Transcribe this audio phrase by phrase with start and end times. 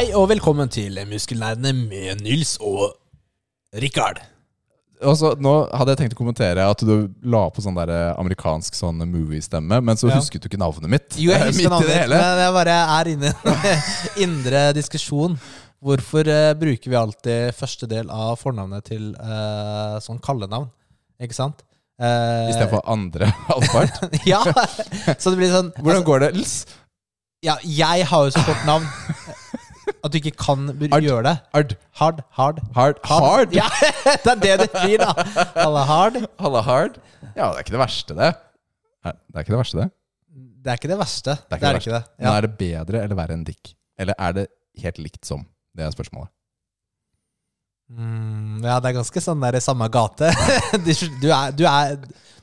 [0.00, 2.94] Hei og velkommen til Muskelnerdene med Nils og
[3.82, 4.22] Rikard.
[5.04, 8.78] Også, nå hadde jeg tenkt å kommentere at du la på sånn der eh, amerikansk
[8.78, 10.16] sånn movie-stemme, men så Ja.
[10.16, 11.18] husket du ikke navnet mitt.
[11.20, 13.84] Jo, jeg husker navnet, mitt, men jeg bare er inne i en
[14.24, 15.36] indre diskusjon.
[15.84, 20.72] Hvorfor uh, bruker vi alltid første del av fornavnet til uh, sånn kallenavn?
[21.20, 21.60] Ikke sant?
[22.00, 24.00] Uh, Istedenfor andre halvpart.
[24.24, 24.40] Ja!
[25.20, 26.38] Så det blir sånn Hvordan går det?
[27.44, 28.88] Ja, jeg har jo så kort navn
[30.04, 31.34] at du ikke kan gjøre det.
[31.54, 31.74] Hard.
[32.00, 32.60] Hard, hard.
[32.76, 33.00] Hard.
[33.08, 33.54] Hard?
[33.56, 33.66] Ja,
[34.24, 35.12] det er det det blir, da.
[35.56, 36.20] Halla hard.
[36.40, 36.98] Halla hard?
[37.36, 38.30] Ja, det er ikke det verste, det.
[39.06, 39.90] Det er ikke det verste, det.
[40.60, 41.36] Det er ikke det verste.
[41.48, 42.02] Det er ikke det, er det ikke det.
[42.18, 42.34] Men Ja.
[42.36, 43.74] er det bedre eller verre enn dick?
[44.00, 44.46] Eller er det
[44.82, 45.46] helt likt som?
[45.76, 46.28] Det er spørsmålet.
[47.90, 50.28] Mm, ja, det er ganske sånn der i samme gate.
[51.22, 51.96] du, er, du, er,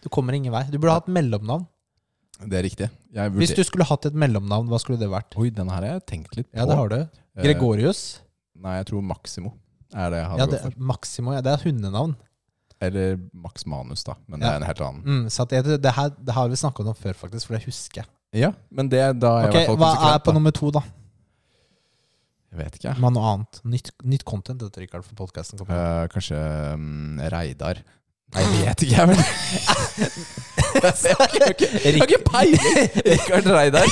[0.04, 0.66] du kommer ingen vei.
[0.72, 1.64] Du burde hatt mellomnavn.
[2.38, 2.90] Det er riktig.
[3.38, 5.34] Hvis du skulle hatt et mellomnavn, hva skulle det vært?
[5.40, 6.58] Oi, den her har jeg tenkt litt på.
[6.60, 7.00] Ja, det har du.
[7.38, 8.20] Eh, Gregorius.
[8.58, 9.54] Nei, jeg tror Maximo
[9.94, 10.80] er det jeg hadde Ja, gått det, for.
[10.92, 11.34] Maximo.
[11.34, 12.16] Ja, det er hundenavn.
[12.82, 14.14] Eller Max Manus, da.
[14.28, 14.54] Men det Ja.
[14.54, 15.04] er en helt annen.
[15.06, 17.66] Mm, så at det, det, her, det har vi snakka om før, faktisk, for det
[17.66, 18.06] husker jeg.
[18.44, 20.24] Ja, men det da er jeg Ok, hvert fall Hva er konsekvent.
[20.24, 20.34] på da.
[20.38, 20.82] nummer to, da?
[22.52, 23.00] Jeg vet ikke.
[23.00, 23.62] Med noe annet.
[23.66, 25.60] Nytt, nytt content, dette, Rikard, for podkasten.
[25.62, 26.38] Eh, kanskje
[26.74, 27.82] um, Reidar.
[28.36, 29.08] Nei, jeg vet ikke, jeg.
[29.08, 29.18] Men
[30.84, 31.70] jeg har ikke,
[32.12, 32.90] jeg peiling!
[33.12, 33.88] Rikard Reidar.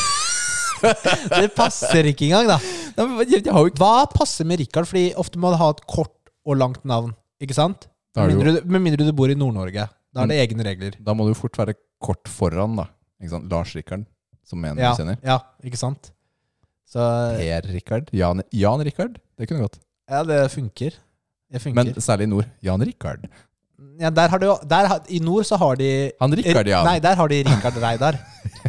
[1.42, 2.60] det passer ikke engang, da.
[2.96, 4.88] Hva passer med Rikard?
[4.90, 6.14] Fordi ofte må du ha et kort
[6.46, 7.14] og langt navn.
[7.42, 7.88] Ikke sant?
[8.16, 9.88] Med mindre, du, med mindre du bor i Nord-Norge.
[10.16, 10.94] Da er det egne regler.
[11.04, 12.86] Da må du fort være kort foran, da.
[13.50, 14.06] Lars Rikard,
[14.46, 15.18] som en Ja, du kjenner.
[15.26, 16.12] ja, ikke sant?
[16.88, 17.02] Så
[17.40, 18.12] Per Rikard.
[18.14, 19.18] Jan, Jan Rikard.
[19.36, 19.80] Det kunne gått.
[20.10, 20.94] ja, det funker.
[21.52, 21.76] Det funker.
[21.84, 22.46] Men særlig i nord.
[22.64, 23.26] Jan Rikard.
[24.00, 26.84] ja, der har du, der, I nord så har de Han Rikard, ja.
[26.86, 28.20] Nei, der har de Rikard Reidar.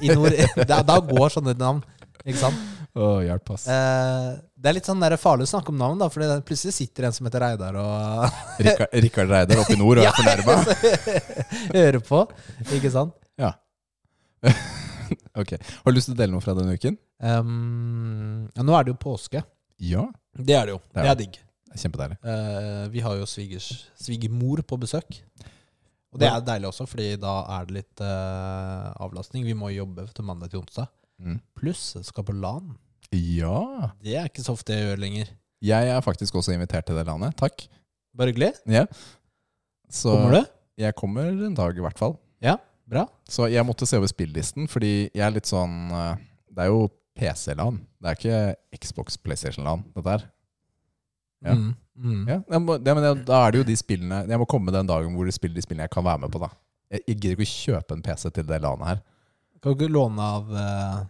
[0.03, 0.33] I nord,
[0.71, 1.85] da, da går sånne navn.
[2.27, 2.63] Ikke sant?
[2.97, 3.67] Oh, hjelp, ass.
[3.71, 7.15] Eh, det er litt sånn farlig å snakke om navn, da, for plutselig sitter en
[7.15, 10.57] som heter Reidar og Rikard, Rikard Reidar oppe i nord og er fornærma.
[11.77, 12.25] hører på.
[12.79, 13.15] Ikke sant?
[13.41, 13.55] Ja.
[15.37, 15.53] Ok.
[15.53, 16.97] Har du lyst til å dele noe fra denne uken?
[17.23, 19.43] Um, ja, nå er det jo påske.
[19.79, 20.07] Ja.
[20.35, 20.81] Det er det jo.
[20.91, 21.37] Det er Det er digg.
[21.77, 22.17] Kjempedeilig.
[22.25, 23.69] Eh, vi har jo svigers,
[24.01, 25.21] svigermor på besøk.
[26.11, 29.45] Og det er deilig også, fordi da er det litt eh, avlastning.
[29.45, 30.89] Vi må jobbe til mandag til onsdag.
[31.23, 31.41] Mm.
[31.59, 32.75] Pluss skal på LAN.
[33.15, 33.93] Ja.
[34.03, 35.33] Det er ikke så ofte jeg gjør lenger.
[35.65, 37.37] Jeg er faktisk også invitert til det landet.
[37.41, 37.67] Takk.
[38.17, 38.53] Bare hyggelig.
[38.69, 38.85] Ja.
[39.93, 40.53] Så Kommer du?
[40.77, 42.19] Jeg kommer en dag, i hvert fall.
[42.45, 43.03] Ja, Bra.
[43.27, 46.21] Så jeg måtte se over spillelisten, fordi jeg er litt sånn eh,
[46.55, 46.85] Det er jo
[47.19, 47.81] PC-LAN.
[47.99, 50.27] Det er ikke Xbox, PlayStation-LAN, dette her.
[51.43, 51.57] Ja.
[51.57, 51.73] Mm.
[51.97, 52.23] Mm.
[52.29, 54.89] Ja, jeg må, det, men da er det jo de spillene Jeg må komme den
[54.89, 56.41] dagen hvor de spiller de spillene jeg kan være med på.
[56.43, 56.51] da
[56.93, 59.01] Jeg, jeg gidder ikke å kjøpe en PC til det LAN-et her.
[59.63, 61.05] Kan du ikke låne av uh,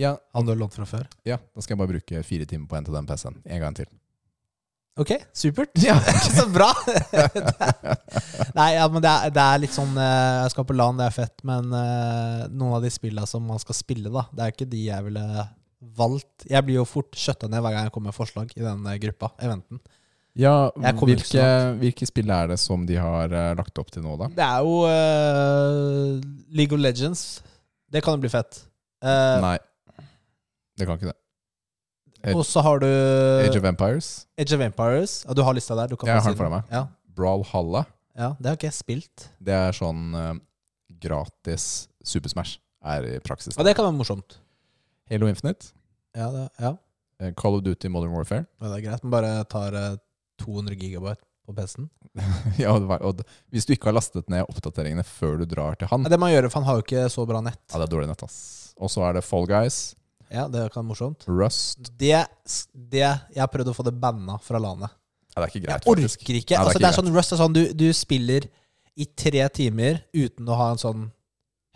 [0.00, 1.06] Ja, han du har lånt fra før?
[1.24, 3.40] ja, Da skal jeg bare bruke fire timer på en til den PC-en.
[3.44, 3.88] En gang til.
[4.96, 5.74] Ok, supert.
[5.76, 5.98] Ja.
[6.36, 6.70] så bra!
[8.56, 11.10] Nei, ja, men det er, det er litt sånn eh, Jeg skal på LAN, det
[11.10, 14.54] er fett, men uh, noen av de spillene som man skal spille, da, det er
[14.54, 15.44] ikke de jeg ville
[16.00, 16.46] valgt.
[16.48, 19.34] Jeg blir jo fort skjøtta ned hver gang jeg kommer med forslag i den gruppa,
[19.44, 19.82] eventen.
[20.36, 21.44] Ja, hvilke,
[21.80, 24.30] hvilke spill er det som de har uh, lagt opp til nå, da?
[24.32, 26.24] Det er jo uh,
[26.56, 27.26] League of Legends.
[27.96, 28.58] Det kan jo bli fett.
[29.02, 29.56] Eh, Nei,
[30.76, 32.34] det kan ikke det.
[32.36, 34.08] og så har du Age of Empires,
[34.38, 35.18] Age of Empires.
[35.28, 35.88] Ja, du har lista der.
[35.92, 36.70] Du kan Jeg har si den foran meg.
[36.74, 36.84] Ja,
[37.16, 37.84] Brawlhalla.
[38.16, 39.28] ja, det har ikke jeg spilt.
[39.40, 40.34] Det er sånn eh,
[41.06, 43.56] gratis Super Smash er i praksis.
[43.56, 44.38] Ja, det kan være morsomt.
[45.10, 45.72] Halo Infinite,
[46.16, 46.74] Ja, det, ja.
[47.20, 48.46] eh, Call of Duty Modern Warfare.
[48.60, 49.04] ja, det er greit.
[49.04, 49.96] Men bare tar eh,
[50.42, 51.86] 200 gigabyte på PC-en.
[52.62, 53.22] ja, og, var- og
[53.54, 56.42] hvis du ikke har lastet ned oppdateringene før du drar til han det må gjør,
[56.46, 57.60] gjøre, for han har jo ikke så bra nett.
[57.70, 58.38] Ja, det er dårlig nett, ass.
[58.76, 59.80] Og så er det Fall Guys,
[60.26, 61.22] Ja, det kan være morsomt.
[61.30, 62.16] Rust Det,
[62.74, 64.90] det Jeg har prøvd å få det banna fra landet.
[65.36, 66.22] Ja, det er ikke greit, Jeg orker faktisk.
[66.30, 66.34] ikke.
[66.34, 68.48] Nei, det er altså, det er sånn Rust er sånn du, du spiller
[68.96, 71.04] i tre timer uten å ha en sånn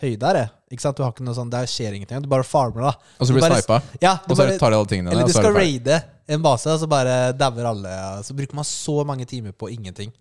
[0.01, 0.47] høydere.
[0.73, 0.97] Ikke sant?
[0.97, 2.23] Du har ikke noe sånn, Det skjer ingenting.
[2.25, 2.93] Du bare farmer, da.
[3.21, 5.29] Og så blir Du snipa, Ja, du og så bare, tar de alle tingene eller
[5.29, 5.99] du skal raide
[6.31, 7.93] en base, og så bare dauer alle.
[8.27, 10.13] Så bruker man så mange timer på ingenting.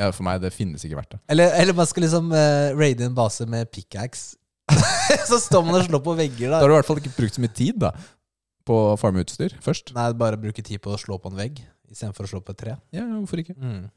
[0.00, 1.20] Ja, for meg, det finnes ikke verdt det.
[1.32, 4.36] Eller, eller man skal liksom uh, raide en base med pickaxe.
[5.28, 6.62] så står man og slår på vegger, Da da.
[6.62, 7.90] har du i hvert fall ikke brukt så mye tid da
[8.62, 9.90] på å farme utstyr først.
[9.96, 11.58] Nei, bare bruke tid på å slå på en vegg
[11.92, 12.76] istedenfor å slå på et tre.
[12.94, 13.56] Ja, hvorfor ikke?
[13.58, 13.90] Mm.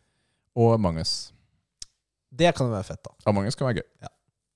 [0.59, 1.13] Og Among us.
[2.35, 3.13] Det kan jo være fett, da.
[3.29, 3.87] Among us kan være gøy.
[4.03, 4.11] Ja.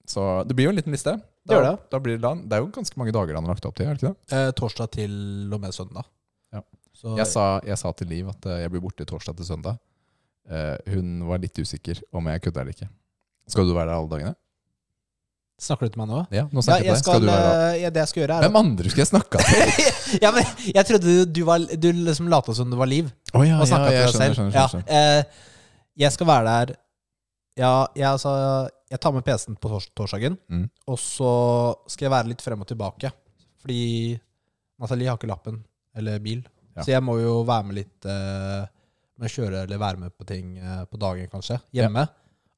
[0.10, 1.14] Så det blir jo en liten liste.
[1.46, 1.76] Det gjør det.
[1.94, 3.86] Da blir det, det er jo ganske mange dager han har lagt opp til.
[3.88, 4.38] er det ikke det?
[4.40, 5.14] Eh, torsdag til
[5.54, 6.10] og med søndag.
[7.00, 7.08] Ja.
[7.10, 9.78] Så, Jeg sa, jeg sa til Liv at eh, jeg blir borte torsdag til søndag.
[10.50, 12.88] Uh, hun var litt usikker om jeg kødda eller ikke.
[13.48, 14.32] Skal du være der alle dagene?
[15.60, 16.20] Snakker du til meg nå?
[16.34, 17.30] Ja, nå Ja, snakker jeg jeg til deg.
[17.30, 20.20] skal, Skal eh, ja, det jeg skal gjøre, er Hvem andre skal jeg snakke til?
[20.24, 23.44] ja, men Jeg trodde du, du, var, du liksom lata som du var Liv, oh,
[23.46, 24.38] ja, og snakka jeg til deg skjønner, selv.
[24.40, 24.88] skjønner, Ja, skjønner.
[24.96, 26.74] eh, jeg skal være der
[27.60, 28.34] Ja, jeg, altså,
[28.90, 30.66] jeg tar med PC-en på tors torsdagen, Mm.
[30.88, 31.32] og så
[31.92, 33.12] skal jeg være litt frem og tilbake.
[33.60, 33.82] Fordi
[34.80, 35.60] Nathalie har ikke lappen
[36.00, 36.46] eller bil,
[36.80, 36.86] Ja.
[36.88, 38.64] så jeg må jo være med litt uh,
[39.20, 41.60] med å kjøre eller være med på ting uh, på dagen, kanskje.
[41.76, 42.08] Hjemme.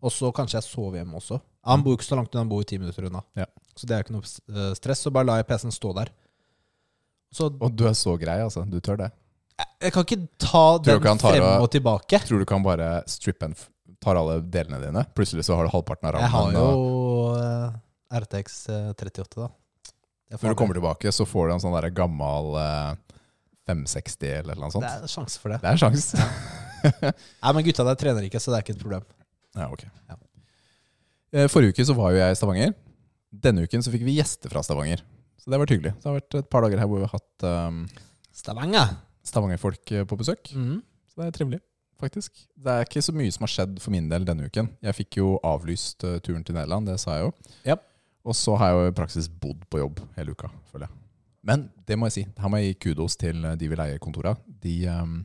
[0.02, 1.38] Og så kanskje jeg sover hjemme også.
[1.70, 3.22] Han bor ikke så langt unna, han bor i ti minutter unna.
[3.38, 3.46] Ja.
[3.78, 5.04] Så det er ikke noe eh, stress.
[5.06, 6.10] Så bare lar jeg PC-en stå der.
[7.32, 8.64] Så Og du er så grei, altså.
[8.66, 9.12] Du tør det.
[9.82, 12.18] jeg kan ikke ta den frem og- og tilbake.
[12.26, 13.56] Tror du kan bare strippe en
[14.02, 15.04] Tar alle delene dine?
[15.14, 16.26] Plutselig så har du halvparten av rammen.
[16.26, 19.50] Jeg har jo eh, RTX eh, 38, da.
[20.42, 22.96] Når du kommer tilbake, så får du en sånn der gammel eh,
[23.69, 24.86] 560 eller noe sånt.
[24.86, 25.62] Det er en sjanse for det.
[25.62, 26.28] Det er en sjanse.
[27.44, 29.06] Nei, men gutta der trener ikke, så det er ikke et problem.
[29.58, 29.86] Ja, ok.
[30.10, 30.18] Ja.
[31.31, 32.75] Eh, Forrige uke så var jo jeg i Stavanger.
[33.31, 35.04] Denne uken så fikk vi gjester fra Stavanger.
[35.40, 35.94] Så det har vært hyggelig.
[35.98, 37.84] Det har vært et par dager her hvor vi har hatt um,
[38.36, 38.96] Stavanger.
[39.25, 40.52] Stavanger-folk eh, på besøk.
[40.54, 40.81] Mm.
[41.10, 41.62] Så det er trivelig,
[42.02, 42.44] faktisk.
[42.58, 44.69] Det er ikke så mye som har skjedd for min del denne uken.
[44.84, 47.34] Jeg fikk jo avlyst eh, turen til Nederland, det sa jeg jo.
[47.68, 47.88] Yep.
[48.22, 51.00] Og så har jeg jo i praksis bodd på jobb hele uka, føler jeg.
[51.46, 52.24] Men det må jeg si.
[52.38, 54.36] Her må jeg gi kudos til eh, de vi leier kontora.
[54.62, 55.16] De um,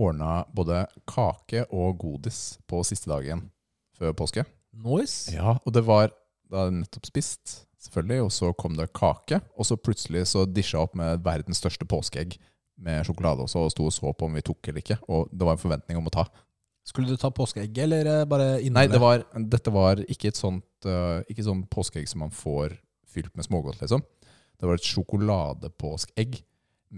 [0.00, 3.48] ordna både kake og godis på siste dagen
[3.98, 4.46] før påske.
[4.70, 5.32] Nice.
[5.34, 6.14] Ja, og det var
[6.50, 9.38] Da nettopp spist, selvfølgelig, og så kom det kake.
[9.54, 12.34] Og så plutselig så disja opp med verdens største påskeegg
[12.82, 14.96] med sjokolade også, og sto og så på om vi tok eller ikke.
[15.14, 16.24] Og det var en forventning om å ta.
[16.82, 18.74] Skulle du ta påskeegg, eller bare innholdet?
[18.80, 19.22] Nei, det var,
[19.54, 22.74] dette var ikke et sånt uh, Ikke sånn påskeegg som man får
[23.06, 24.02] fylt med smågodt, liksom.
[24.60, 26.40] Det var et sjokoladepåskeegg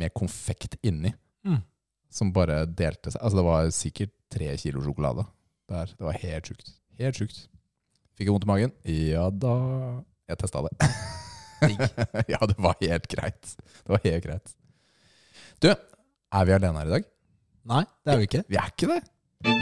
[0.03, 1.13] med konfekt inni.
[1.47, 1.61] Mm.
[2.13, 3.21] Som bare delte seg.
[3.23, 5.25] Altså, det var sikkert tre kilo sjokolade.
[5.71, 5.93] Der.
[5.95, 6.73] Det var helt sjukt.
[6.99, 7.45] Helt sjukt.
[8.19, 8.75] Fikk jeg vondt i magen?
[8.85, 9.55] Ja da
[10.29, 10.75] Jeg testa det.
[12.33, 13.53] Ja, det var helt greit.
[13.55, 14.55] Det var helt greit.
[15.63, 17.05] Du, er vi alene her i dag?
[17.71, 18.43] Nei, det er vi ikke.
[18.51, 18.99] Vi er ikke det.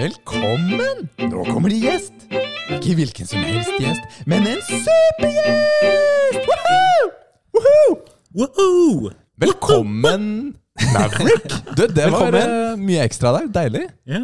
[0.00, 1.02] Velkommen!
[1.28, 2.24] Nå kommer det gjest.
[2.72, 6.40] Ikke hvilken som helst gjest, men en supergjest!
[6.48, 7.12] Woohoo!
[7.60, 7.96] Woohoo!
[8.34, 9.10] Woohoo!
[9.40, 10.54] Velkommen,
[10.94, 11.52] Maverick.
[11.76, 12.54] Du, det var Velkommen.
[12.72, 13.48] eh, mye ekstra der.
[13.52, 13.82] Deilig.
[14.08, 14.20] Ja,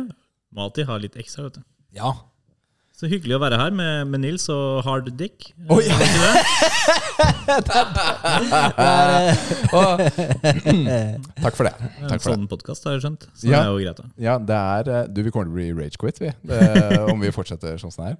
[0.52, 1.62] må alltid ha litt ekstra, vet du.
[1.96, 2.14] Ja.
[2.96, 5.50] Så hyggelig å være her med, med Nils og Hard Dick.
[5.68, 5.82] Oi.
[5.84, 6.34] Er det ikke det?
[8.80, 9.28] Er,
[10.86, 11.74] eh, Takk for det.
[11.76, 12.30] En Takk for det.
[12.30, 13.28] sånn podkast, har jeg skjønt.
[13.36, 13.60] Så Ja.
[13.60, 14.08] det er jo greit, da.
[14.30, 16.32] Ja, det er eh, Du, vi kommer til å bli ragequit, vi.
[16.48, 16.60] Det,
[17.12, 18.18] om vi fortsetter sånn som det er.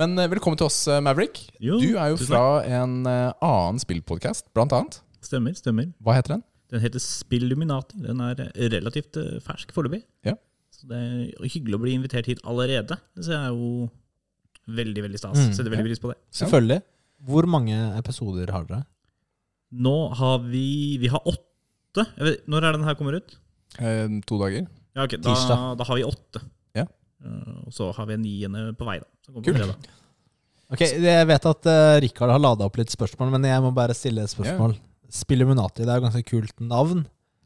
[0.00, 1.42] Men eh, velkommen til oss, eh, Maverick.
[1.60, 5.00] Jo, Du er jo fra en eh, annen spillpodkast, blant annet.
[5.22, 5.90] Stemmer, stemmer.
[6.02, 6.44] Hva heter den?
[6.72, 7.98] Den heter Spilluminati.
[8.00, 8.38] Den er
[8.72, 10.00] relativt fersk foreløpig.
[10.24, 10.38] Ja.
[10.72, 12.96] Så det er hyggelig å bli invitert hit allerede.
[13.18, 13.90] Det er jo
[14.72, 15.36] veldig, veldig stas.
[15.36, 16.16] Mm, Setter veldig pris på det.
[16.40, 16.80] selvfølgelig.
[17.28, 18.80] Hvor mange episoder har dere?
[19.72, 22.06] Nå har vi Vi har åtte.
[22.16, 23.36] Vet, når er den her kommer ut?
[23.78, 24.64] Eh, to dager.
[24.96, 25.76] Ja, ok, da, Tirsdag.
[25.78, 26.40] da har vi åtte.
[27.24, 29.06] Eh, og så har vi en niende på vei, da.
[29.26, 29.56] Så kommer Kult.
[29.62, 29.90] fredag.
[30.72, 33.92] Ok, Jeg vet at uh, Rikard har lada opp litt spørsmål, men jeg må bare
[33.94, 34.78] stille et spørsmål.
[35.12, 37.02] Spilluminati, det er jo ganske kult navn.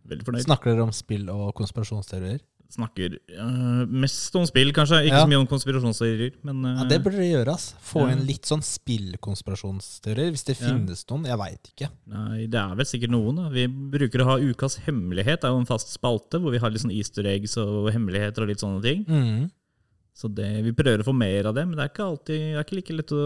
[0.06, 0.45] Veldig fornøyd.
[0.47, 2.38] Snakker dere om spill og konspirasjonsteorier?
[2.71, 5.04] Snakker uh, mest om spill, kanskje.
[5.06, 5.25] Ikke Ja.
[5.25, 6.33] så mye om konspirasjonsteorier.
[6.47, 7.54] Men uh, Ja, Det burde dere gjøre.
[7.54, 7.75] ass.
[7.83, 8.14] Få Ja.
[8.14, 10.68] inn litt sånn spillkonspirasjonsteorier, hvis det Ja.
[10.71, 11.26] finnes noen.
[11.26, 11.90] Jeg veit ikke.
[12.06, 13.37] Nei, det er vel sikkert noen.
[13.37, 13.49] Da.
[13.50, 15.40] Vi bruker å ha Ukas hemmelighet.
[15.40, 18.42] Det er jo en fast spalte hvor vi har litt sånn easter eggs og hemmeligheter
[18.42, 19.04] og litt sånne ting.
[19.04, 19.50] Mm.
[20.17, 22.57] Så det, vi prøver å få mer av det, men det er ikke alltid Det
[22.57, 23.25] er ikke like lett å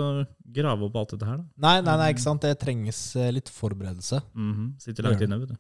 [0.59, 1.37] grave opp alt dette her.
[1.39, 1.45] da.
[1.63, 2.43] Nei, nei, nei, ikke sant.
[2.43, 4.19] Det trenges eh, litt forberedelse.
[4.35, 5.59] Mhm, Sitter langt inne, vet du.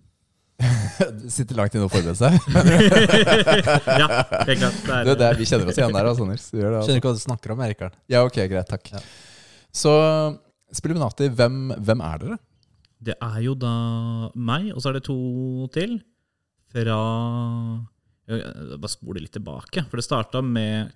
[1.36, 2.34] Sitter langt inne og forbereder seg.
[4.02, 4.82] ja, helt klart.
[4.82, 6.48] Det er, Det, det er, vi kjenner oss igjen der, altså, Nils.
[6.50, 6.82] Det, altså.
[6.88, 7.96] Skjønner ikke hva du snakker om, Rikard.
[8.10, 8.90] Ja, ok, greit, takk.
[8.96, 9.02] Ja.
[9.70, 9.94] Så
[10.74, 12.40] Spilluminati, hvem, hvem er dere?
[13.00, 13.72] Det er jo da
[14.36, 15.16] meg, og så er det to
[15.74, 15.96] til.
[16.74, 16.98] Fra
[18.30, 19.82] jeg Bare spole litt tilbake.
[19.90, 20.92] For det starta med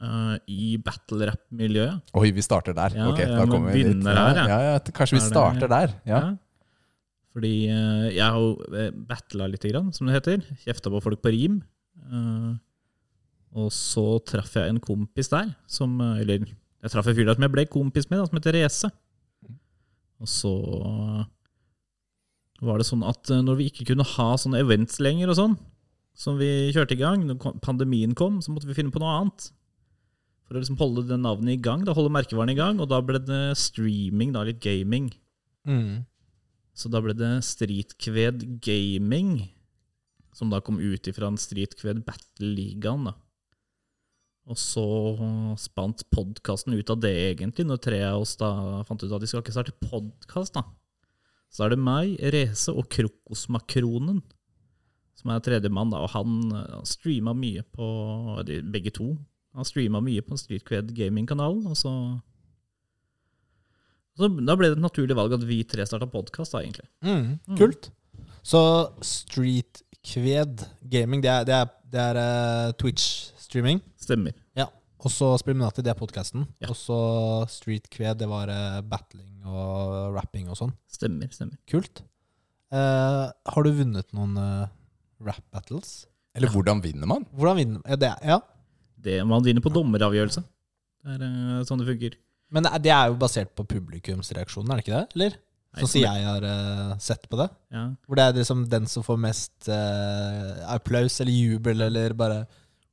[0.00, 2.14] eh, i battle rap-miljøet.
[2.18, 2.96] Oi, vi starter der.
[2.96, 4.06] Ja, ok, da kommer vi dit.
[4.06, 5.94] her, ja, ja, kanskje vi Er starter der.
[6.08, 6.22] Ja.
[7.30, 10.42] Fordi uh, jeg har jo uh, battla lite grann, som det heter.
[10.64, 11.60] Kjefta på folk på rim.
[12.10, 12.58] Uh,
[13.58, 17.36] og så traff jeg en kompis der, som eh, Eller jeg traff en fyr der
[17.36, 18.90] som jeg ble kompis med, da, som heter Rese.
[20.20, 20.52] Og så
[22.64, 25.56] var det sånn at eh, når vi ikke kunne ha sånne events lenger og sånn,
[26.16, 29.50] som vi kjørte i gang, når pandemien kom, så måtte vi finne på noe annet.
[30.50, 32.98] For å liksom holde det navnet i gang, da holde merkevaren i gang, og da
[33.06, 35.12] ble det streaming, da litt gaming.
[35.62, 36.00] Mm.
[36.74, 39.44] Så da ble det Streetkved Gaming,
[40.34, 43.06] som da kom ut ifra en Streetkved Battle-ligaen.
[43.06, 43.14] da.
[44.50, 44.82] Og så
[45.60, 49.30] spant podkasten ut av det, egentlig, når tre av oss da fant ut at de
[49.30, 50.58] skal ikke starte podkast.
[51.50, 54.22] Så er det meg, Reze og Krokosmakronen
[55.20, 55.90] som er tredjemann.
[55.92, 57.86] da, Og han, han streama mye på
[58.48, 59.12] de- Begge to.
[59.56, 61.64] Han streama mye på Streetcred Gaming-kanalen.
[61.66, 61.90] Og så,
[64.18, 66.86] så Da ble det et naturlig valg at vi tre starta podkast, da, egentlig.
[67.02, 67.90] Mm, kult.
[68.46, 68.60] Så
[69.04, 73.82] Streetkved gaming, det er, det er, det er uh, Twitch-streaming.
[74.00, 74.36] Stemmer.
[74.58, 74.68] Ja.
[75.00, 76.44] Og så Spriminati, det er podkasten.
[76.60, 76.68] Ja.
[76.72, 76.98] Og så
[77.50, 80.74] Streetkved, det var uh, battling og rapping og sånn.
[80.92, 81.56] Stemmer, stemmer.
[81.70, 82.02] Kult.
[82.70, 84.68] Uh, har du vunnet noen eh,
[85.26, 86.04] rap battles?
[86.38, 87.24] Eller hvordan vinner man?
[87.34, 87.88] Hvordan vinner man?
[87.90, 88.10] ja, det?
[88.14, 88.40] er- Ja.
[89.00, 90.42] Det Man vinner på dommeravgjørelse.
[91.04, 92.16] Det er uh, sånn det funker.
[92.50, 95.06] Men det er, jo basert på publikumsreaksjonen, er det ikke det?
[95.16, 95.36] Eller?
[95.78, 97.46] Sånn som jeg har uh, sett på det.
[97.70, 97.84] Ja.
[98.08, 102.40] Hvor det er liksom den som får mest uh, applaus eller jubel eller bare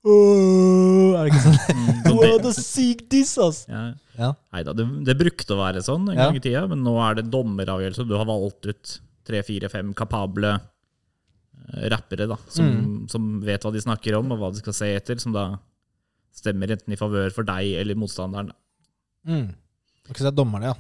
[0.07, 1.57] Åh, Er det ikke sånn?
[2.05, 3.63] What så Wow, det- the sick diss, ass!
[3.67, 3.87] ja.
[4.17, 4.31] Ja.
[4.53, 7.27] Neida, det, det brukte å være sånn en gang i tida, men nå er det
[7.33, 8.05] dommeravgjørelse.
[8.09, 8.93] Du har valgt ut
[9.27, 10.55] tre, fire, fem kapable
[11.91, 13.09] rappere da, som, Mm.
[13.11, 15.59] som vet hva de snakker om, og hva de skal se etter, som da
[16.38, 18.51] stemmer enten i favør for deg eller motstanderen.
[19.27, 19.50] Mm.
[20.08, 20.75] Ikke så det er dommerne, ja.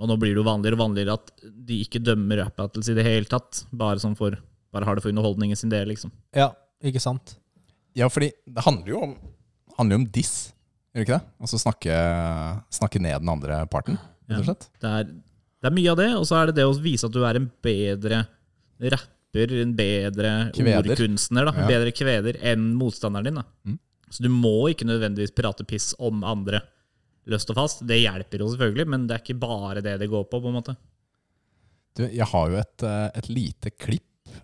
[0.00, 2.94] Og nå blir det jo vanligere og vanligere at de ikke dømmer rap battles i
[2.96, 4.38] det hele tatt, bare sånn for
[4.70, 6.12] bare har det for underholdningen sin del, liksom.
[6.36, 6.52] Ja,
[6.86, 7.36] ikke sant?
[7.98, 9.14] Ja, fordi det handler jo om,
[9.76, 10.34] handler jo om diss,
[10.94, 11.32] gjør det ikke det?
[11.42, 11.96] Altså snakke,
[12.78, 13.98] snakke ned den andre parten,
[14.30, 14.68] rett og slett.
[14.82, 17.14] Det er, det er mye av det, og så er det det å vise at
[17.16, 18.22] du er en bedre
[18.94, 20.78] rapper, en bedre Kveder.
[20.94, 21.70] ordkunstner, da, en Ja.
[21.74, 23.40] bedre kveder enn motstanderen din.
[23.42, 23.44] Da.
[23.66, 23.78] Mm.
[24.10, 26.62] Så du må ikke nødvendigvis prate piss om andre
[27.30, 27.84] løst og fast.
[27.86, 30.40] Det hjelper jo selvfølgelig, men det er ikke bare det det går på.
[30.40, 30.76] på en måte.
[31.98, 34.34] Du, jeg har jo et, eh, et lite klipp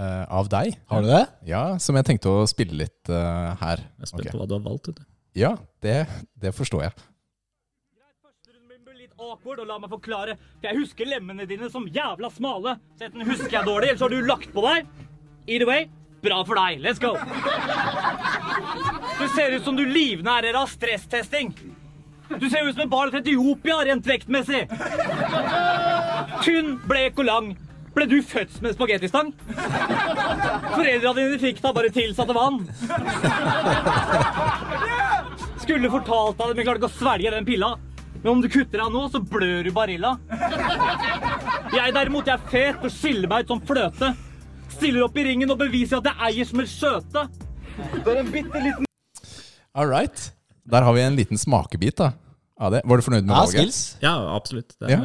[0.00, 1.24] uh, av deg, Har du det?
[1.46, 3.84] ja, som jeg tenkte å spille litt uh, her.
[3.84, 4.32] Jeg er spent Ok.
[4.32, 4.88] på hva du har valgt.
[4.88, 5.10] Vet du.
[5.34, 5.98] Ja, det,
[6.40, 6.96] det forstår jeg.
[9.24, 10.34] Awkward, og la meg forklare.
[10.58, 12.76] For jeg husker lemmene dine som jævla smale.
[12.98, 14.88] Så enten husker jeg dårlig, eller så har du lagt på deg.
[15.46, 15.86] Either way,
[16.24, 16.80] bra for deg.
[16.84, 17.14] Let's go.
[19.20, 21.54] Du ser ut som du livnærer av stresstesting.
[22.40, 24.64] Du ser ut som en barn fra Etiopia rent vektmessig.
[26.42, 27.52] Tynn, blek og lang.
[27.94, 29.30] Ble du født med spagettistang?
[30.74, 32.64] Foreldra dine fikk da bare tilsatte vann.
[35.62, 37.74] Skulle fortalt deg det, men klarte ikke å svelge den pilla.
[38.24, 40.16] Men om du kutter deg nå, så blør du Barilla.
[41.74, 44.14] Jeg derimot, jeg er fet og skiller meg ut som fløte.
[44.74, 47.20] Stiller opp i ringen og beviser at jeg eier som en skjøte.
[48.04, 48.84] Du er en bitte liten
[49.74, 50.18] All right.
[50.70, 52.08] Der har vi en liten smakebit da,
[52.62, 52.80] av det.
[52.86, 53.54] Var du fornøyd med Ja, valget?
[53.58, 53.80] skills.
[54.02, 54.70] Ja, absolutt.
[54.78, 54.98] Det er ja.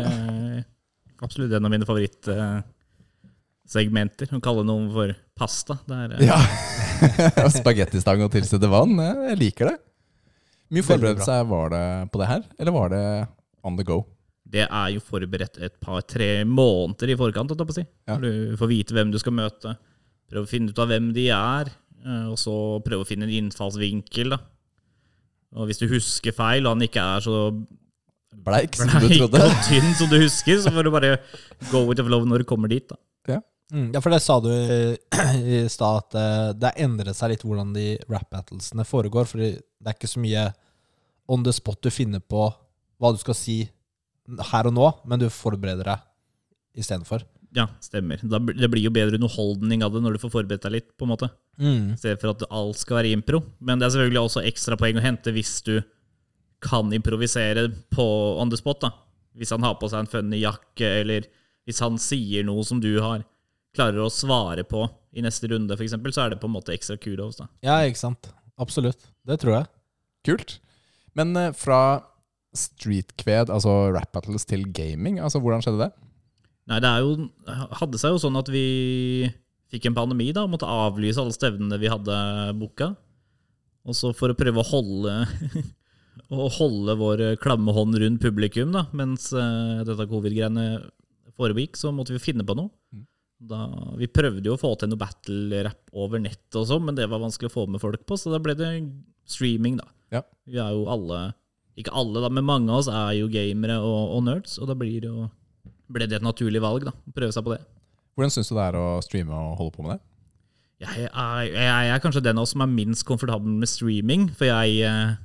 [1.25, 4.27] absolutt en av mine favorittsegmenter.
[4.37, 5.07] Å kalle noe for
[5.39, 5.73] pasta.
[5.89, 6.39] Det er, eh, Ja.
[7.49, 8.93] Spagettistang og tilsette vann.
[8.99, 9.77] Jeg liker det.
[10.69, 11.83] Mye forberedelse var det
[12.13, 13.03] på det her, eller var det
[13.65, 14.03] on the go?
[14.49, 17.51] Det er jo forberedt et par-tre måneder i forkant.
[17.53, 17.85] å si.
[18.09, 18.17] Ja.
[18.17, 19.75] Du får vite hvem du skal møte,
[20.29, 21.69] prøve å finne ut av hvem de er,
[22.05, 22.53] eh, og så
[22.85, 24.29] prøve å finne en innfallsvinkel.
[24.35, 24.39] da.
[25.57, 27.37] Og hvis du husker feil, og han ikke er så
[28.39, 29.41] Bleik, som du trodde.
[29.41, 31.17] og tynn som du husker, så får du bare
[31.71, 32.87] go with the flow når du kommer dit.
[32.87, 32.95] da.
[33.71, 34.49] Mm, ja, for det sa du
[35.53, 39.29] i, stad, at eh, det har endret seg litt hvordan de rap battlesene foregår.
[39.29, 40.47] For det er ikke så mye
[41.29, 42.47] on the spot du finner på
[42.99, 43.59] hva du skal si
[44.51, 47.25] her og nå, men du forbereder deg istedenfor.
[47.55, 48.21] Ja, stemmer.
[48.21, 50.89] Da, det blir jo bedre underholdning av det når du får forberedt deg litt.
[50.97, 51.31] på en måte.
[51.57, 51.95] Mm.
[51.95, 53.41] I stedet for at alt skal være impro.
[53.57, 55.79] Men det er selvfølgelig også ekstra poeng å hente hvis du
[56.61, 58.05] kan improvisere på
[58.39, 58.83] on the spot.
[58.85, 58.91] da.
[59.39, 61.25] Hvis han har på seg en funny jakke, eller
[61.65, 63.25] hvis han sier noe som du har
[63.75, 64.85] klarer å svare på
[65.17, 67.39] i neste runde, f.eks., så er det på en måte ekstra kudos.
[67.41, 67.49] da.
[67.65, 68.29] Ja, ikke sant.
[68.61, 69.09] Absolutt.
[69.25, 69.69] Det tror jeg.
[70.27, 70.57] Kult.
[71.17, 72.01] Men eh, fra
[72.55, 75.91] streetkved, altså rap battles, til gaming, altså hvordan skjedde det?
[76.69, 77.27] Nei, det jo,
[77.79, 79.29] hadde seg jo sånn at vi
[79.69, 82.15] fikk en pandemi da, og måtte avlyse alle stevnene vi hadde
[82.57, 82.93] booka.
[83.89, 85.15] Og så for å prøve å holde,
[86.35, 90.67] å holde vår klamme hånd rundt publikum da, mens uh, dette covid-greiene
[91.39, 92.73] foregikk, så måtte vi finne på noe.
[93.39, 93.63] Da,
[93.95, 97.21] vi prøvde jo å få til noe battle-rap over nett og sånn, men det var
[97.23, 98.73] vanskelig å få med folk på, så da ble det
[99.29, 99.87] streaming, da.
[100.11, 100.23] Ja.
[100.49, 101.29] Vi er jo alle,
[101.77, 104.75] ikke alle da, men mange av oss er jo gamere og, og nerds, og da
[104.75, 105.29] blir det jo
[105.89, 106.91] ble det et naturlig valg, da.
[106.93, 107.61] Å prøve seg på det.
[108.15, 110.01] Hvordan syns du det er å streame og holde på med det?
[110.79, 114.45] Jeg er, jeg er kanskje den av oss som er minst komfortabel med streaming, for
[114.47, 115.15] jeg, eh,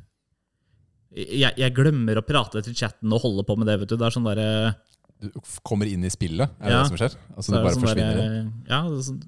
[1.14, 3.96] jeg Jeg glemmer å prate til chatten og holde på med det, vet du.
[4.00, 4.74] Det er sånn der,
[5.20, 5.30] Du
[5.62, 6.82] kommer inn i spillet, er det Ja.
[6.82, 7.14] det som skjer?
[7.36, 8.52] Altså du bare sånn forsvinner der, inn?
[8.68, 9.22] Ja, sånn,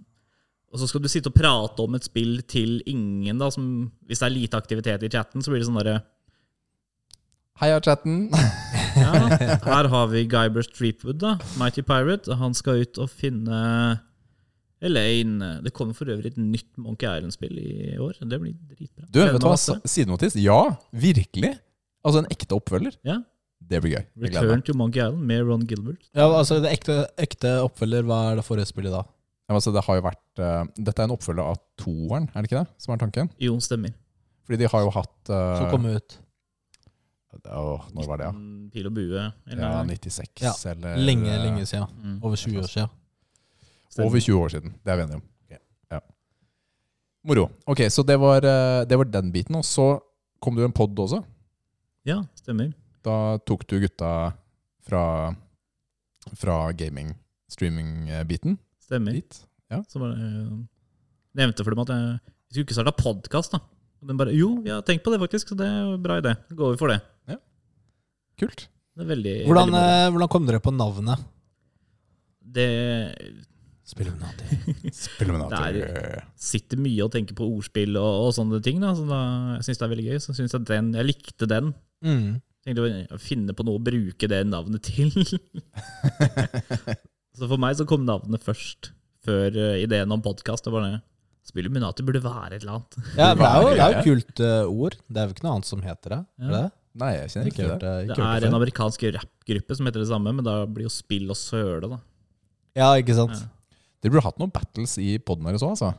[0.72, 4.18] Og så skal du sitte og prate om et spill til ingen, da, som Hvis
[4.18, 6.02] det er lite aktivitet i chatten, så blir det sånn derre
[7.56, 8.26] Heia, chatten!
[8.96, 9.12] Ja,
[9.64, 11.38] her har vi Guyber Streepwood, da.
[11.56, 12.36] Mighty Pirate.
[12.36, 13.60] Han skal ut og finne
[14.84, 15.54] Elaine.
[15.64, 18.18] Det kommer for øvrig et nytt Monkey Island-spill i år.
[18.20, 19.08] Det blir dritbra.
[19.08, 19.56] Du, vet du hva?
[19.88, 20.36] Sidenotis?
[20.36, 20.58] Ja,
[20.92, 21.54] virkelig.
[22.04, 22.98] Altså en ekte oppfølger.
[23.08, 23.22] Ja.
[23.64, 24.04] Det blir gøy.
[24.26, 26.04] Return to Monkey Island med Ron Gilbert.
[26.12, 29.00] Ja, altså det ekte, ekte oppfølger, hva er det forrige spillet da?
[29.48, 32.50] Ja, altså, det har jo vært, uh, dette er en oppfølger av toeren, er det
[32.50, 32.68] ikke det?
[32.82, 33.32] Som er tanken?
[33.40, 33.96] Jo, stemmer.
[34.44, 36.20] Fordi de har jo hatt uh, Som kom ut
[37.44, 38.32] Åh, når var det, ja?
[38.72, 39.32] Pil og bue.
[39.46, 41.88] Eller, Ja, 96, Ja, eller lenge, eh, lenge siden.
[42.02, 42.88] Mm, Over 20 år siden.
[43.90, 44.06] stemmer.
[44.10, 44.74] Over 20 år siden.
[44.84, 45.22] Det er vi enige om.
[45.90, 46.00] Ja.
[47.24, 47.48] Moro.
[47.66, 49.54] Ok, så det var, eh, det var den biten.
[49.56, 50.00] Og så
[50.40, 51.24] kom det jo en pod også.
[52.04, 52.72] Ja, stemmer.
[53.02, 54.32] Da tok du gutta
[54.86, 55.34] fra,
[56.34, 59.12] fra gaming-streaming-biten Stemmer.
[59.12, 59.46] dit.
[59.70, 59.82] Ja.
[59.88, 60.66] Så bare jeg
[61.34, 63.58] nevnte for dem at jeg, vi skulle ikke starte podkast, da.
[64.02, 66.20] Og de bare Jo, jeg har tenkt på det, faktisk, så det er en bra
[66.20, 66.36] idé.
[66.54, 67.00] Går vi for det.
[68.40, 68.66] Kult.
[68.96, 71.26] Det er veldig, Hvordan, veldig eh, hvordan kom dere på navnet?
[72.56, 72.70] Det
[73.86, 74.56] Spilluminati.
[75.04, 76.24] Spilluminator.
[76.34, 78.80] sitter mye og tenker på ordspill og, og sånne ting.
[78.82, 78.94] Da.
[78.98, 79.20] Så da,
[79.58, 80.22] jeg syns det er veldig gøy.
[80.24, 81.70] Så synes jeg, den, jeg likte den.
[82.02, 82.40] Mm.
[82.66, 85.12] Tenkte å finne på noe å bruke det navnet til.
[87.38, 88.90] så for meg så kom navnet først,
[89.26, 90.66] før eh, ideen om podkast.
[91.46, 92.98] Spilluminati burde være et eller annet.
[93.14, 94.98] Ja, det er jo, det er jo kult uh, ord.
[95.06, 96.20] Det er jo ikke noe annet som heter det.
[96.42, 96.48] Ja.
[96.48, 96.66] Er det?
[96.96, 97.80] Nei, jeg kjenner Ikke ikke det.
[97.82, 97.94] det.
[98.06, 100.92] Ikke det er det en amerikansk rappgruppe som heter det samme, men da blir jo
[100.94, 101.98] spill og søle, da.
[102.76, 103.36] Ja, ikke sant?
[103.36, 103.52] Ja.
[104.02, 105.92] Dere burde hatt noen battles i poden deres òg, altså.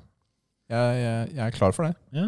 [0.68, 1.96] Jeg, jeg, jeg er klar for det.
[2.18, 2.28] Ja.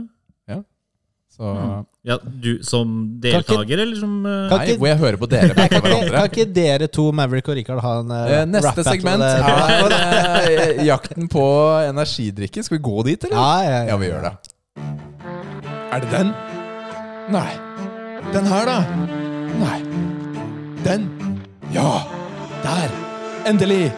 [1.30, 1.86] Så Mm.
[2.04, 2.90] ja, du som
[3.22, 4.50] deltaker, eller som uh...
[4.50, 7.56] Nei, ikke- hvor jeg hører på dere Kan ikke, kan ikke dere to, Maverick og
[7.56, 11.46] Richard, ha en uh, Neste rap segment er uh, jakten på
[11.86, 12.64] energidrikke.
[12.66, 13.38] Skal vi gå dit, eller?
[13.38, 13.88] Ja, ja, ja.
[13.94, 14.34] Ja, vi gjør det.
[15.94, 16.34] Er det den?
[17.38, 17.69] Nei.
[18.34, 18.78] Den her, da?
[19.60, 19.80] Nei.
[20.86, 21.08] Den?
[21.74, 21.88] Ja!
[22.64, 22.92] Der!
[23.50, 23.90] Endelig!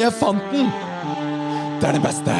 [0.00, 0.70] Jeg fant den!
[1.82, 2.36] Det er det beste!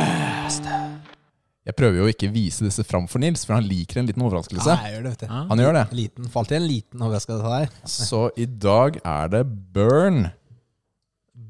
[1.63, 4.67] Jeg prøver jo ikke vise disse fram for Nils, for han liker en liten overraskelse.
[4.73, 5.27] Ja, jeg gjør det, vet du.
[5.29, 5.43] ja.
[5.53, 5.83] Han gjør det.
[5.95, 7.77] Liten, Falt i en liten overraskelse til deg.
[7.93, 9.43] Så i dag er det
[9.77, 10.25] Burn.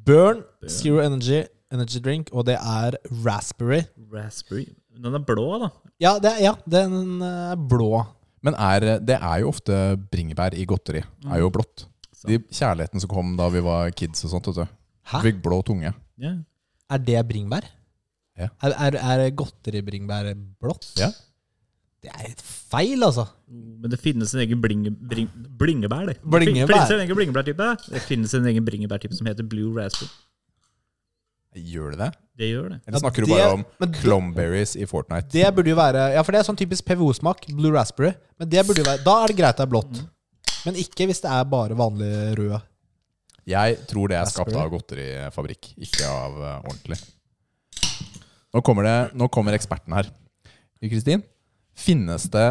[0.06, 3.84] Burn, Zero Energy, Energy Drink, og det er raspberry.
[4.12, 4.66] Raspberry
[5.00, 5.70] Den er blå, da.
[6.02, 8.02] Ja, det, er- ja den er blå.
[8.42, 9.76] Men er, det er jo ofte
[10.12, 11.02] bringebær i godteri.
[11.30, 11.86] Er jo blått.
[12.26, 14.78] De kjærligheten som kom da vi var kids og sånt, vet du.
[15.10, 15.20] Hæ?
[15.24, 15.90] Fikk blå tunge.
[16.22, 16.36] Ja.
[16.92, 17.66] Er det bringebær?
[18.38, 18.48] Ja.
[18.64, 20.88] Er, er, er godteribringebær blått?
[21.00, 21.10] Ja.
[22.02, 23.28] Det er helt feil, altså.
[23.46, 25.28] Men det finnes en egen blinge, bring,
[25.58, 26.08] blingebær.
[26.10, 26.16] Det.
[26.26, 26.66] Blingebær.
[26.66, 27.68] Det finnes en egen blingebærtype.
[27.86, 30.10] Det finnes en egen bringebærtype som heter blue raspberry.
[31.52, 32.10] Gjør det det?
[32.40, 32.78] Det gjør det.
[32.86, 35.28] Eller Ja, snakker du bare om men clomberries i Fortnite?
[35.34, 37.44] Det burde jo være Ja, for det er sånn typisk PVO-smak.
[37.52, 38.14] Blue raspberry.
[38.40, 40.02] Men det burde jo være Da er det greit det er blått.
[40.64, 42.60] Men ikke hvis det er bare vanlig rød.
[43.52, 46.98] Jeg tror det er skapt av godterifabrikk, ikke av uh, ordentlig.
[48.52, 50.10] Nå kommer, det, nå kommer eksperten her.
[50.82, 51.24] Kristin,
[51.74, 52.46] finnes det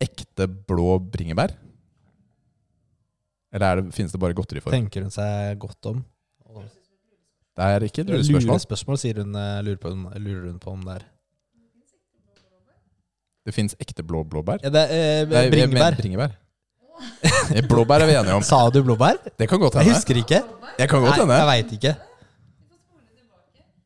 [0.00, 1.56] ekte blå bringebær?
[3.50, 4.74] Eller er det, finnes det bare godteriform?
[4.74, 6.04] Tenker hun seg godt om?
[7.56, 8.42] Det er ikke et lurespørsmål.
[8.42, 8.60] lurespørsmål.
[8.66, 9.34] spørsmål, sier hun.
[9.34, 11.04] eh, Lurer, på, lurer hun på om det er.
[13.46, 14.60] Det fins ekte blå blåbær.
[14.62, 15.96] Ja, det er eh, bringebær.
[16.00, 16.36] bringebær.
[17.50, 18.42] Eh, Blåbær er vi enige om.
[18.44, 19.16] Sa du blåbær?
[19.38, 20.42] Det kan godt Jeg husker ikke.
[20.78, 21.34] Jeg kan godt hende.
[21.34, 21.94] jeg veit ikke.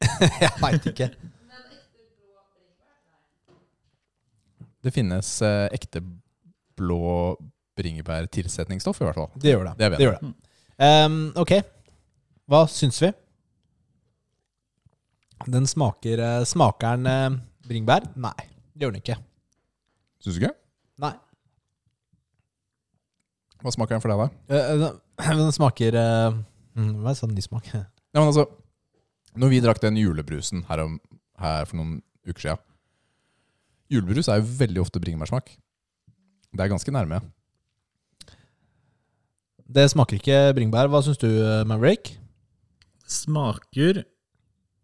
[0.44, 1.06] jeg veit ikke.
[4.84, 6.02] Det finnes eh, ekte
[6.76, 7.36] blå
[7.78, 9.30] bringebærtilsetningsstoff, i hvert fall.
[9.40, 9.74] Det gjør det.
[9.78, 10.32] Det det, gjør det.
[11.06, 11.52] Um, ok,
[12.50, 13.12] hva syns vi?
[15.50, 18.06] Den smaker eh, Smaker den eh, bringebær?
[18.20, 19.16] Nei, det gjør den ikke.
[20.24, 20.54] Syns du ikke?
[21.04, 21.12] Nei.
[23.64, 24.56] Hva smaker den for deg, da?
[24.56, 24.84] Eh,
[25.24, 27.70] den, smaker mm, Hva er sånn ny smak?
[28.14, 28.44] Ja, men altså,
[29.42, 31.00] når vi drakk den julebrusen her, om,
[31.42, 32.60] her for noen uker siden
[33.90, 35.50] Julebrus er jo veldig ofte bringebærsmak.
[36.54, 37.18] Det er ganske nærme.
[39.66, 40.88] Det smaker ikke bringebær.
[40.92, 41.26] Hva syns du,
[41.68, 42.14] Maverick?
[43.10, 44.04] Smaker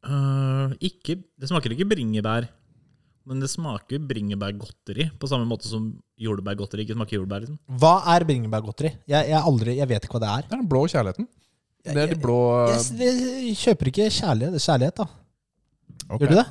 [0.07, 2.49] øh, ikke Det smaker ikke bringebær,
[3.27, 5.11] men det smaker bringebærgodteri.
[5.21, 7.41] På samme måte som jordbærgodteri ikke smaker jordbær.
[7.45, 7.59] Liksom.
[7.81, 8.95] Hva er bringebærgodteri?
[9.09, 10.47] Jeg, jeg, aldri, jeg vet ikke hva det er.
[10.49, 11.29] Det er den blå kjærligheten.
[11.85, 13.13] Det er de blå Jeg,
[13.49, 14.61] jeg kjøper ikke kjærlighet.
[14.61, 15.07] kjærlighet da.
[16.11, 16.19] Okay.
[16.27, 16.47] Gjør du det?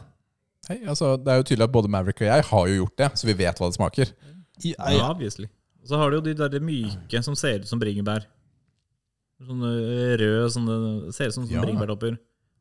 [0.70, 3.10] Hei, altså, det er jo tydelig at både Maverick og jeg har jo gjort det,
[3.18, 4.12] så vi vet hva det smaker.
[4.64, 5.48] Ja, Ja, obviously.
[5.82, 8.26] Og så har du jo de der myke som ser ut som bringebær.
[9.40, 9.70] Sånne
[10.20, 10.76] røde, sånne,
[11.16, 11.62] ser ut som, som Ja.
[11.64, 12.18] bringebærtopper.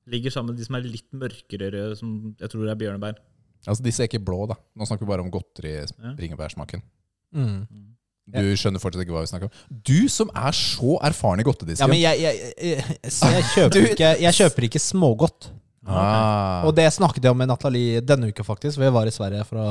[0.08, 3.18] Ligger sammen med de som er litt mørkere røde, som jeg tror er bjørnebær.
[3.66, 4.54] Altså, Disse er ikke blå, da.
[4.78, 5.74] Nå snakker vi bare om godteri
[6.16, 6.82] bringebærsmaken.
[7.34, 7.60] Mm.
[8.28, 9.60] Du skjønner fortsatt ikke hva vi snakker om.
[9.88, 11.80] Du som er så erfaren i godtedisken.
[11.80, 15.48] Ja, men jeg, jeg, jeg, jeg, kjøper, ikke, jeg kjøper ikke smågodt.
[15.88, 16.66] ah.
[16.68, 18.80] Og det snakket jeg om med Nathalie denne uka, faktisk.
[18.80, 19.70] Vi var i Sverige for å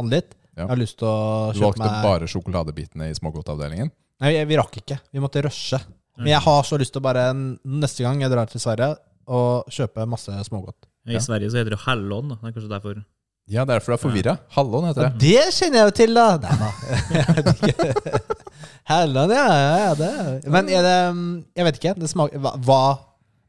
[0.00, 0.34] handle litt.
[0.56, 0.64] Ja.
[0.64, 1.16] Jeg har lyst til å
[1.52, 3.90] Du kjøpe valgte meg bare sjokoladebitene i smågodtavdelingen?
[4.24, 4.98] Nei, vi- vi rakk ikke.
[5.12, 5.78] Vi måtte rushe.
[6.16, 9.66] Men jeg har så lyst til å bare neste gang jeg drar til Sverige, og
[9.72, 10.86] kjøpe masse smågodt.
[11.06, 11.20] I Ja.
[11.22, 12.28] Sverige så heter det hallon.
[12.28, 12.34] da.
[12.42, 13.04] Det er kanskje derfor.
[13.48, 14.38] Ja, det er derfor du er forvirra.
[14.56, 15.18] Hallon heter Ja, det.
[15.20, 16.26] det kjenner jeg jo til, da!
[16.36, 17.96] Nei da.
[18.90, 19.44] Helland, ja.
[19.46, 20.48] ja, ja det.
[20.50, 21.94] Men er det mm, Jeg vet ikke.
[22.00, 22.98] Det smaker, hva, hva-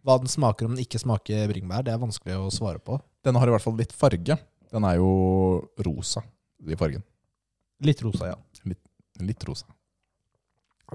[0.08, 3.00] hva den smaker om den ikke smaker bringebær, det er vanskelig å svare på.
[3.28, 4.38] Den har i hvert fall litt farge.
[4.72, 5.10] Den er jo
[5.84, 6.22] rosa
[6.68, 7.04] i fargen.
[7.84, 8.38] Litt rosa, ja.
[9.20, 9.66] Litt rosa.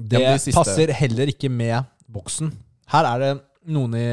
[0.01, 2.53] Det Ja, men de siste- passer heller ikke med boksen.
[2.89, 3.33] Her er det
[3.69, 4.07] noen i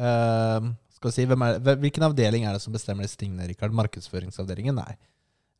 [0.00, 3.72] eh, Skal si, er, Hvilken avdeling er det som bestemmer disse tingene, Rikard?
[3.76, 4.76] Markedsføringsavdelingen?
[4.80, 4.96] Nei.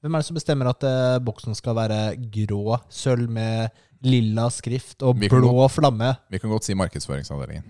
[0.00, 1.96] Hvem er det som bestemmer at uh, boksen skal være
[2.32, 3.68] grå, sølv med
[4.04, 7.66] lilla skrift og blå godt, flamme, Vi kan godt si markedsføringsavdelingen.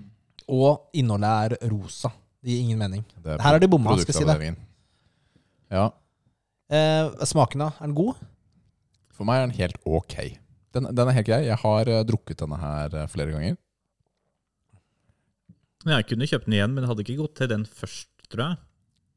[0.47, 2.13] og innholdet er rosa?
[2.43, 3.03] Det gir ingen mening.
[3.19, 4.55] Det Her er de bomma, skal si det.
[5.71, 5.89] Ja,
[6.71, 7.73] Uh, smaken, da?
[7.81, 8.19] Er den god?
[9.11, 10.15] for meg er den helt ok.
[10.73, 11.41] Den, den er helt grei.
[11.49, 13.57] Jeg har uh, drukket denne her flere ganger.
[15.89, 18.59] Jeg kunne kjøpt den igjen, men det hadde ikke gått til den først, tror jeg.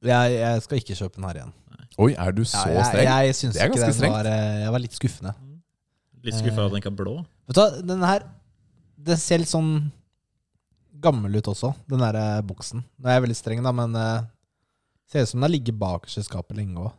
[0.08, 1.54] Jeg, jeg skal ikke kjøpe den her igjen.
[2.02, 3.08] Oi, er du så Ja, jeg, streng?
[3.28, 4.15] jeg synes Det er ganske strengt.
[4.15, 5.34] var eh, Jeg var litt skuffende.
[6.26, 7.13] Litt skuffa over at den ikke er blå.
[7.52, 8.26] Vet du hva, den her
[9.12, 9.91] Den ser litt sånn
[11.04, 12.80] gammel ut også, den der eh, boksen.
[12.97, 14.23] Nå er jeg veldig streng, da, men uh,
[15.12, 16.93] ser ut som den har ligget bakerst i skapet lenge òg.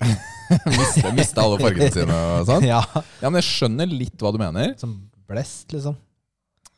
[1.16, 2.66] Miste alle fargene sine og sånn.
[2.72, 2.82] Ja,
[3.22, 4.74] Ja, men jeg skjønner litt hva du mener.
[4.80, 4.92] som
[5.30, 5.96] blest, liksom.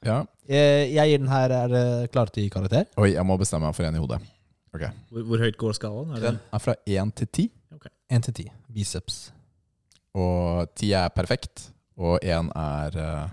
[0.05, 0.23] Ja.
[0.51, 2.89] Jeg, jeg gir den her Er det klare til karakter?
[2.99, 4.19] Oi, jeg må bestemme meg for en i hodet.
[4.75, 4.87] Ok.
[5.13, 6.11] Hvor, hvor høyt går skalaen?
[6.17, 6.33] Er det?
[6.33, 7.45] Den er fra én til ti,
[8.13, 8.49] 1 til 10.
[8.73, 9.21] Biceps.
[10.15, 13.31] og ti er perfekt, og én er uh,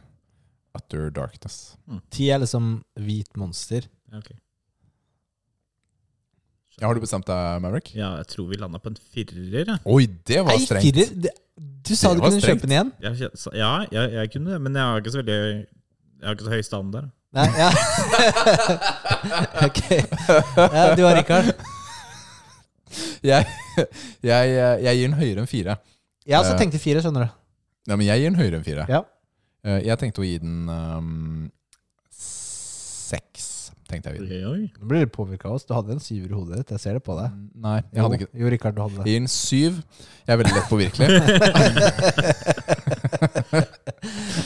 [0.78, 1.76] utter darkness.
[2.12, 3.88] 10 er liksom hvit monster.
[4.16, 4.36] Okay.
[6.80, 7.92] Ja, har du bestemt deg, Maverick?
[7.96, 9.66] ja, jeg tror vi landa på en firer.
[9.68, 9.78] Ja.
[9.86, 10.68] Oi, det var strengt.
[10.68, 10.96] strengt.
[10.96, 11.10] firer!
[11.26, 11.34] Det,
[11.90, 12.62] du sa Det du kunne strengt.
[12.62, 12.92] kjøpe den igjen?
[13.04, 15.66] Jeg, ja, jeg, jeg kunne det, men jeg har ikke så veldig
[16.20, 17.08] Jeg har ikke så høy standard.
[17.38, 17.70] Nei, ja.
[19.68, 19.82] ok.
[20.58, 21.48] Ja, du og Rikard?
[23.24, 23.46] Jeg,
[24.26, 24.44] jeg,
[24.84, 25.76] jeg gir den høyere enn fire.
[26.26, 26.60] Jeg også Eh.
[26.64, 27.32] tenkte fire, skjønner du.
[27.90, 28.84] Ja, men jeg gir den høyere enn fire.
[28.90, 29.02] Ja.
[29.66, 31.52] Eh, Jeg tenkte å gi den um,
[32.12, 33.46] seks.
[33.90, 34.70] tenkte jeg å gi den.
[34.82, 35.66] Nå blir du påvirka av oss.
[35.70, 36.72] Du hadde en syver i hodet ditt.
[36.76, 37.30] Jeg ser det på deg.
[37.62, 39.04] Nei, jeg hadde ikke Jo, jo, Rikard, du hadde det.
[39.06, 39.74] Jeg gir den syv.
[40.26, 41.08] Jeg er veldig lett påvirkelig.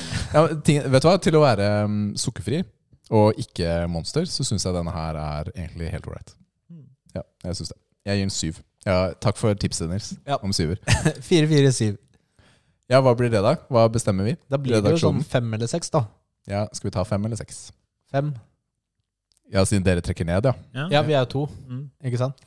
[0.33, 1.17] ja, ting, vet du hva?
[1.21, 2.63] Til å være um, sukkerfri
[3.13, 6.33] og ikke monster, så syns jeg denne her er egentlig helt ålreit.
[7.13, 7.77] Ja, jeg syns det.
[8.09, 8.61] Jeg gir en syv.
[8.87, 10.37] Ja, takk for tipset, Nils, Ja.
[10.43, 10.79] om syver.
[11.29, 11.97] Fire, fire, syv.
[12.91, 13.53] Ja, hva blir det, da?
[13.71, 14.33] Hva bestemmer vi?
[14.51, 16.01] Da blir det jo sånn fem eller seks, da.
[16.49, 17.69] Ja, Skal vi ta fem eller seks?
[18.11, 18.33] Fem.
[19.53, 20.53] Ja, Siden dere trekker ned, ja.
[20.75, 20.87] Ja.
[20.97, 21.85] Ja, vi er jo to, Mm.
[22.03, 22.41] ikke sant?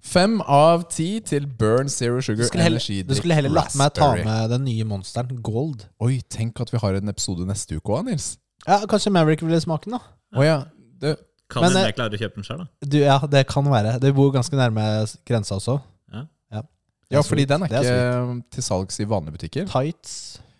[0.00, 3.74] Fem av ti til Burn Zero Sugar Du skulle heller, Energy du skulle heller latt
[3.76, 5.84] meg ta med den nye monsteren, Gold.
[6.00, 8.32] Oi, tenk at vi har en episode neste uke òg, Nils.
[8.66, 10.16] Ja, Kanskje Maverick ville smake den, da?
[10.38, 10.62] Oh, ja.
[11.00, 11.12] Du,
[11.50, 12.88] Kan Men, hende eh, jeg klarer å kjøpe den sjøl, da.
[12.94, 13.96] Du, ja, det kan være.
[14.02, 14.84] Det bor ganske nærme
[15.26, 15.76] grensa også.
[16.14, 16.24] Ja.
[16.54, 16.62] Ja,
[17.10, 19.68] ja, fordi den er er ikke til salgs i vanlige butikker.
[19.70, 20.12] Tights,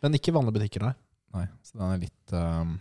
[0.03, 0.97] men ikke vanlige butikker, nei.
[1.37, 2.73] Nei, så den er litt, um,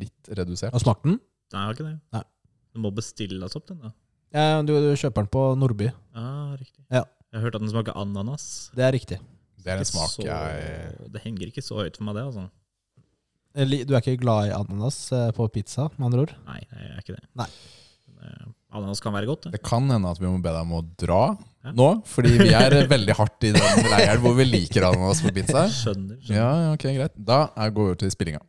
[0.00, 0.72] litt redusert.
[0.72, 1.18] Har smakt den?
[1.52, 1.96] Nei, jeg har ikke det.
[2.16, 2.24] Nei.
[2.72, 3.92] Du må oss opp, den, da.
[4.34, 5.88] Ja, du, du kjøper den på Nordby.
[6.14, 6.84] Ah, riktig.
[6.92, 7.02] Ja.
[7.30, 8.44] Jeg har hørt at den smaker ananas.
[8.76, 9.18] Det er riktig.
[9.60, 12.22] Det er en smak så, jeg Det henger ikke så høyt for meg, det.
[12.30, 12.46] altså.
[13.86, 16.34] Du er ikke glad i ananas eh, på pizza, med andre ord?
[16.46, 17.24] Nei, jeg er ikke det.
[17.42, 17.48] Nei.
[18.20, 18.46] Eh,
[18.78, 19.52] Ananas kan være godt, det.
[19.56, 21.20] Det kan hende at vi må be deg om å dra
[21.66, 21.72] Ja.
[21.76, 25.66] nå, fordi vi er veldig hardt i den leiren hvor vi liker ananas på pizza.
[25.82, 26.22] Skjønner.
[26.22, 26.38] skjønner.
[26.38, 27.18] Ja, ja, ok, greit.
[27.18, 28.40] Da er- går vi over til spillinga.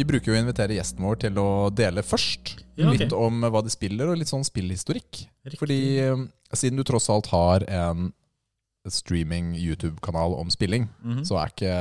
[0.00, 3.02] Vi bruker jo å invitere gjesten vår til å dele først Ja, okay.
[3.04, 5.26] litt om hva de spiller, og litt sånn spillhistorikk.
[5.44, 5.58] Riktig.
[5.60, 6.22] Fordi eh,
[6.56, 8.06] siden du tross alt har en
[8.88, 11.24] streaming YouTube-kanal om spilling, Mhm.
[11.28, 11.74] så er ikke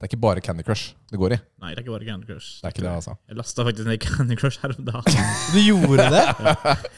[0.00, 1.38] det er ikke bare Candy Crush det går i.
[1.60, 2.60] Nei, det er ikke bare Candy Crush.
[2.62, 3.14] Det er ikke det, altså.
[3.28, 5.24] Jeg lasta faktisk ned Candy Crush her om dagen.
[5.52, 6.22] Du gjorde det?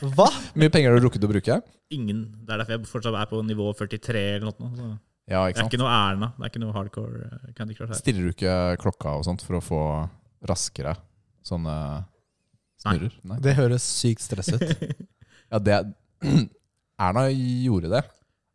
[0.02, 0.26] Hva?
[0.28, 1.56] Hvor mye penger har du rukket å bruke?
[1.90, 2.20] Ingen.
[2.46, 4.70] Det er derfor jeg fortsatt er på nivå 43 eller noe.
[4.76, 4.90] Så
[5.30, 6.32] Ja, det er ikke noe Erna.
[6.38, 7.98] Det er ikke noe hardcore eh, Candy Crush her.
[7.98, 9.80] Stiller du ikke klokka og sånt for å få
[10.48, 10.96] raskere
[11.46, 11.74] Sånne
[12.82, 13.14] snurrer?
[13.26, 13.38] Nei.
[13.42, 14.62] Det høres sykt stress ut.
[15.52, 15.74] Ja, det
[17.02, 18.00] Erna gjorde det,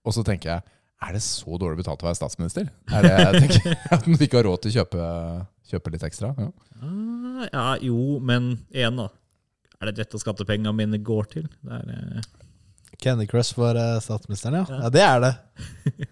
[0.08, 0.64] og så tenker jeg
[1.04, 2.72] Er det så dårlig betalt å være statsminister?
[2.90, 5.10] Er det, jeg tenker, At man ikke har råd til å kjøpe,
[5.74, 6.32] kjøpe litt ekstra?
[6.40, 6.48] Ja.
[6.82, 9.12] Ah, ja, jo, men igjen, da.
[9.78, 11.46] Er det dette skattepengene mine går til?
[11.62, 12.32] Det er, eh,
[13.04, 14.66] Candy Crush for eh, statsministeren, ja.
[14.72, 14.80] Ja.
[14.88, 15.34] Ja, det er det.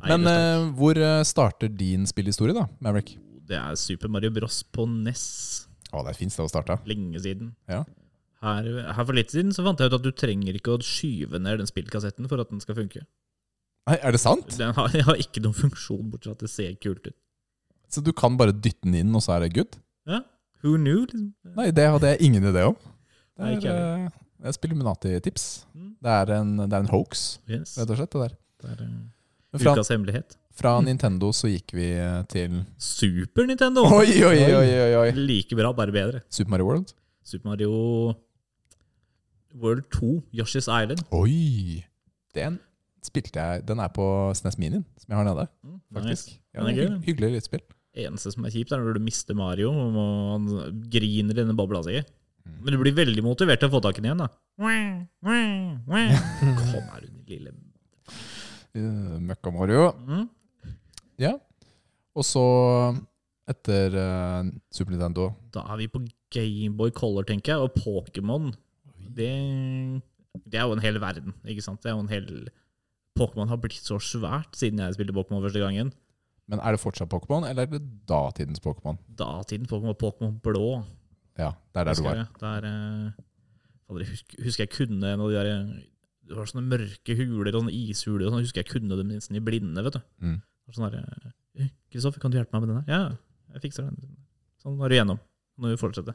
[0.00, 3.16] nei, Men det, eh, hvor eh, starter din spillhistorie, da, Maverick?
[3.48, 5.24] Det er Super Mario Bros på NES.
[5.92, 6.78] Å, det er fint sted å starte.
[6.90, 7.52] Lenge siden.
[7.70, 7.82] Ja.
[8.44, 11.38] Her, her for litt siden så fant jeg ut at du trenger ikke å skyve
[11.40, 13.04] ned den spillkassetten for at den skal funke.
[13.88, 14.56] Nei, er det sant?
[14.58, 17.16] Den har, den har ikke noen funksjon, bortsett fra at det ser kult ut.
[17.92, 19.76] Så du kan bare dytte den inn, og så er det good?
[20.08, 20.22] Ja,
[20.64, 21.04] who knew?
[21.04, 21.32] Liksom.
[21.56, 22.76] Nei, det hadde jeg ingen idé om.
[22.80, 24.06] Det Nei, er, ikke eh,
[24.40, 25.44] det er Spilluminati-tips.
[25.76, 25.90] Mm.
[26.04, 27.76] Det, en- det er en hoax, Yes.
[27.80, 28.16] rett og slett.
[28.16, 28.34] det der.
[28.64, 28.96] Det er en
[29.60, 30.36] ukas hemmelighet.
[30.54, 33.84] Fra Nintendo så gikk vi eh, til Super Nintendo!
[34.00, 35.08] Oi, oi, oi, oi, oi.
[35.18, 36.22] Like bra, bare bedre.
[36.30, 36.94] Super Mario World.
[37.24, 37.72] Super Mario
[39.54, 41.02] World 2, Yoshi's Island.
[41.14, 41.82] Oi!
[42.34, 42.58] Den
[43.04, 45.46] spilte jeg Den er på SNES Minien, som jeg har nede.
[45.62, 46.34] Mm, faktisk.
[46.34, 46.40] nice.
[46.54, 47.64] Ja, Den er hyggelig lydspill.
[48.04, 50.48] Eneste som er kjipt, er når du mister Mario og han
[50.90, 52.00] griner i denne bobla si.
[52.44, 52.56] Mm.
[52.64, 54.30] Men du blir veldig motivert til å få tak i den igjen, da.
[56.72, 57.54] Kom her, din lille
[58.74, 59.92] Uh, Møkka Mario.
[60.02, 60.22] mm.
[61.22, 61.34] Ja.
[62.14, 62.44] Og så,
[63.50, 66.02] etter eh, Super Nintendo Da er vi på
[66.34, 68.52] Gameboy Color, tenker jeg, og Pokémon.
[69.14, 69.30] Det,
[70.46, 71.82] det er jo en hel verden, ikke sant?
[71.82, 72.30] Det er jo en hel
[73.18, 75.92] Pokémon har blitt så svært siden jeg spilte Pokémon første gangen.
[76.50, 78.98] Men er det fortsatt Pokémon, eller er det datidens Pokémon?
[79.16, 80.82] Datidens Pokémon Pokémon blå.
[81.38, 82.18] Ja, det er der du var.
[82.18, 82.26] jeg.
[82.40, 85.70] Der, eh, jeg husker, husker jeg kunne en av de der eh,
[86.24, 88.26] Det var sånne mørke huler og sånne ishuler.
[88.26, 89.82] Og sånn, jeg husker jeg kunne dem nesten i blinde.
[89.84, 90.02] vet du.
[90.24, 90.38] Mm.
[90.66, 92.92] Det Sånn der, eh, Kristoffer, kan du hjelpe meg med den der?
[92.92, 93.16] Ja,
[93.54, 94.16] jeg fikser den.
[94.62, 95.20] Sånn var du igjennom.
[95.60, 96.14] Når vi fortsetter.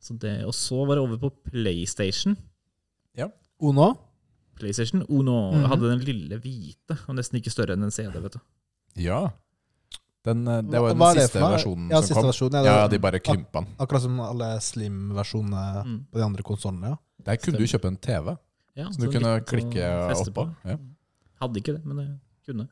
[0.00, 2.36] Så det, og så var det over på PlayStation.
[3.16, 3.28] Ja.
[3.60, 3.94] Uno?
[4.56, 5.64] PlayStation Uno Mhm.
[5.66, 8.12] hadde den lille hvite, og nesten ikke større enn en CD.
[8.20, 8.40] vet du.
[8.96, 9.30] Ja.
[10.24, 12.30] Den, eh, det var jo Hva den siste versjonen Ja, som siste kom.
[12.30, 13.66] versjonen, ja, Ja, de bare krympa den.
[13.78, 16.06] Akkurat som alle slim-versjonene Mm.
[16.12, 16.88] på de andre konsollene.
[16.88, 16.96] Ja.
[17.24, 18.38] Der kunne du kjøpe en TV,
[18.76, 20.32] Ja, som du kunne klikke oppå.
[20.32, 20.56] på.
[20.64, 20.76] Ja.
[21.42, 22.68] Hadde ikke det, men det kunne.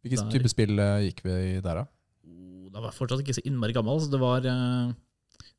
[0.00, 0.32] Hvilken Der.
[0.32, 1.84] type spill eh, gikk vi i der, da?
[2.24, 4.00] Oh, Da var jeg fortsatt ikke så innmari gammel.
[4.00, 4.92] Så det var uh,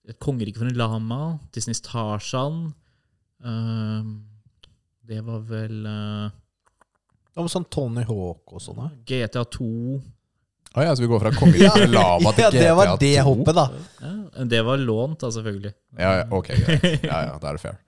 [0.10, 1.22] Et kongerike for en lama,
[1.54, 2.72] Disneys Tarzan
[3.46, 4.02] uh,
[5.06, 6.32] Det var vel uh,
[7.30, 8.82] Det var sånn Tony Hawk og sånn.
[9.06, 9.70] GTA 2.
[10.72, 13.58] Å ja, så vi går fra kongeriket til GTA til ja, det var det hoppet,
[13.58, 13.66] da.
[14.00, 15.74] Ja, det var lånt, da, selvfølgelig.
[16.00, 16.86] Ja, ja, ok, greit.
[17.04, 17.82] Ja, ja, da er det fair.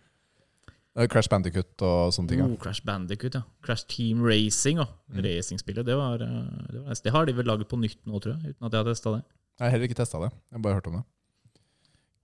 [0.95, 2.39] Er Crash Bandicut og sånne ting.
[2.43, 2.45] Ja.
[2.45, 3.41] Oh, Crash Bandicut, ja.
[3.65, 4.77] Crash Team Racing.
[4.77, 4.85] Ja.
[5.09, 5.23] Mm.
[5.25, 5.85] Racingspillet.
[5.87, 8.53] Det, var, eh, det, var, det har de vel laget på nytt nå, tror jeg.
[8.53, 9.23] Uten at jeg har testa det.
[9.57, 10.29] Jeg har heller ikke testa det.
[10.51, 11.03] Jeg har bare hørt om det.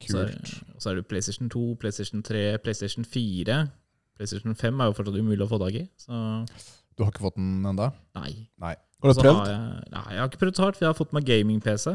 [0.10, 0.52] Så er, Kult.
[0.76, 3.58] og så er det PlayStation 2, PlayStation 3, PlayStation 4.
[4.20, 5.84] PlayStation 5 er jo fortsatt umulig å få tak i.
[6.00, 6.22] Så
[6.96, 7.90] Du har ikke fått den enda?
[8.16, 8.48] nei.
[8.62, 8.76] nei.
[9.02, 9.36] Har du prøvd?
[9.40, 11.94] Har jeg, nei, jeg har ikke prøvd så hardt, for jeg har fått meg gaming-PC.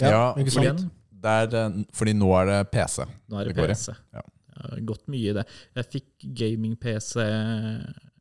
[0.00, 0.90] Ja, ikke fordi- sant?
[1.22, 3.04] Eh, fordi nå er det PC.
[3.30, 3.74] Nå er det, Det går i.
[3.76, 3.92] PC.
[4.12, 4.20] Ja.
[4.62, 5.44] Har gått mye i det.
[5.76, 7.16] Jeg fikk gaming-PC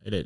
[0.05, 0.25] Eller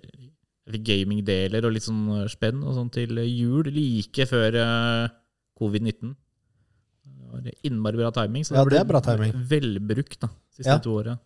[0.65, 5.10] jeg fikk gaming-deler og litt sånn spenn og sånn til jul, like før eh,
[5.60, 6.15] covid-19.
[7.06, 8.45] Det var innmari bra timing.
[8.47, 9.34] Så Ja, ble det er bra timing.
[9.51, 10.80] Velbrukt da, siste Ja.
[10.82, 11.17] to åra.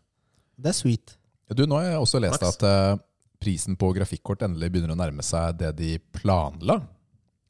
[0.60, 1.16] Det er sweet.
[1.56, 2.58] Du, nå har jeg også lest Flaks.
[2.60, 2.98] at eh,
[3.40, 6.82] prisen på grafikkort endelig begynner å nærme seg det de planla.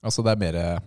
[0.05, 0.81] Altså det er mer,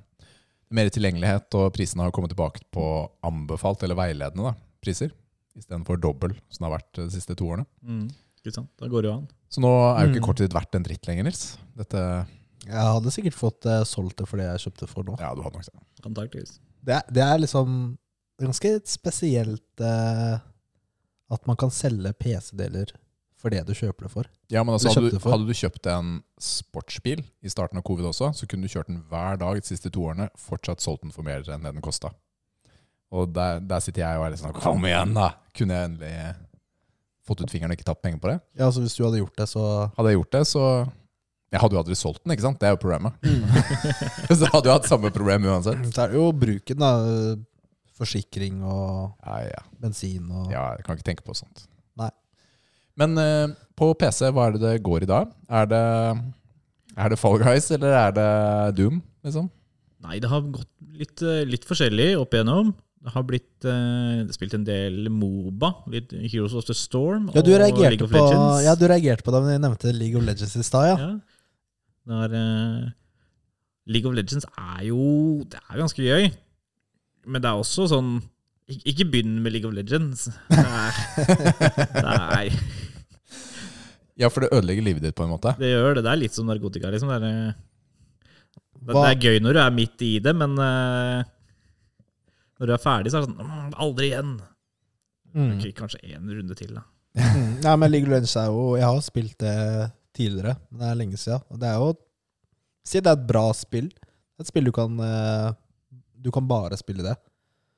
[0.71, 2.87] mer tilgjengelighet, og prisene har kommet tilbake på
[3.27, 5.11] anbefalt eller veiledende da, priser.
[5.59, 7.67] Istedenfor dobbel, som det har vært de siste to årene.
[7.85, 8.07] Mm.
[8.43, 8.71] Ikke sant?
[8.81, 9.27] Da går det jo an.
[9.53, 10.15] Så nå er jo Mm.
[10.17, 11.59] ikke kortet ditt verdt en dritt lenger, Nils.
[11.77, 12.27] Dette,
[12.65, 15.17] Jeg hadde sikkert fått eh, solgt det for det jeg kjøpte for nå.
[15.21, 15.83] ja, du hadde nok det.
[16.07, 16.59] Antakeligvis.
[16.85, 17.99] Det er, det er liksom
[18.41, 20.39] ganske spesielt eh,
[21.31, 22.93] at man kan selge PC-deler
[23.37, 24.25] for det du kjøper det for.
[24.51, 25.31] Ja, men altså, Eller hadde, kjøpte du, for.
[25.35, 29.03] hadde du kjøpt en sportsbil i starten av covid også, så kunne du kjørt den
[29.11, 32.11] hver dag de siste to årene, fortsatt solgt den for mer enn det den kosta.
[33.13, 35.35] Og der, der sitter jeg og er litt sånn Kom igjen, da!
[35.57, 36.13] Kunne jeg endelig
[37.29, 38.39] fått ut fingeren og ikke tatt penger på det?
[38.59, 39.65] Ja, så Hvis du hadde gjort det, så
[39.99, 40.63] Hadde jeg gjort det, så
[41.53, 42.59] Jeg hadde jo aldri solgt den, ikke sant?
[42.63, 43.13] Det er jo problemet.
[44.41, 45.83] så hadde jo hatt samme problem uansett.
[45.93, 46.93] Så er det jo bruken, da.
[48.01, 49.61] Forsikring og Ja, ja.
[49.83, 51.67] bensin og ja jeg kan ikke tenke på sånt.
[52.01, 52.09] Nei.
[52.99, 55.21] Men uh, på PC, hva er det det går i da?
[55.53, 55.83] Er det,
[56.97, 58.31] er det Fall Guys, eller er det
[58.81, 59.53] Doom, liksom?
[60.03, 62.73] Nei, det har gått litt, eh, litt forskjellig opp igjennom.
[63.03, 67.51] Det har blitt uh, spilt en del Moba, litt Heroes of the Storm Ja, du
[67.51, 68.63] og League of på, Legends.
[68.63, 70.97] ja, du reagerte på det da jeg nevnte League of Legends i stad, ja.
[71.01, 71.09] Ja.
[72.07, 72.93] Det er, eh,
[73.91, 76.31] League of Legends er jo Det er ganske gøy.
[77.27, 78.15] Men det er også sånn
[78.71, 80.29] Ik ikke begynn med League of Legends.
[82.07, 82.47] Nei.
[84.17, 85.55] Ja, for det ødelegger livet ditt på en måte.
[85.59, 86.05] Det gjør det.
[86.07, 87.11] Det er litt som narkotika, liksom.
[87.11, 88.31] Det er, eh,
[88.79, 91.25] det, det er gøy når du er midt i det, men eh,
[92.63, 94.33] når du er ferdig, så er det sånn «Mm, Aldri igjen.
[95.35, 95.51] Mm.
[95.57, 96.85] Ok, Kanskje én runde til, da.
[97.19, 97.33] Ja,
[97.67, 99.57] Nei, men League of Legends er jo Jeg har spilt det
[100.17, 101.43] tidligere, men det er lenge siden.
[101.53, 101.91] Og det er jo
[102.89, 103.91] Si det er et bra spill.
[104.41, 105.51] Et spill du kan eh,
[106.25, 107.15] Du kan bare spille det.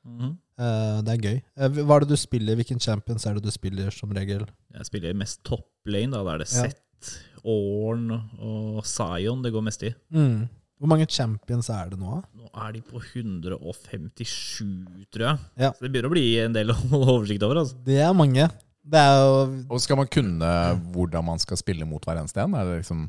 [0.04, 0.36] Mm.
[0.54, 1.38] Det er gøy.
[1.58, 2.54] Eh, Hva er det du spiller?
[2.60, 4.44] Hvilken champions er det du spiller som regel?
[4.76, 6.12] Jeg spiller mest top lane.
[6.14, 6.68] Da Da er det Ja.
[6.68, 8.06] Zet, Orn
[8.40, 9.90] og Zion det går mest i.
[10.14, 10.46] Mm.
[10.78, 12.18] Hvor mange champions er det nå?
[12.34, 15.42] Nå er de på 157, tror jeg.
[15.62, 15.70] Ja.
[15.72, 17.62] Så det begynner å bli en del å holde oversikt over.
[17.62, 17.78] Altså.
[17.86, 18.48] Det er mange.
[18.84, 19.36] Det er jo
[19.72, 20.48] Og skal man kunne
[20.92, 22.52] hvordan man skal spille mot hver eneste en?
[22.58, 23.06] Er det liksom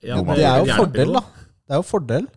[0.00, 1.22] Ja, Noe man Det er jo fordel, da.
[1.60, 2.28] Det er jo fordel.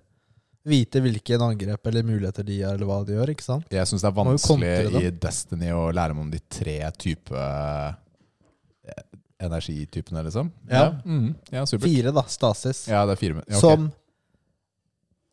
[0.67, 3.31] Vite hvilke angrep eller muligheter de har, eller hva de gjør.
[3.33, 3.65] ikke sant?
[3.71, 9.01] Jeg syns det er vanskelig i Destiny å lære meg om de tre type eh,
[9.43, 10.51] energitypene, liksom.
[10.71, 10.85] Ja.
[11.03, 11.33] Mhm.
[11.51, 11.63] ja.
[11.67, 12.23] Fire, da.
[12.31, 12.85] Stasis.
[12.91, 13.43] Ja, det er fire.
[13.47, 13.63] Ja, okay.
[13.63, 13.89] Som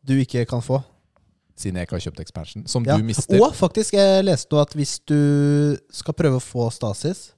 [0.05, 0.83] du ikke kan få.
[1.55, 2.65] Siden jeg ikke har kjøpt expansion.
[2.67, 2.97] Som Ja.
[2.97, 3.37] du mister.
[3.41, 7.33] Og faktisk, jeg leste nå at hvis du skal prøve å få Stasis,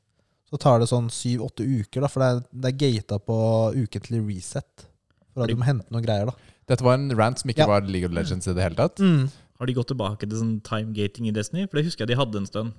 [0.50, 3.38] så tar det sånn syv-åtte uker, da, for det er, det er gata på
[3.76, 4.86] ukentlig reset.
[5.34, 6.34] For at du må hente noen greier, da.
[6.70, 7.68] Dette var en rant som ikke Ja.
[7.68, 9.00] var League of Legends i det hele tatt.
[9.60, 11.68] Har de gått tilbake til sånn timegating i Destiny?
[11.68, 12.74] For det husker jeg de hadde en stund.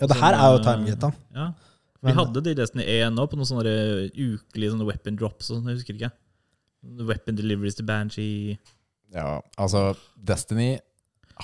[0.00, 1.14] Ja, det Sånn, her er jo eh, timegata.
[1.34, 1.46] Ja.
[2.02, 5.50] Vi Men- hadde det i Destiny 1 nå, på noen sånne ukelige sånne weapon drops
[5.50, 5.66] og sånn.
[5.68, 6.12] Jeg husker ikke.
[7.06, 8.58] Weapon deliveries til Banshee.
[9.12, 10.78] Ja, altså Destiny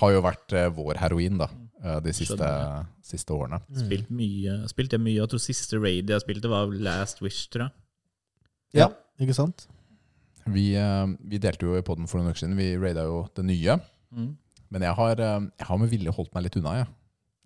[0.01, 1.49] har jo vært eh, vår heroin da
[1.83, 2.88] eh, de siste, Skjønner.
[3.05, 3.61] siste årene.
[3.68, 3.83] Mm.
[3.85, 4.57] Spilt mye.
[4.70, 5.18] Spilte jeg mye.
[5.18, 7.77] Jeg tror siste raid jeg spilte, var Last Wish, tror jeg.
[8.81, 9.66] Ja, ikke sant?
[10.51, 12.59] Vi, eh, vi delte jo i podden for noen uker siden.
[12.59, 13.77] Vi raida jo det nye.
[14.14, 14.31] Mm.
[14.70, 16.90] Men jeg har, eh, jeg har med vilje holdt meg litt unna, jeg.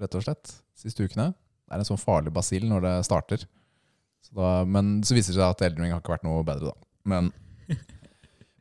[0.04, 0.54] Rett og slett.
[0.76, 1.32] Siste ukene.
[1.64, 3.46] Det er en sånn farlig basil når det starter.
[4.24, 6.72] Så da, men så viser det seg at Elden Ring har ikke vært noe bedre,
[6.72, 6.88] da.
[7.08, 7.30] Men,
[7.68, 7.78] det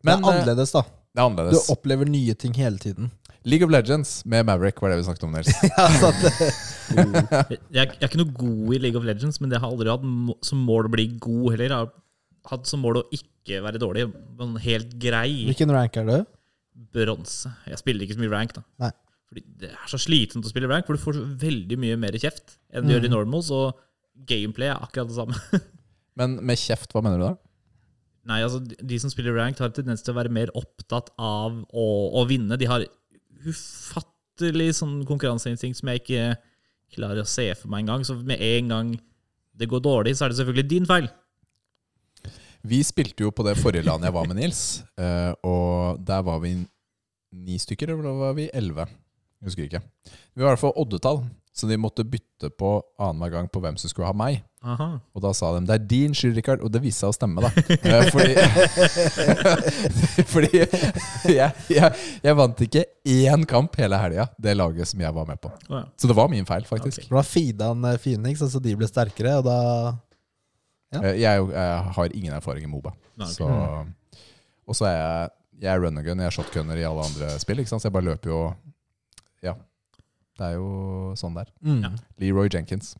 [0.03, 0.83] men er eh, annerledes, da.
[1.13, 1.67] Det er annerledes.
[1.67, 3.11] Du opplever nye ting hele tiden.
[3.45, 5.51] League of Legends med Maverick var det vi snakket om, Nils.
[6.93, 9.69] Ja, eh, Jeg, jeg er ikke noe god i League of Legends, men det har
[9.71, 11.67] aldri hatt som mål å bli god heller.
[11.67, 11.91] Jeg har
[12.53, 14.07] hatt som mål å ikke være dårlig.
[14.39, 16.15] Men helt grei hvilken rank er du?
[16.93, 17.51] bronse.
[17.69, 18.63] Jeg spiller ikke så mye rank, da.
[18.81, 18.91] Nei.
[19.29, 22.57] Fordi det er så slitsomt å spille rank, for du får veldig mye mer kjeft
[22.73, 22.95] enn du Mm.
[22.95, 23.77] gjør i normals, og
[24.29, 25.35] gameplay er akkurat det samme.
[26.19, 27.33] Men med kjeft, hva mener du da?
[28.25, 31.85] Nei, altså, de- som spiller ranked, har tendens til å være mer opptatt av å,
[32.15, 32.55] å vinne.
[32.57, 32.85] De har
[33.43, 36.27] ufattelig sånn konkurranseinstinkt som jeg ikke
[36.95, 38.05] klarer å se for meg engang.
[38.07, 38.93] Så med en gang
[39.59, 41.09] det går dårlig, så er det selvfølgelig din feil.
[42.63, 44.61] Vi spilte jo på det forrige landet jeg var med Nils,
[44.95, 46.53] eh, og der var vi
[47.33, 48.85] ni stykker, eller var vi elleve?
[49.43, 49.81] Husker ikke.
[50.31, 51.19] Vi var i hvert fall oddetall,
[51.53, 54.39] så de måtte bytte på annenhver gang på hvem som skulle ha meg.
[54.63, 54.87] Aha.
[55.13, 57.41] Og da sa de 'det er din skyld, Rikard', og det viste seg å stemme,
[57.43, 57.49] da.
[57.83, 58.33] Eh, Fordi,
[60.33, 60.63] fordi
[61.35, 61.91] jeg, jeg,
[62.23, 65.51] jeg vant ikke én kamp hele helga, det laget som jeg var med på.
[65.69, 65.83] Oh, ja.
[65.99, 67.03] Så det var min feil, faktisk.
[67.03, 67.09] Okay.
[67.11, 69.59] For da feeda han Phoenix, altså de ble sterkere, og da
[70.93, 71.01] Ja.
[71.09, 72.91] Eh, Jeg, jeg har ingen erfaring i Moba.
[73.17, 73.33] Nei, okay.
[73.33, 74.25] Så,
[74.67, 75.29] og så er jeg,
[75.63, 77.59] jeg er run gun, jeg er shotgunner i alle andre spill.
[77.59, 77.81] Ikke sant?
[77.81, 78.41] Så jeg bare løper jo.
[80.39, 81.51] Det er jo sånn det er.
[81.65, 81.81] mm.
[81.85, 81.91] Ja.
[82.23, 82.95] Leroy Jenkins.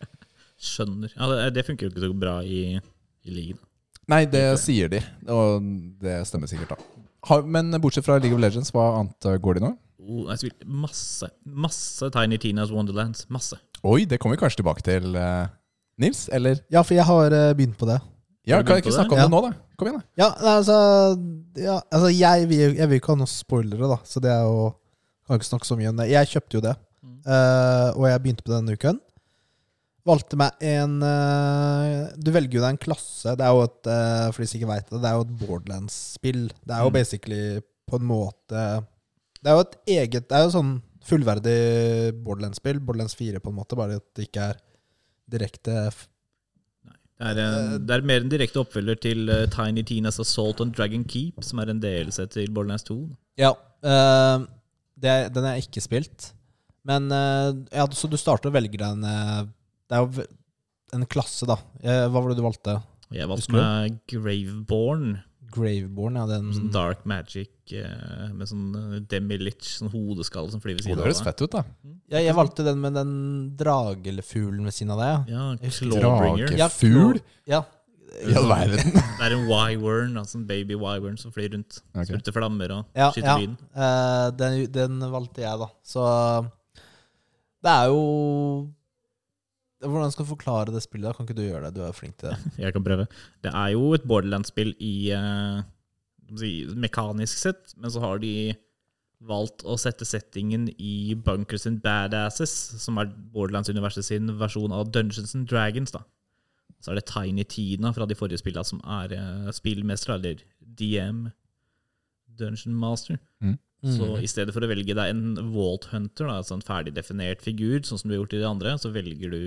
[0.70, 1.12] Skjønner.
[1.16, 2.62] Ja, det, det funker jo ikke så bra i,
[3.24, 3.60] i ligaen.
[4.10, 4.98] Nei, det sier de,
[5.30, 5.62] og
[6.02, 7.04] det stemmer sikkert, da.
[7.28, 9.74] Har, men bortsett fra League of Legends, hva annet eh, går de nå?
[10.00, 13.26] Oh, jeg spilte masse, masse Tiny Tinas Wonderlands.
[13.30, 13.58] Masse.
[13.86, 15.52] Oi, det kommer vi kanskje tilbake til, eh,
[16.00, 16.24] Nils?
[16.32, 16.62] Eller?
[16.72, 18.00] Ja, for jeg har eh, begynt på det.
[18.48, 19.28] Ja, kan jeg ikke snakke om det?
[19.28, 19.52] det nå, da?
[19.78, 20.24] Kom igjen, da.
[20.24, 20.76] Ja, altså,
[21.60, 24.00] ja, altså jeg, vil, jeg vil ikke ha noen spoilere, da.
[24.08, 24.70] Så det er jo
[25.30, 26.08] Kan ikke snakke så mye om det.
[26.10, 27.20] Jeg kjøpte jo det, Mm.
[27.32, 28.98] eh, og jeg begynte på denne uken.
[30.04, 33.34] Valgte meg en uh, Du velger jo deg en klasse.
[33.36, 35.34] Det er jo et uh, For de som ikke vet det, det er jo et
[35.42, 36.42] Borderlands-spill.
[36.64, 36.96] Det er jo Mm.
[36.96, 37.42] basically
[37.90, 38.62] på en måte
[39.42, 40.72] Det er jo et eget Det er jo sånn
[41.04, 41.58] fullverdig
[42.24, 42.80] Borderlands-spill.
[42.80, 44.56] Borderlands 4, på en måte, bare at det ikke er
[45.30, 45.74] direkte
[47.20, 50.72] Det er, en, det er mer en direkte oppfølger til uh, Tiny Tinas Assault on
[50.72, 52.96] Dragon Keep, som er en delelse til Borderlands 2.
[53.38, 53.52] Ja.
[53.84, 54.46] eh,
[55.00, 56.30] det, den har jeg ikke spilt.
[56.88, 59.40] Men eh, ja, så du starter å velge deg en eh,
[59.90, 60.24] Det er jo
[60.96, 61.58] en klasse, da.
[61.84, 62.78] Eh, hva var det du valgte?
[63.14, 63.60] Jeg valgte Husker du?
[63.60, 65.10] meg Graveborn.
[65.50, 66.24] Graveborn, ja.
[66.30, 71.20] Den, Sånn dark magic med sånn demilich, sånn hodeskall som flyr ved siden det høres
[71.22, 71.60] fett ut, da.
[72.10, 73.12] ja, jeg valgte den med den
[73.60, 75.30] dragelfuglen ved siden av deg.
[75.34, 76.56] Ja, Jeg husker Clawbringer.
[76.58, 77.20] Ja, Fugl?
[77.50, 77.60] Ja.
[78.10, 78.92] I all verden.
[79.20, 81.78] Det er en wyvern, altså en baby wyvern som flyr rundt.
[81.92, 82.08] Okay.
[82.10, 83.36] Spruter flammer og Ja, skyter ja.
[83.38, 83.56] lyn.
[83.76, 85.68] Uh, den, den valgte jeg, da.
[85.86, 86.04] Så
[87.60, 88.70] Det er jo
[89.80, 91.08] Hvordan skal du forklare det spillet?
[91.08, 91.12] da?
[91.16, 91.76] Kan ikke du gjøre det?
[91.78, 92.38] Du er flink til det.
[92.64, 93.06] Jeg kan prøve.
[93.44, 94.94] Det er jo et Borderlands-spill i
[96.36, 98.52] si, mekanisk sett, men så har de
[99.20, 105.34] valgt å sette settingen i Bunkers and Badasses, som er Borderlands-universet sin versjon av Dungeons
[105.36, 105.92] and Dragons.
[105.96, 106.02] da.
[106.80, 111.26] Så er det Tiny Tina fra de forrige spillene som er uh, spillmester, eller DM,
[112.40, 113.20] Dungeon Master.
[113.80, 117.40] Så i stedet for å velge deg en Vault Hunter, da, altså en ferdig definert
[117.44, 119.44] figur, sånn som du har gjort i de andre, så velger du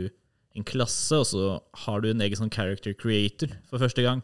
[0.57, 1.43] en klasse, og så
[1.85, 4.23] har du en egen sånn character creator for første gang.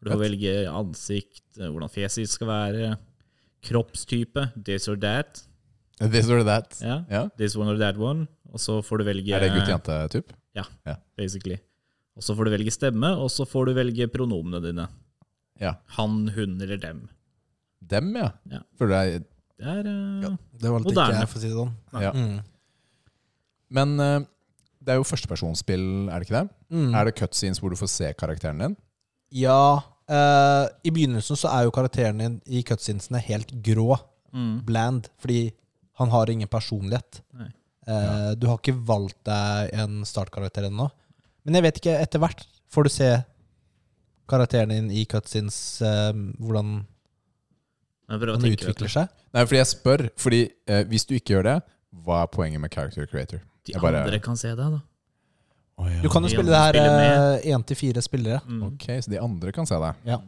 [0.00, 2.90] Du får velge ansikt, eh, hvordan fjeset ditt skal være,
[3.68, 5.44] kroppstype, this or that.
[6.14, 6.76] This or that.
[6.78, 7.24] Ja, yeah.
[7.36, 8.28] This one or that one.
[8.54, 10.30] Og så får du velge Er det gutt-jente-typ?
[11.18, 11.58] basically.
[12.18, 14.88] Og så får du velge stemme, og så får du velge pronomene dine.
[15.62, 15.76] Ja.
[15.98, 17.04] Han, hun eller dem.
[17.88, 18.32] Dem, ja.
[18.50, 18.60] Ja.
[18.78, 19.20] For det er,
[19.58, 21.14] Det er eh, Det valgte Moderne.
[21.14, 21.72] ikke jeg, for å si det sånn.
[22.02, 22.10] ja.
[22.14, 22.40] Mm.
[23.78, 24.18] Men uh,
[24.80, 26.50] det er jo førstepersonsspill, er det ikke det?
[26.72, 26.90] Mm.
[26.96, 28.76] Er det cutscenes hvor du får se karakteren din?
[29.36, 29.60] Ja.
[30.08, 33.98] Uh, I begynnelsen så er jo karakteren din i cutscenesene helt grå.
[34.32, 34.54] mm.
[34.68, 35.10] Bland.
[35.20, 35.50] Fordi
[36.00, 37.20] han har ingen personlighet.
[37.88, 40.86] Eh, Du har ikke valgt deg en startkarakter ennå.
[41.48, 42.44] Men jeg vet ikke, etter hvert
[42.74, 43.08] får du se
[44.28, 46.12] karakteren din i cutscenes, eh,
[46.44, 46.74] hvordan
[48.08, 48.20] han
[48.52, 49.08] utvikler seg.
[49.32, 50.04] Nei, fordi jeg spør.
[50.20, 51.56] Fordi eh, hvis du ikke gjør det,
[52.04, 53.40] hva er poenget med character creator?
[53.64, 54.80] De Jeg bare- andre kan se deg, da.
[55.78, 56.00] Å, ja.
[56.02, 58.40] Du kan jo De spille det andre her spiller én til fire spillere.
[58.44, 58.62] Mm.
[58.72, 60.04] Ok, så de andre kan se deg.
[60.04, 60.20] Ja.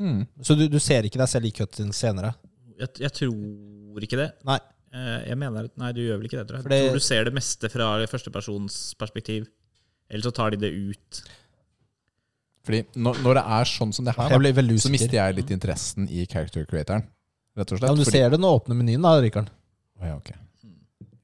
[0.00, 0.24] Mm.
[0.42, 2.32] Så du, du ser ikke deg selv i cutscenes senere.
[2.80, 4.32] Jeg, jeg tror ikke det.
[4.48, 4.58] Nei.
[4.94, 6.66] Eh, Jeg mener Nei, du gjør vel ikke det, tror jeg.
[6.68, 9.48] Fordi, Jeg tror du ser det meste fra førstepersons perspektiv.
[10.10, 11.24] Eller så tar de det ut.
[12.64, 15.50] Fordi når, når det er sånn som det her, Jeg da, så mister jeg litt
[15.52, 17.04] interessen i character creatoren.
[17.54, 17.88] Rett og slett.
[17.88, 19.50] Ja, men du fordi, ser det når du åpner menyen, da, Rikard.
[20.02, 20.38] Ja, okay.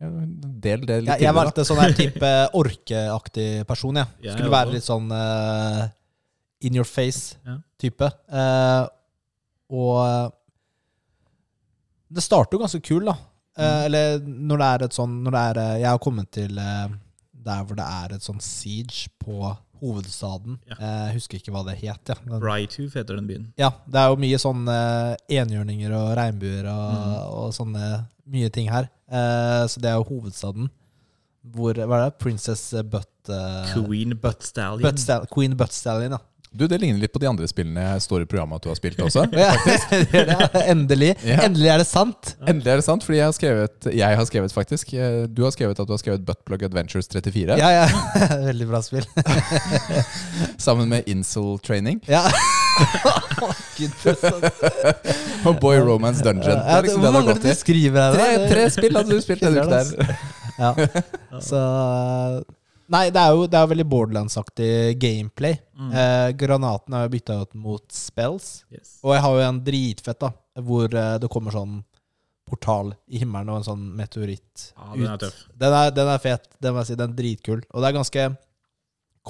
[0.01, 2.29] Del det litt Jeg, jeg valgte sånn her type
[2.61, 4.13] orkeaktig person, jeg.
[4.25, 5.83] Jeg Skulle være litt sånn uh,
[6.65, 8.09] in your face-type.
[8.29, 8.87] Uh,
[9.71, 10.31] og eh,
[12.11, 13.15] det starter jo ganske kul, da.
[13.61, 13.85] Mm.
[13.87, 16.89] Eller når det er et sånn når det er, eh, Jeg har kommet til eh,
[17.45, 20.59] der hvor det er et sånn siege på hovedstaden.
[20.69, 20.77] Ja.
[20.81, 22.09] Jeg husker ikke hva det het.
[22.13, 22.17] Ja.
[22.27, 23.47] Men, Brighthoof heter den byen.
[23.57, 24.67] ja, det er jo mye sånn
[25.29, 27.15] enhjørninger og regnbuer og, Mm.
[27.41, 28.89] og sånne mye ting her.
[29.69, 30.69] Så det er jo hovedstaden.
[31.51, 32.19] Hvor Hva er det?
[32.19, 33.09] Princess Butt
[33.73, 34.83] Queen Butt Stallion.
[34.83, 36.19] Butt Stallion Queen Butt Stallion, ja.
[36.53, 38.79] Du, det ligner litt på de andre spillene jeg står i programmet at du har
[38.79, 39.23] spilt også.
[39.39, 40.63] Ja, det det.
[40.73, 41.13] Endelig.
[41.23, 41.37] Ja.
[41.47, 42.33] Endelig er det sant.
[42.43, 45.55] Endelig er det sant, fordi jeg har skrevet, jeg har skrevet faktisk eh, Du har
[45.55, 47.87] skrevet at du har skrevet Buttplug Adventures 34 Ja, ja.
[48.51, 49.07] Veldig bra spill.
[50.67, 52.25] sammen med Insel Training Ja.
[53.79, 55.47] Gud, det er sant.
[55.47, 56.59] og Boy Romance Dungeon.
[56.59, 58.19] Det Ja, er liksom det Hvor mange det du skriver her?
[58.19, 60.17] Tre, tre spill hadde du spilt denne uken der.
[60.59, 60.75] Ja.
[61.41, 61.61] Så
[62.91, 65.61] Nei, det er jo, det er veldig Borderlands-aktig gameplay.
[65.79, 65.91] Mm.
[65.95, 68.65] Eh, granaten er jo bytta ut mot spells.
[68.75, 68.97] Yes.
[69.07, 70.33] Og jeg har jo en dritfett, da,
[70.67, 71.77] hvor eh, det kommer sånn
[72.51, 75.23] portal i himmelen og en sånn meteoritt Ja, den er ut.
[75.23, 75.45] tøff.
[75.63, 76.49] Den er, den er fet.
[76.59, 77.63] Den, må jeg si, den er dritkul.
[77.71, 78.25] Og det er ganske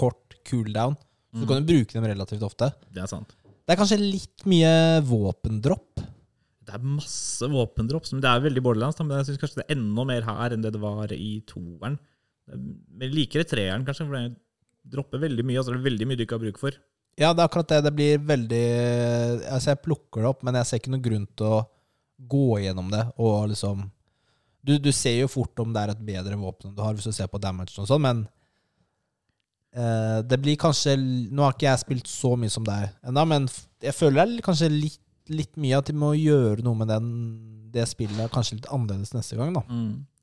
[0.00, 1.48] kort cooldown, så du Mm.
[1.48, 2.72] kan jo bruke dem relativt ofte.
[2.92, 3.28] Det er sant.
[3.68, 6.00] Det er kanskje litt mye våpendropp.
[6.64, 8.04] Det er masse våpendropp.
[8.08, 8.98] det er veldig borderlands.
[8.98, 11.98] Men jeg syns kanskje det er enda mer her enn det det var i toeren.
[12.54, 14.36] Men jeg liker treeren, kanskje, for den
[14.90, 15.60] dropper veldig mye.
[15.60, 16.78] Altså det er veldig mye du ikke har bruk for.
[17.20, 17.82] Ja, det er akkurat det.
[17.84, 18.64] Det blir veldig
[19.50, 21.62] Altså, jeg plukker det opp, men jeg ser ikke noen grunn til å
[22.30, 23.86] gå gjennom det og liksom
[24.60, 27.14] Du, du ser jo fort om det er et bedre våpen du har, hvis du
[27.16, 28.18] ser på damage og sånn, men
[29.72, 33.48] eh, det blir kanskje Nå har ikke jeg spilt så mye som deg ennå, men
[33.80, 35.00] jeg føler det er kanskje litt,
[35.32, 37.08] litt mye at de må gjøre noe med den,
[37.72, 39.64] det spillet kanskje litt annerledes neste gang, da.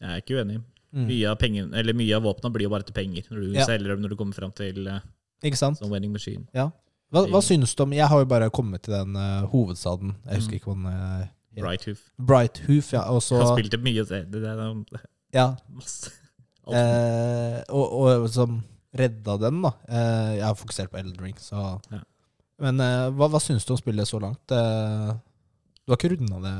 [0.04, 0.60] Jeg er ikke uenig.
[0.94, 1.06] Mm.
[1.10, 3.66] Mye av, pengen, eller mye av våpnene blir jo bare til penger når du Ja.
[3.68, 5.00] selger dem når du kommer fram til uh,
[5.44, 5.78] Ikke sant?
[5.82, 6.46] sånn winning machine.
[6.56, 10.16] Hva, hva syns du om Jeg har jo bare kommet til den uh, hovedstaden.
[10.26, 11.34] Jeg husker ikke hva den uh, het.
[11.64, 12.00] Brighthoof.
[12.18, 13.04] Brighthoof, ja.
[13.12, 14.06] Og så Jeg har spilt det mye.
[14.08, 15.02] Det, det, det
[15.36, 16.12] Ja, masse.
[16.68, 18.58] Eh, og, og som
[18.98, 19.72] redda den, da.
[19.88, 22.02] Eh, jeg har fokusert på Eldring, så Ja.
[22.60, 24.52] Men eh, hva, hva syns du om spillet så langt?
[24.52, 25.12] Eh,
[25.86, 26.54] du har ikke runda det?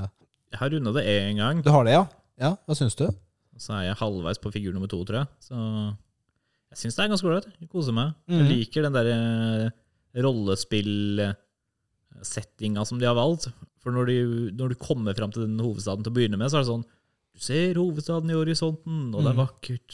[0.54, 2.06] Jeg har runda det én gang, Du har det, ja?
[2.40, 3.08] Ja, Hva syns du?
[3.58, 5.28] Så er jeg halvveis på figur nummer to, tror jeg.
[5.48, 5.56] Så
[6.72, 7.48] jeg syns det er ganske ålreit.
[7.62, 8.08] Jeg koser meg.
[8.28, 8.38] Mm.
[8.40, 9.18] Jeg liker den derre
[10.18, 13.44] rollespill-settinga som de har valgt.
[13.84, 14.18] For når, du,
[14.58, 16.88] når du kommer fram til den hovedstaden til å begynne med, så er det sånn
[17.38, 19.44] Du ser hovedstaden i horisonten, og det er Mhm.
[19.46, 19.92] vakkert.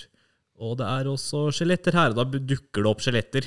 [0.63, 2.09] Og det er også skjeletter her.
[2.13, 3.43] Og da dukker det opp skjeletter.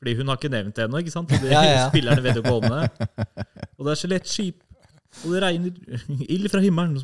[0.00, 1.30] Fordi hun har ikke nevnt det ennå, ikke sant?
[1.32, 1.88] Og de, Ja, ja.
[1.90, 2.90] Spillerne vet jo ikke om det.
[3.78, 4.56] Og det er skjelettskip.
[5.24, 5.70] Og det regner
[6.28, 6.98] ild fra himmelen.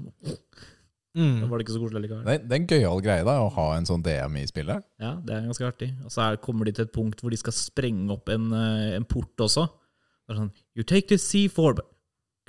[1.14, 1.44] Mm.
[1.48, 2.24] var det ikke så koselig likevel.
[2.26, 4.82] Det, det er en gøyal greie da, å ha en sånn DM i spillet.
[4.98, 5.92] Ja, det er ganske artig.
[6.04, 8.96] Og så er, kommer de til et punkt hvor de skal sprenge opp en, eh,
[8.96, 9.68] en port også.
[10.26, 11.86] Det er sånn, you take this C4, but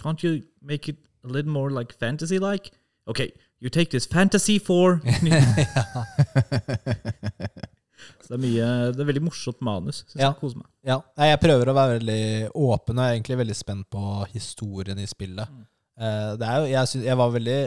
[0.01, 2.72] can't you make it a little more like fantasy-like?
[3.05, 3.28] Ok,
[3.61, 4.97] you take this fantasy 4.
[8.26, 10.01] så det er mye, det er veldig morsomt manus.
[10.07, 10.30] Synes Ja.
[10.32, 10.68] jeg koser meg.
[10.89, 10.97] Ja.
[11.22, 12.22] Jeg prøver å være veldig
[12.55, 14.03] åpen, og jeg er egentlig veldig spent på
[14.34, 15.47] historien i spillet.
[15.99, 17.59] Eh, det er jo, jeg, synes, jeg var veldig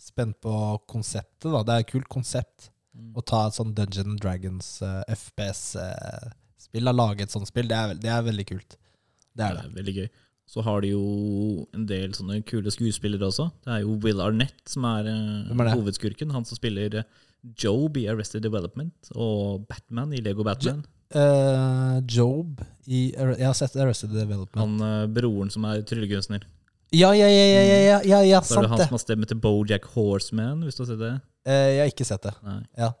[0.00, 0.54] spent på
[0.88, 1.50] konseptet.
[1.50, 1.62] da.
[1.62, 2.70] Det er et kult konsept
[3.16, 6.92] å ta et sånn Dungeon and Dragons uh, FPS-spill.
[6.92, 7.68] Lage et sånt spill.
[7.70, 8.78] Det er, det er veldig kult.
[9.36, 9.66] Det er det.
[9.66, 10.08] Det er veldig gøy.
[10.46, 11.04] Så har de jo
[11.74, 13.48] en del sånne kule skuespillere også.
[13.66, 16.34] Det er jo Will Arnett som er, uh, er hovedskurken.
[16.36, 17.08] Han som spiller uh,
[17.58, 20.84] Job i Arrested Development og Batman i Lego Batman.
[21.14, 24.58] Uh, Job i Jeg har sett Arrested Development.
[24.58, 26.46] Han uh, broren som er tryllekunstner.
[26.94, 29.26] Ja, ja, ja, ja, ja, ja, ja, ja Så er det han som har stemme
[29.26, 31.14] til Bojack Horseman, hvis du har sett det.
[31.46, 32.34] Eh, jeg har ikke sett det.
[32.46, 32.60] Nei.
[32.78, 32.92] Ja.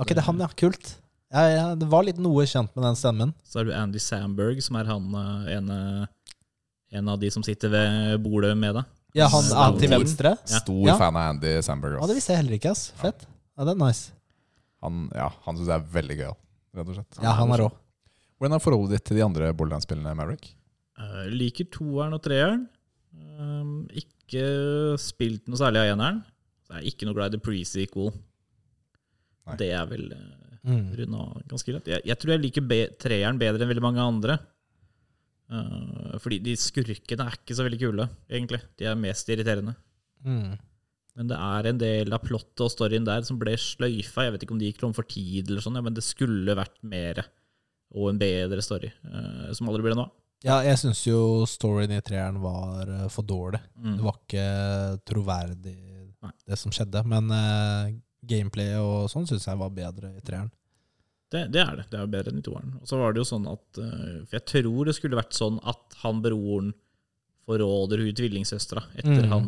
[0.00, 0.48] Ok, det er han, ja.
[0.56, 0.94] Kult.
[1.32, 3.34] Ja, ja, det var litt noe kjent med den stemmen.
[3.44, 5.78] Så er det Andy Samberg, som er han eh, ene,
[6.92, 8.90] en av de som sitter ved bordet med deg.
[9.16, 10.34] Ja, han er til venstre.
[10.48, 10.60] Ja.
[10.64, 10.96] Stor Ja.
[11.00, 11.98] fan av Andy Samberg.
[12.00, 12.72] Ja, det visste jeg heller ikke.
[12.72, 12.86] ass.
[13.00, 13.26] Fett.
[13.58, 14.12] Ja, det er nice.
[14.82, 16.36] Han, ja, han syns jeg er veldig gøyal,
[16.74, 17.18] rett og slett.
[17.22, 17.70] Ja, han er rå.
[18.40, 20.48] Hvordan er forholdet ditt til de andre Borderlands-spillene, Maverick?
[20.98, 22.64] Eh, liker toeren og treeren.
[23.12, 24.44] Um, ikke
[25.00, 26.22] spilt noe særlig av eneren.
[26.66, 28.12] Så jeg er ikke noe glad i the pre-sequel.
[29.58, 30.92] Det er vel uh, Mm.
[30.94, 31.88] runda ganske greit.
[31.90, 34.36] Jeg, jeg tror jeg liker be treeren bedre enn veldig mange andre.
[35.50, 38.60] Uh, fordi de skurkene er ikke så veldig kule, egentlig.
[38.78, 39.74] De er mest irriterende.
[40.22, 40.54] Mm.
[41.18, 44.28] Men det er en del av plottet og storyen der som ble sløyfa.
[44.28, 46.54] Jeg vet ikke om de gikk tom for tid, eller sånn, ja, men det skulle
[46.56, 47.24] vært mer
[47.92, 48.92] og en bedre story.
[49.10, 50.14] uh, som aldri ble noe av.
[50.42, 53.60] Ja, jeg syns jo storyen i treeren var eh, for dårlig.
[53.78, 53.96] Mm.
[53.98, 54.46] Det var ikke
[55.08, 55.76] troverdig,
[56.22, 56.32] Nei.
[56.50, 57.04] det som skjedde.
[57.06, 57.92] Men uh,
[58.26, 60.50] gameplay og sånn syns jeg var bedre i treeren.
[61.32, 61.86] Det, det er det.
[61.88, 62.74] Det er jo bedre enn i toeren.
[62.82, 65.56] Og så var det jo sånn at eh, For jeg tror det skulle vært sånn
[65.64, 66.74] at han broren
[67.48, 69.30] forråder hun tvillingsøstera etter Mm.
[69.32, 69.46] han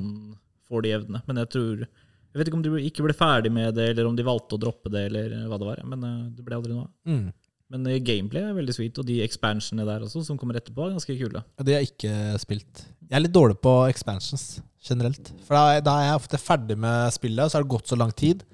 [0.65, 1.21] får de evnene.
[1.29, 4.17] Men jeg tror Jeg vet ikke om de ikke ble ferdig med det, eller om
[4.17, 5.83] de valgte å droppe det, eller hva det var.
[5.87, 6.01] Men
[6.35, 6.91] det ble aldri noe av.
[7.07, 7.29] Mm.
[7.73, 10.97] Men eh, gameplay er veldig sweet, og de expansionene der også, som kommer etterpå, er
[10.97, 11.43] ganske kule.
[11.59, 12.85] Ja, det har ikke spilt.
[13.09, 15.33] Jeg er litt dårlig på expansions generelt.
[15.47, 17.99] For da, da er jeg ofte ferdig med spillet, og så har det gått så
[18.01, 18.45] lang tid.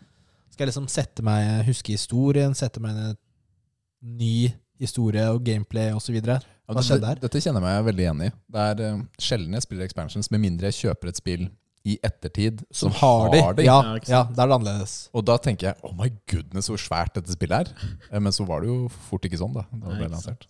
[0.50, 4.34] Skal jeg liksom sette meg, huske historien, sette meg inn i en ny
[4.80, 6.16] historie og gameplay osv.
[6.20, 7.18] Hva skjedde her?
[7.20, 8.30] Dette kjenner jeg meg veldig igjen i.
[8.54, 11.48] Det er eh, sjelden jeg spiller expansions, med mindre jeg kjøper et spill
[11.85, 13.41] i ettertid som, Som har de.
[13.57, 13.64] det.
[13.64, 14.39] Ja, Ja, ja, sant?
[14.39, 14.95] er det annerledes.
[15.16, 17.93] Og da tenker jeg oh my goodness, hvor svært dette spillet er.
[18.12, 19.64] Eh, Men så var det jo fort ikke sånn, da.
[19.72, 20.47] da Nei, ble lansert.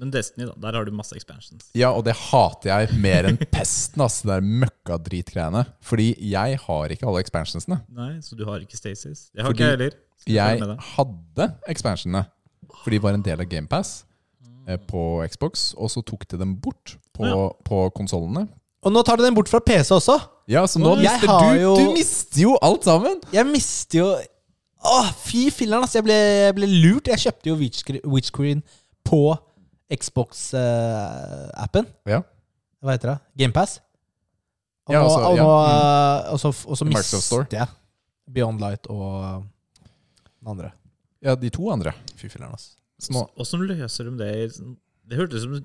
[0.00, 1.66] Men Destiny, da, der har du masse expansions.
[1.76, 4.20] Ja, og det hater jeg mer enn pesten, ass.
[4.22, 5.64] Det der møkkadritgreiene.
[5.84, 7.80] Fordi jeg har ikke alle expansionsene.
[7.92, 9.26] Nei, Så du har ikke Stasis?
[9.34, 9.66] Det har Fordi ikke
[10.36, 10.76] jeg heller.
[10.76, 12.22] Jeg hadde expansionene,
[12.84, 14.04] for de var en del av GamePass
[14.68, 15.02] eh, på
[15.32, 17.48] Xbox, og så tok de dem bort på, Ja.
[17.66, 18.46] på konsollene.
[18.82, 20.16] Og nå tar du den bort fra PC også!
[20.48, 23.20] Ja, så nå Jeg mister har du jo- Du mister jo alt sammen!
[23.32, 24.08] Jeg mister jo
[24.82, 25.98] Åh, fy filler'n, altså.
[26.00, 27.06] Jeg ble, jeg ble lurt.
[27.12, 28.62] Jeg kjøpte jo Witch- Witchscreen
[29.04, 29.18] på
[29.92, 31.86] Xbox-appen.
[32.08, 32.22] Ja.
[32.80, 33.18] Hva heter det?
[33.42, 33.80] GamePass.
[34.88, 35.42] Og, Ja, nå- altså, og, ja.
[35.42, 36.32] nå, Mm.
[36.32, 37.42] og så, og så Microsoft Store.
[37.44, 37.68] mister jeg
[38.34, 39.44] Beyond Light og
[40.40, 40.70] den andre.
[41.22, 41.92] Ja, de to andre.
[42.16, 42.70] Fy filler'n, altså.
[43.00, 44.52] Så nå, Åssen løser de det?
[45.08, 45.64] Det hørtes som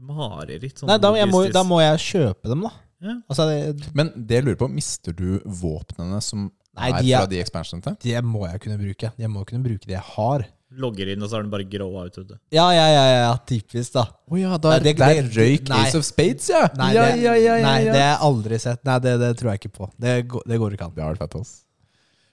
[0.00, 0.78] mareritt.
[0.78, 1.54] Sånn Nei, da, jeg må, logistisk.
[1.58, 2.70] da må jeg kjøpe dem, da.
[3.00, 3.14] Ja.
[3.30, 7.18] Altså, det, men det jeg lurer på, mister du våpnene som Nei, er de er-
[7.22, 7.96] fra de expansionene?
[8.02, 9.12] det må jeg kunne bruke.
[9.18, 10.46] Jeg må kunne bruke det jeg har.
[10.70, 12.16] Logger inn, og så er den bare grå out.
[12.18, 12.34] vet du.
[12.52, 14.02] Ja, ja, ja, ja, typisk, da.
[14.28, 15.86] Å ja, Nei, det- der det- røyk nei.
[15.86, 16.68] Ace of Spades, ja!
[16.76, 17.92] Nei, ja, det, ja, ja, ja, nei, ja.
[17.92, 18.84] det har jeg aldri sett.
[18.84, 19.90] Nei, det, det tror jeg ikke på.
[19.98, 20.92] Det går, det går ikke an.
[20.94, 21.64] Det har vært fett, ass.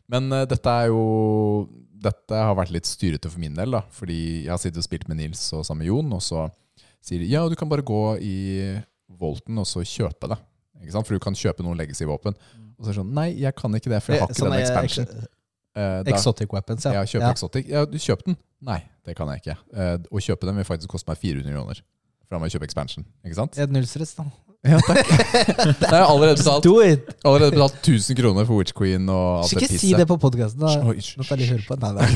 [0.10, 1.70] Men eh, dette er jo
[2.06, 3.82] Dette har vært litt styrete for min del, da.
[3.90, 6.44] Fordi jeg har sittet og spilt med Nils og sammen med Jon, og så
[7.06, 8.36] sier ja, du kan bare gå i
[9.20, 10.40] Volten og så kjøpe det.
[10.82, 11.08] Ikke sant?
[11.08, 12.36] For du kan kjøpe noen legacy-våpen.
[12.76, 14.52] Og så er det sånn Nei, jeg kan ikke det, for jeg har ikke sånn,
[14.52, 15.06] den expansion.
[15.10, 15.32] ex-
[15.76, 16.92] Eh, da- Exotic weapons, ja.
[16.94, 17.30] Ja, ja.
[17.34, 17.66] Exotic.
[17.68, 18.38] Ja, du kjøp den.
[18.64, 19.58] Nei, det kan jeg ikke.
[19.76, 21.82] Eh, å kjøpe den vil faktisk koste meg 400 kroner.
[22.24, 23.04] For da må jeg kjøpe expansion.
[23.26, 23.58] Ikke sant?
[23.60, 24.24] Et nullstress, da.
[24.66, 25.06] Ja, takk.
[25.80, 27.00] det har jeg allerede betalt, Do it!
[27.24, 30.00] allerede betalt 1000 kroner for Witch Queen og alt Skal det ikke si pisset.
[30.02, 30.64] det på podkasten.
[30.66, 31.12] Oi, hysj,
[31.70, 31.76] på.
[31.84, 32.06] Nei, nei.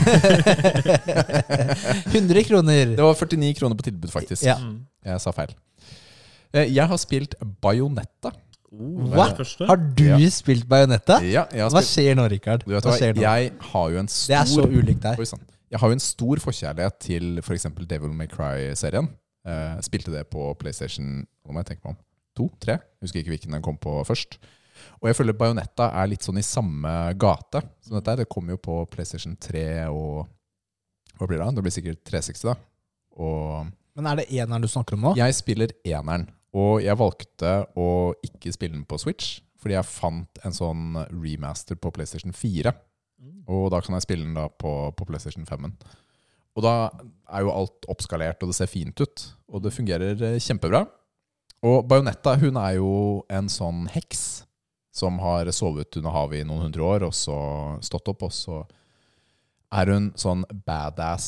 [2.13, 2.85] 100 kroner.
[2.95, 4.43] Det var 49 kroner på tilbud, faktisk.
[4.47, 4.57] Ja.
[4.61, 4.77] Mm.
[5.05, 5.53] Jeg sa feil.
[6.53, 8.31] Eh, Jeg har spilt Bajonetta.
[8.69, 9.31] Oh, Hva?
[9.37, 9.65] første?
[9.65, 10.17] Har du Ja.
[10.29, 11.19] spilt Bajonetta?
[11.25, 12.63] Ja, jeg har Hva spilt skjer nå, Rikard?
[12.65, 13.21] du vet Hva hva, skjer nå?
[13.21, 15.19] Jeg har jo en stor Det er så ulikt deg.
[15.19, 15.39] Oi, sann.
[15.71, 17.65] Jeg har jo en stor forkjærlighet til f.eks.
[17.87, 19.07] Devil May Cry-serien.
[19.47, 21.97] Eh, spilte det på PlayStation Nå må jeg tenke meg om.
[22.39, 22.47] To?
[22.63, 22.79] Tre?
[23.03, 24.39] Husker ikke hvilken den kom på først.
[25.01, 28.15] Og jeg føler Bajonetta er litt sånn i samme gate som dette.
[28.21, 30.25] Det kommer jo på PlayStation 3 og
[31.19, 31.45] Hva blir det?
[31.45, 31.51] da?
[31.57, 32.55] Det blir sikkert 360, da.
[33.19, 35.15] Og Men er det eneren du snakker om nå?
[35.19, 37.87] jeg spiller eneren, og jeg valgte å
[38.23, 42.71] ikke spille den på Switch, fordi jeg fant en sånn remaster på PlayStation 4.
[43.51, 45.67] Og da kan jeg spille den da på, på PlayStation 5.
[46.55, 46.73] Og da
[47.35, 49.25] er jo alt oppskalert, og det ser fint ut.
[49.51, 50.85] Og det fungerer eh, kjempebra.
[51.65, 52.91] Og Bajonetta hun er jo
[53.29, 54.45] en sånn heks
[54.95, 57.35] som har sovet under havet i noen hundre år, og så
[57.85, 58.61] stått opp, og så
[59.79, 61.27] er hun sånn badass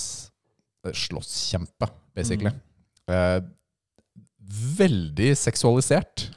[0.87, 2.51] eh, slåsskjempe, basically.
[3.11, 3.39] Eh,
[4.79, 6.29] veldig seksualisert,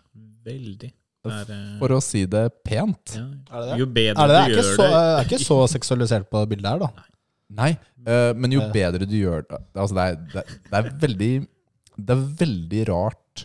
[0.45, 0.90] Veldig.
[1.24, 3.14] Er, eh, for å si det pent.
[3.16, 3.22] ja.
[3.49, 3.76] Er det det?
[3.80, 4.45] Jo bedre Er det, det?
[4.45, 7.07] du Er gjør så, det er ikke så seksualisert på bildet her, da.
[7.57, 7.70] Nei,
[8.05, 8.72] eh, men jo Eh.
[8.74, 11.30] bedre du gjør det Altså, det er, det, det er veldig
[11.97, 13.45] Det er veldig rart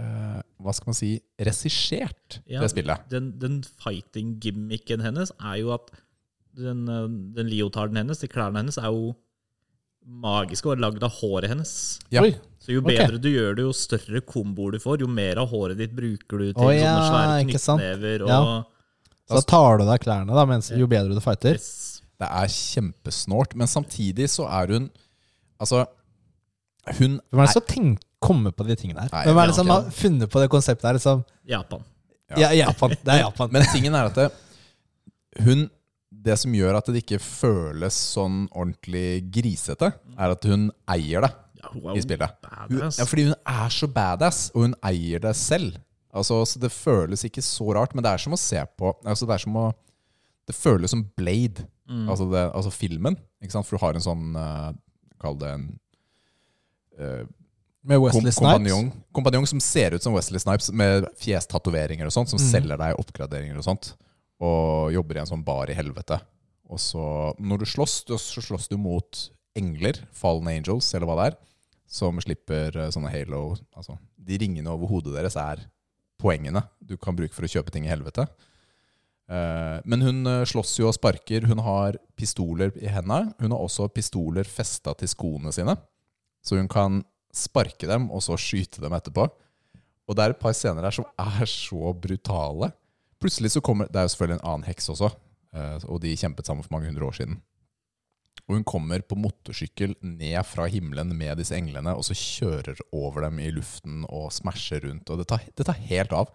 [0.00, 2.60] eh, Hva skal man si Regissert, Ja.
[2.60, 3.08] det spillet.
[3.12, 5.90] Den, den fighting-gimmicken hennes er jo at
[6.56, 9.14] den, eh, den leotarden hennes, de klærne hennes, er jo
[10.00, 11.72] magiske og lagd av håret hennes.
[12.12, 12.24] Ja.
[12.60, 15.48] Så jo bedre bedre du gjør det, jo større komboer du får, jo mer av
[15.52, 18.26] håret ditt bruker du til oh, ja, sånne svære knyttnever.
[18.26, 18.42] Og Ja.
[19.30, 21.54] Så da tar du deg klærne, da, mens jo bedre du fighter.
[21.54, 22.02] Yes.
[22.20, 24.90] Det er kjempesnålt, men samtidig så er hun
[25.60, 25.84] Altså,
[26.96, 29.10] hun Hvem er det som tenker, kommer på de tingene her?
[29.14, 30.96] Nei, Hvem er det som har funnet på det konseptet her?
[30.98, 31.22] Liksom?
[31.48, 31.84] Japan.
[32.38, 32.92] Ja, Japan.
[33.02, 33.50] Det er Japan.
[33.54, 34.28] Men tingen er at det,
[35.44, 35.68] hun
[36.20, 41.30] Det som gjør at det ikke føles sånn ordentlig grisete, er at hun eier det
[41.62, 42.48] Ja, hun er i spillet.
[42.68, 45.78] Hun, ja, fordi hun er så badass, og hun eier det selv.
[46.12, 49.26] Altså, så Det føles ikke så rart, men det er som å se på altså
[49.30, 49.66] Det er som å
[50.50, 52.04] Det føles som Blade, Mm.
[52.08, 53.16] altså, det, altså filmen.
[53.42, 53.66] Ikke sant?
[53.66, 54.70] For du har en sånn uh,
[55.18, 55.64] Kall det en
[57.00, 57.24] eh,
[57.82, 58.36] Med kom, kompanjong, Snipes.
[58.36, 62.46] kompanjong, kompanjong som ser ut som Wesley Snipes, med fjestatoveringer og sånt, som mm.
[62.50, 63.94] selger deg oppgraderinger og sånt,
[64.40, 66.20] og jobber i en sånn bar i helvete.
[66.70, 67.04] Og så,
[67.40, 69.22] når du slåss, så slåss du mot
[69.58, 71.38] engler, fallen angels, eller hva det er,
[71.90, 75.64] som slipper eh, sånne halo Altså, de ringene over hodet deres er
[76.20, 78.28] poengene du kan bruke for å kjøpe ting i helvete.
[79.30, 81.48] Eh, Men hun eh, slåss jo og sparker.
[81.50, 83.32] Hun har pistoler i hendene.
[83.42, 85.74] Hun har også pistoler festa til skoene sine.
[86.46, 87.02] Så hun kan
[87.32, 89.28] sparke dem, og så skyte dem etterpå.
[90.10, 92.72] Og det er et par scener her som er så brutale.
[93.22, 95.10] Plutselig så kommer Det er jo selvfølgelig en annen heks også,
[95.54, 97.38] eh, og de kjempet sammen for mange hundre år siden.
[98.48, 103.22] Og hun kommer på motorsykkel ned fra himmelen med disse englene, og så kjører over
[103.28, 105.06] dem i luften og smasher rundt.
[105.10, 106.32] Og det tar, det tar helt av.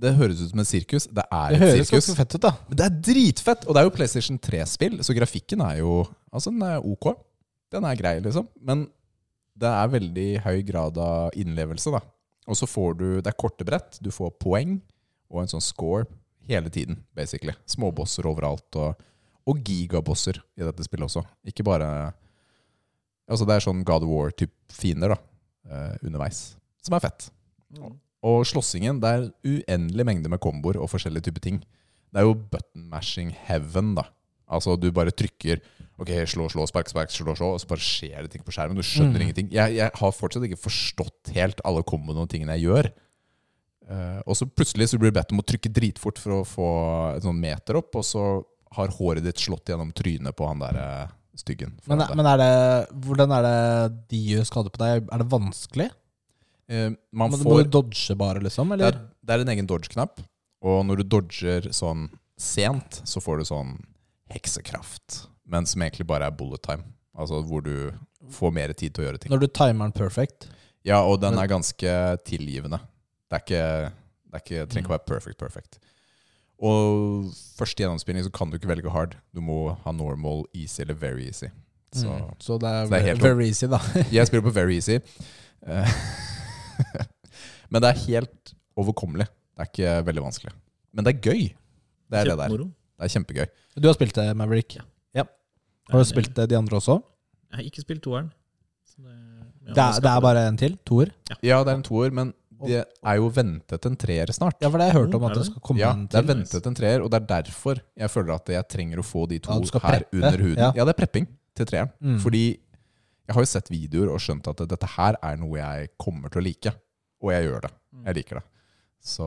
[0.00, 1.08] Det høres ut som et sirkus.
[1.10, 2.14] Det er Det et sirkus.
[2.16, 2.52] fett ut, da.
[2.68, 3.66] Men det er dritfett!
[3.66, 7.10] Og det er jo PlayStation 3-spill, så grafikken er jo Altså, den er ok.
[7.74, 8.46] Den er grei, liksom.
[8.62, 8.86] Men
[9.60, 12.00] det er veldig høy grad av innlevelse, da.
[12.50, 13.98] Og så får du Det er korte brett.
[14.02, 14.78] Du får poeng
[15.30, 16.08] og en sånn score
[16.48, 17.54] hele tiden, basically.
[17.70, 18.66] Småbosser overalt.
[18.80, 18.98] Og,
[19.46, 21.22] og gigabosser i dette spillet også.
[21.46, 21.90] Ikke bare
[23.30, 25.18] Altså, det er sånn God of War-type fiender, da.
[25.70, 26.56] eh, underveis.
[26.82, 27.28] Som er fett.
[28.26, 31.60] Og slåssingen, det er uendelig mengde med komboer og forskjellige typer ting.
[32.10, 34.08] Det er jo button mashing heaven, da.
[34.50, 35.60] Altså du bare trykker
[36.00, 38.78] Ok, slå, slå, spark, spark, slå, slå, og så bare skjer det ting på skjermen.
[38.78, 39.24] Du skjønner Mm.
[39.26, 39.50] ingenting.
[39.52, 42.88] Jeg, jeg har fortsatt ikke forstått helt alle komboene og tingene jeg gjør.
[43.90, 46.68] Uh, og så plutselig så blir du bedt om å trykke dritfort for å få
[47.18, 48.22] et sånn meter opp, og så
[48.78, 51.72] har håret ditt slått gjennom trynet på han der eh, styggen.
[51.90, 52.50] Men, men er det,
[53.04, 53.56] hvordan er det
[54.12, 55.04] de gjør skade på deg?
[55.10, 55.88] Er det vanskelig?
[56.70, 58.72] Eh, man Må, må får du dodge bare, liksom?
[58.78, 60.22] Det er, det er en egen dodge-knapp,
[60.64, 62.06] og når du dodger sånn
[62.40, 63.74] sent, så får du sånn
[64.30, 66.86] heksekraft, men som egentlig bare er bullet time.
[67.18, 67.90] Altså hvor du
[68.30, 69.32] får mer tid til å gjøre ting.
[69.32, 70.48] Når du timer den perfect?
[70.86, 72.78] Ja, og den er ganske tilgivende.
[73.30, 73.64] Det er ikke,
[74.30, 75.80] det er ikke, trenger ikke å være perfect perfect.
[76.60, 79.14] Og første gjennomspilling så kan du ikke velge hard.
[79.32, 81.50] Du må ha normal, easy eller very easy.
[81.92, 82.34] Så Mm.
[82.38, 83.80] Så det er, så det er helt very easy, da.
[84.14, 85.00] jeg spiller på very easy.
[87.70, 89.26] Men det er helt overkommelig.
[89.26, 90.52] Det er ikke veldig vanskelig.
[90.94, 91.48] Men det er gøy.
[92.10, 92.54] Det er det der.
[93.00, 93.46] Det er kjempegøy.
[93.80, 94.76] Du har spilt det, Maverick.
[95.16, 95.24] Ja.
[95.88, 96.98] Har du spilt det de andre også?
[97.50, 98.28] Jeg har ikke spilt toeren.
[98.86, 99.14] Så det,
[99.70, 100.76] ja, Det er, det er bare en til?
[100.86, 101.10] Toer?
[101.40, 104.58] Ja, det er en toer, men det er jo ventet en treer snart.
[104.60, 106.18] Ja, for det har jeg hørt om Oh, at det skal komme Ja, en det
[106.20, 109.24] er ventet en treer, og det er derfor jeg føler at jeg trenger å få
[109.30, 110.60] de to Ja, her under huden.
[110.60, 110.72] Ja.
[110.76, 110.84] Ja.
[110.84, 111.92] det er prepping til treeren.
[112.04, 112.18] Mm.
[112.20, 116.28] Fordi jeg har jo sett videoer og skjønt at dette her er noe jeg kommer
[116.28, 116.74] til å like.
[117.24, 117.72] Og jeg gjør det.
[117.94, 118.04] Mm.
[118.10, 118.44] Jeg liker det.
[119.00, 119.26] Så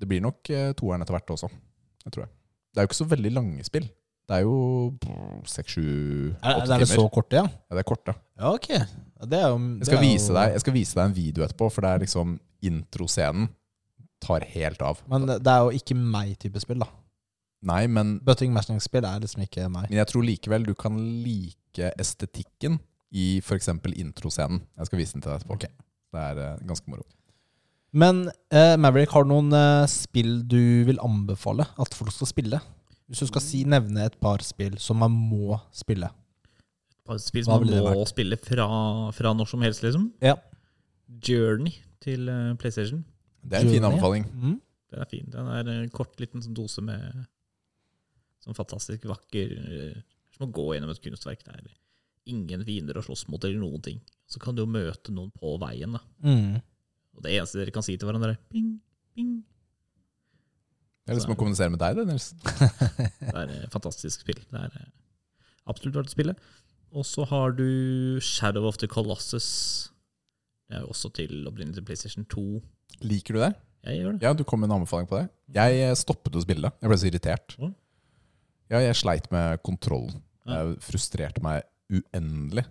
[0.00, 1.50] det blir nok eh, toeren etter hvert også.
[2.02, 2.32] Det tror jeg.
[2.72, 3.88] Det er jo ikke så veldig lange spill.
[4.28, 4.56] Det er jo
[5.50, 5.82] seks-sju
[6.40, 6.74] åtte timer.
[6.76, 7.42] er det så korte, kort, ja?
[7.42, 8.14] Ja, det er kort, da.
[8.38, 8.68] Ja, ok.
[8.70, 11.44] Ja, Det er jo, Jeg skal, vise jo- deg, jeg skal vise deg en video
[11.44, 13.48] etterpå, for det er liksom introscenen
[14.22, 15.02] tar helt av.
[15.10, 16.86] Men det er jo ikke meg-type spill, da.
[17.62, 19.88] Nei, men, Butting matching-spill er liksom ikke meg.
[19.90, 22.80] men jeg tror likevel du kan like estetikken
[23.12, 23.68] i f.eks.
[23.68, 24.62] introscenen.
[24.78, 25.58] Jeg skal vise den til deg etterpå.
[26.12, 27.04] Det er eh, ganske moro.
[27.92, 32.60] Men eh, Maverick, har du noen eh, spill du vil anbefale at folk skal spille?
[33.12, 36.08] Hvis du skal si, nevne et par spill som man må spille.
[36.08, 38.68] Et par spill Hva som man det må spille fra,
[39.12, 40.08] fra når som helst, liksom.
[40.24, 40.38] Ja.
[41.20, 43.04] Journey til eh, PlayStation.
[43.42, 43.92] Det er en fin Journey, ja.
[43.92, 44.26] anbefaling.
[44.32, 44.56] Mm.
[44.92, 45.28] Den er fin.
[45.34, 47.04] Den er en kort, liten sånn dose med
[48.42, 50.00] sånn fantastisk vakker eh,
[50.32, 51.44] Som å gå gjennom et kunstverk.
[51.44, 51.70] Det er
[52.32, 54.00] ingen fiender å slåss mot, eller noen ting.
[54.30, 55.98] Så kan du jo møte noen på veien.
[55.98, 56.00] da.
[56.24, 56.62] Mm.
[57.16, 58.74] Og det eneste dere kan si til hverandre, er ping,
[59.16, 59.32] ping.
[61.02, 62.30] Det er liksom å kommunisere med deg, det, Nils.
[63.22, 64.38] Det er et fantastisk spill.
[64.52, 64.90] Det er eh,
[65.70, 66.36] absolutt verdt å spille.
[66.92, 69.48] Og så har du Shadow of the Colossus.
[70.68, 72.44] Det er jo også til opprinnelig til PlayStation 2.
[73.08, 73.52] Liker du det?
[73.88, 74.26] Jeg gjør det.
[74.28, 75.26] Ja, du kom med en anbefaling på det.
[75.56, 76.70] Jeg eh, stoppet å spille.
[76.78, 77.56] Jeg ble så irritert.
[78.70, 80.22] Ja, jeg sleit med kontrollen.
[80.46, 82.64] Jeg Det frustrerte meg uendelig.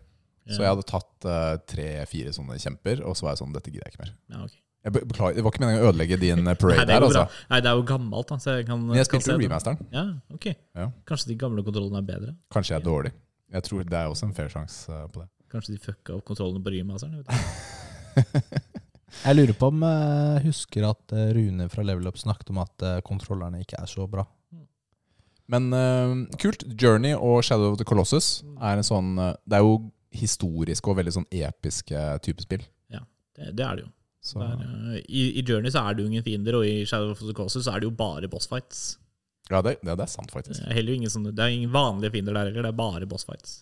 [0.49, 3.85] Så jeg hadde tatt eh, tre-fire sånne kjemper, og så var jeg sånn Dette gidder
[3.87, 4.13] jeg ikke mer.
[4.33, 4.61] Ja, okay.
[4.81, 7.25] Jeg beklager, Det var ikke meningen å ødelegge din parade Nei, parade går bra.
[7.27, 7.43] altså.
[7.51, 8.37] Nei, det er jo gammelt, da.
[8.41, 9.83] Så jeg kan, Men jeg spilte jo remasteren.
[9.93, 10.47] Ja, ok.
[10.49, 10.87] Ja.
[11.11, 12.33] Kanskje de gamle kontrollene er bedre?
[12.55, 13.13] Kanskje jeg er dårlig.
[13.53, 15.29] Jeg tror Det er også en fair sjanse eh, på det.
[15.53, 17.21] Kanskje de fucka opp kontrollene på remasteren?
[17.21, 18.67] jeg vet.
[19.21, 22.85] Jeg lurer på om jeg husker at eh, Rune fra Level Up snakket om at
[22.87, 24.23] eh, kontrollerne ikke er så bra.
[25.51, 26.63] Men uh, kult.
[26.79, 29.73] Journey og Shadow of the Colossus er en sånn eh, Det er jo
[30.11, 32.63] historiske og veldig sånn episke type spill.
[33.31, 33.91] Det, det er det jo.
[34.21, 36.83] Så, Det er, eh, i, I Journey så er det jo ingen fiender, og i
[36.85, 38.97] Shadow of the Colossus så er det jo bare bossfights.
[39.49, 40.61] ja, det, det, det er sant, Det faktisk.
[40.67, 43.55] er heller ingen, sånne, det er ingen vanlige fiender der heller, det er bare bossfights.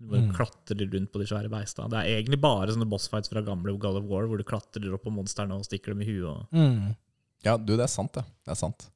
[0.00, 0.34] Du bare Mm.
[0.34, 1.86] klatrer rundt på de svære beista.
[1.88, 5.04] Det er egentlig bare sånne bossfights fra gamle God of War, hvor du klatrer opp
[5.06, 6.28] på monstrene og stikker dem i huet.
[6.28, 6.46] Og...
[6.52, 6.94] Mm.
[7.44, 8.24] Ja, du, det er sant, det.
[8.44, 8.88] Det er sant.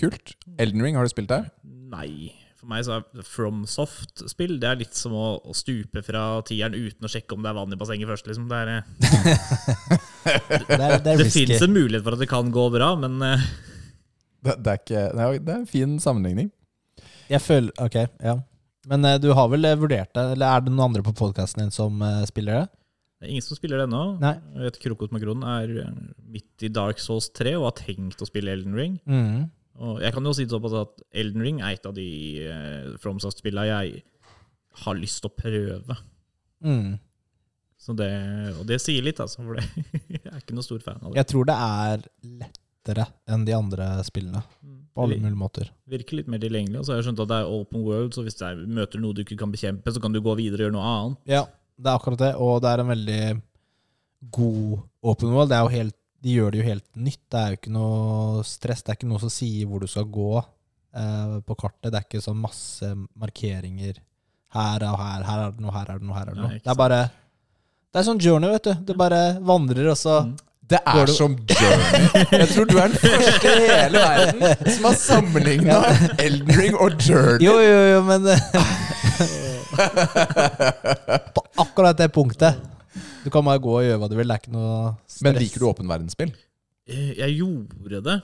[0.00, 0.34] Kult.
[0.58, 1.50] Elden Ring, har du spilt der?
[1.62, 2.32] Nei.
[2.64, 7.04] For meg så er FromSoft-spill Det er litt som å, å stupe fra tieren uten
[7.04, 8.30] å sjekke om det er vann i bassenget først.
[8.30, 8.46] Liksom.
[8.48, 8.84] Det, er, eh,
[10.24, 11.42] Det, er, det er det risky.
[11.44, 13.42] fins en mulighet for at det kan gå bra, men eh,
[14.40, 16.48] Det, det, er, ikke, det, er, det er en fin sammenligning.
[17.28, 18.38] Jeg føler Ok, ja.
[18.88, 20.24] Men uh, du har vel vurdert det?
[20.36, 22.64] Eller er det noen andre på podkasten din som uh, spiller det?
[23.20, 24.02] det er ingen som spiller det ennå.
[24.24, 25.76] Jeg vet Krokot Makron er
[26.32, 28.98] midt i Dark Souls 3 og har tenkt å spille Elden Ring.
[29.08, 29.46] Mm.
[29.82, 32.08] Og jeg kan jo si såpass at Elden Ring er et av de
[32.46, 34.04] uh, FromSoft-spillene jeg
[34.84, 35.96] har lyst til å prøve.
[36.64, 36.94] Mm.
[37.84, 38.10] Så det,
[38.58, 39.42] og det sier litt, altså.
[39.42, 39.64] For det,
[40.14, 41.18] jeg er ikke noen stor fan av det.
[41.20, 42.06] Jeg tror det er
[42.40, 44.44] lettere enn de andre spillene.
[44.94, 45.72] På alle mulige måter.
[45.90, 46.78] virker litt mer tilgjengelig.
[46.78, 49.16] Og så har jeg skjønt at det er open world, så hvis du møter noe
[49.16, 51.20] du ikke kan bekjempe, så kan du gå videre og gjøre noe annet.
[51.34, 51.42] Ja,
[51.74, 52.30] det er akkurat det.
[52.38, 53.20] Og det er en veldig
[54.38, 55.50] god open world.
[55.50, 57.20] Det er jo helt, de gjør det jo helt nytt.
[57.30, 58.80] Det er jo ikke noe stress.
[58.82, 61.90] Det er ikke noe som sier hvor du skal gå eh, på kartet.
[61.92, 62.88] Det er ikke sånn masse
[63.20, 64.00] markeringer
[64.56, 65.20] her og her.
[65.28, 66.52] Her er det noe, her er det noe, her er det noe.
[66.54, 67.02] Nei, Det er bare
[67.92, 68.74] Det er sånn journey, vet du.
[68.88, 70.32] Det bare vandrer, og så Mm.
[70.64, 72.08] Det er som Journey.
[72.32, 74.40] Jeg tror du er den første i hele verden
[74.72, 75.76] som har sammenligna
[76.16, 77.44] Elden Ring og Journey.
[77.44, 78.24] Jo, jo, jo, men
[81.36, 82.56] På akkurat det punktet.
[83.24, 84.28] Du kan bare gå og gjøre hva du vil.
[84.28, 85.22] Det er ikke noe stress.
[85.24, 86.32] Men liker du åpen verdensspill?
[86.86, 88.16] Eh, Jeg gjorde det.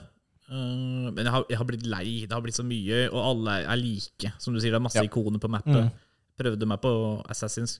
[0.51, 2.25] eh, Men jeg har, jeg har blitt lei.
[2.27, 4.33] Det har blitt så mye, og alle er, like.
[4.39, 5.07] Som du sier, det er masse Ja.
[5.09, 5.73] ikoner på mappet.
[5.89, 5.91] Mm.
[6.37, 6.91] Prøvde meg på
[7.29, 7.79] Assassin's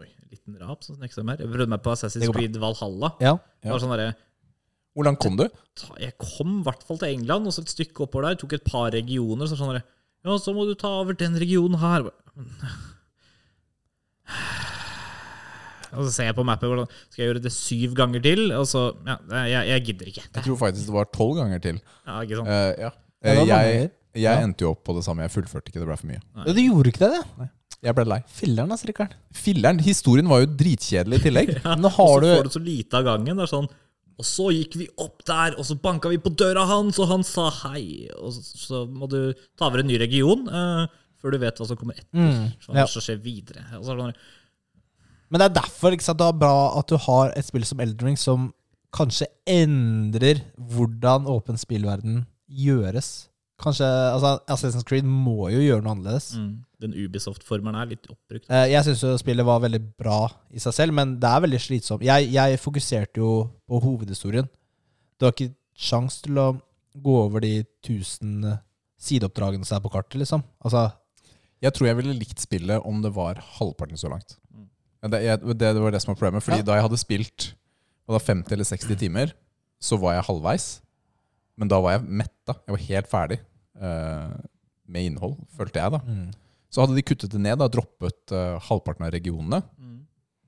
[0.00, 1.44] Oi, en liten rap som snekser meg her.
[1.46, 2.32] Jeg prøvde meg på Assassin's.
[2.32, 3.12] Creed Valhalla.
[3.20, 3.34] Ja.
[3.62, 4.14] Det var sånn der,
[4.94, 5.48] Hvor langt kom du?
[6.00, 8.34] Jeg kom i hvert fall til England, og så et stykke oppover der.
[8.36, 9.46] Tok et par regioner.
[9.48, 9.82] Så sånn der,
[10.24, 12.10] Ja, så må du ta over den regionen her.
[15.92, 18.44] Og så ser jeg på mappet hvordan Skal jeg gjøre det syv ganger til?
[18.56, 20.24] Og så Ja, jeg, jeg gidder ikke.
[20.34, 21.80] Jeg tror faktisk det var tolv ganger til.
[22.06, 22.48] Ja, ikke sant?
[22.48, 22.92] Uh, ja.
[23.22, 24.32] Eh, jeg jeg Ja.
[24.44, 25.22] endte jo opp på det samme.
[25.24, 25.80] Jeg fullførte ikke.
[25.80, 26.20] Det ble for mye.
[26.36, 27.48] Ja, Du gjorde ikke det, det?
[27.82, 28.18] Jeg ble lei.
[28.28, 29.14] Filler'n, altså, Rikard.
[29.34, 31.52] Filleren, historien var jo dritkjedelig i tillegg.
[31.64, 33.36] Ja, Nå og så du får du så lite av gangen.
[33.40, 33.68] Det er sånn
[34.20, 37.24] Og så gikk vi opp der, og så banka vi på døra hans, og han
[37.26, 38.08] sa hei.
[38.20, 40.84] Og så, så må du ta over en ny region uh,
[41.22, 42.12] før du vet hva som kommer etter.
[42.12, 42.74] Mm, ja.
[42.82, 43.64] Hva som skjer videre.
[43.78, 44.20] Og så er det sånn,
[45.32, 47.80] Men det er derfor ikke sant, det er bra at du har et spill som
[47.80, 48.50] Elden Ring som
[48.92, 53.30] kanskje endrer hvordan åpen spillverden gjøres.
[53.62, 56.32] Kanskje, altså Assassin's Creed må jo gjøre noe annerledes.
[56.36, 56.50] mm,
[56.82, 58.48] den Ubisoft-formelen er litt oppbrukt.
[58.50, 62.02] Eh, Jeg syns spillet var veldig bra i seg selv, men det er veldig slitsomt.
[62.04, 63.30] Jeg, jeg fokuserte jo
[63.70, 64.48] på hovedhistorien.
[65.16, 66.48] Det var ikke sjans til å
[67.02, 68.58] gå over de tusen
[69.00, 70.42] sideoppdragene som er på kartet, liksom.
[70.64, 70.90] Altså,
[71.62, 74.36] Jeg tror jeg ville likt spillet om det var halvparten så langt.
[75.02, 76.44] Det, jeg, det, var det som var problemet.
[76.46, 76.66] Fordi Ja.
[76.70, 77.48] da jeg hadde spilt
[78.06, 79.32] og da 50 eller 60 timer,
[79.82, 80.66] så var jeg halvveis.
[81.58, 82.54] Men da var jeg metta.
[82.66, 83.38] Jeg var helt ferdig
[83.82, 84.30] uh,
[84.88, 86.00] med innhold, følte jeg, da.
[86.06, 86.30] Mm.
[86.72, 89.98] Så hadde de kuttet det ned, da, droppet uh, halvparten av regionene, Mm.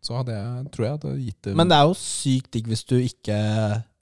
[0.02, 2.84] så hadde jeg, tror jeg hadde gitt det Men det er jo sykt digg hvis
[2.88, 3.36] du ikke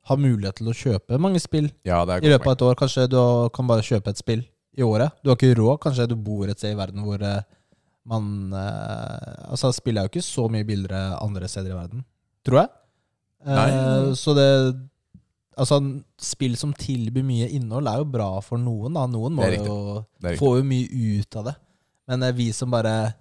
[0.09, 2.79] har mulighet til å kjøpe mange spill ja, det er i løpet av et år.
[2.81, 3.19] Kanskje du
[3.55, 4.43] kan bare kjøpe et spill
[4.75, 5.13] i året.
[5.23, 5.79] Du har ikke råd.
[5.85, 7.43] Kanskje du bor et sted i verden hvor eh,
[8.09, 12.05] man eh, Altså, spillet er jo ikke så mye billigere andre steder i verden,
[12.47, 12.73] tror jeg.
[13.47, 14.15] Eh, Nei.
[14.19, 14.49] så det
[15.53, 15.77] Altså,
[16.17, 18.95] spill som tilbyr mye innhold, er jo bra for noen.
[18.97, 19.75] da Noen må jo
[20.41, 21.55] få jo mye ut av det.
[22.09, 23.13] Men eh, vi som bare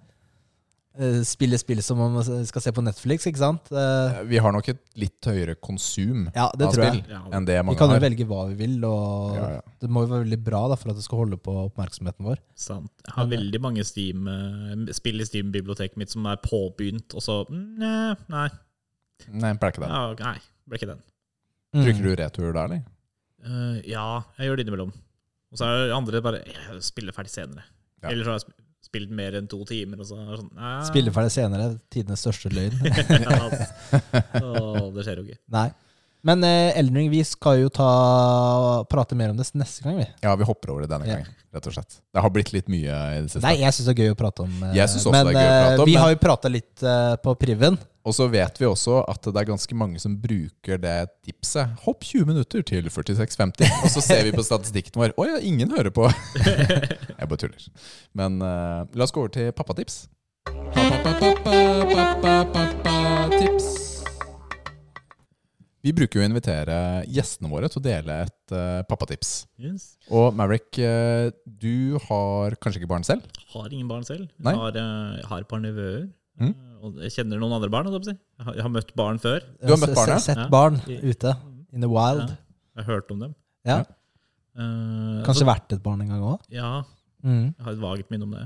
[0.98, 3.70] eh, spiller spill som om vi skal se på Netflix, ikke sant?
[3.72, 7.20] Eh, Vi har nok et litt høyere konsum ja, det av tror spill jeg.
[7.32, 8.04] Enn det Vi kan jo har.
[8.04, 9.60] velge hva vi vil, og Ja, ja.
[9.80, 12.38] det må jo være veldig bra da for at det skal holde på oppmerksomheten vår.
[12.54, 12.90] sant.
[13.06, 17.40] Jeg har veldig mange Steam, eh, spill i Steam-biblioteket mitt som er påbegynt, og så
[17.50, 18.48] Nei, nei,
[19.30, 19.88] Nei, ble ikke det.
[19.88, 20.38] ja, nei
[20.68, 21.02] ble ikke den.
[21.74, 21.84] Mm.
[21.86, 22.82] Trykker du retur der, eller?
[23.42, 24.92] Uh, ja, jeg gjør det innimellom.
[25.52, 27.64] Og så er det andre bare Jeg spiller ferdig senere.
[28.02, 28.10] Ja.
[28.10, 28.54] Eller så har jeg
[28.92, 30.50] spilt mer enn to timer, og så sånn.
[30.84, 31.70] Spille ferdig senere.
[31.92, 32.76] Tidenes største løgn.
[33.24, 34.02] Ja, altså.
[34.42, 35.40] Åh, det skjer jo ikke.
[35.56, 35.70] Nei.
[36.24, 37.86] Men eh, Eldring, vi skal jo ta,
[38.90, 40.06] prate mer om det neste gang, vi.
[40.22, 41.16] Ja, vi hopper over det denne Ja.
[41.18, 41.96] gangen, rett og slett.
[42.14, 43.42] Det har blitt litt mye i det siste.
[43.42, 44.52] Nei, jeg syns det er gøy å prate om.
[44.68, 46.10] eh, Jeg synes også men det er gøy å prate om, eh, vi men- har
[46.14, 47.78] jo prata litt eh, på Priven.
[48.04, 51.68] Og så vet vi også at det er ganske mange som bruker det tipset.
[51.84, 53.66] Hopp 20 minutter til 46,50.
[53.84, 55.12] Og så ser vi på statistikken vår.
[55.18, 56.06] Å ja, ingen hører på.
[57.18, 57.68] Jeg bare tuller.
[58.14, 60.08] Men eh, la oss gå over til pappatips.
[62.22, 63.81] Pappatips.
[65.82, 66.74] Vi bruker jo å invitere
[67.10, 69.32] gjestene våre til å dele et uh, pappatips.
[69.58, 69.86] Yes.
[70.14, 73.26] Og Maverick, uh, du har kanskje ikke barn selv?
[73.54, 74.28] Har ingen barn selv.
[74.38, 76.04] Jeg har, uh, jeg har et par nevøer.
[76.38, 76.52] Mm.
[76.82, 77.90] Og jeg kjenner noen andre barn.
[77.94, 79.42] Jeg, har, jeg har møtt barn før.
[79.58, 80.20] Du har møtt barn, ja?
[80.22, 81.34] Sett barn ute.
[81.74, 82.24] In the wild.
[82.30, 82.38] Ja.
[82.78, 83.34] Jeg har hørt om dem.
[83.68, 83.82] Ja.
[83.82, 84.64] Eh,
[85.24, 86.42] Kanskje altså, vært et barn en gang òg?
[86.52, 86.82] Ja,
[87.22, 87.54] Mm.
[87.54, 88.40] jeg har et vagt minne om det.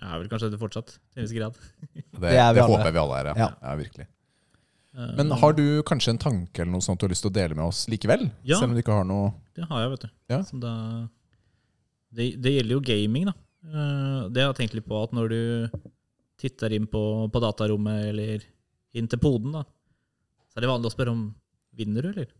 [0.00, 1.58] Jeg er vel kanskje det fortsatt, til en viss grad.
[1.94, 3.34] Det, Det det håper jeg vi alle er, ja.
[3.38, 3.48] Ja.
[3.62, 3.74] ja.
[3.78, 4.06] virkelig.
[4.92, 7.54] Men har du kanskje en tanke eller noe sånt du har lyst til å dele
[7.54, 8.30] med oss likevel?
[8.42, 8.56] Ja.
[8.56, 10.08] Selv om du ikke har noe Det har jeg, vet du.
[10.32, 10.38] Ja.
[10.64, 10.72] Da,
[12.16, 13.34] det, det gjelder jo gaming, da.
[13.68, 15.40] Eh, Det har jeg tenkt litt på, at når du
[16.40, 17.02] titter inn på,
[17.34, 18.42] på datarommet eller
[18.96, 19.64] inn til poden, da,
[20.48, 21.22] så er det vanlig å spørre om
[21.78, 22.30] vinner du, eller?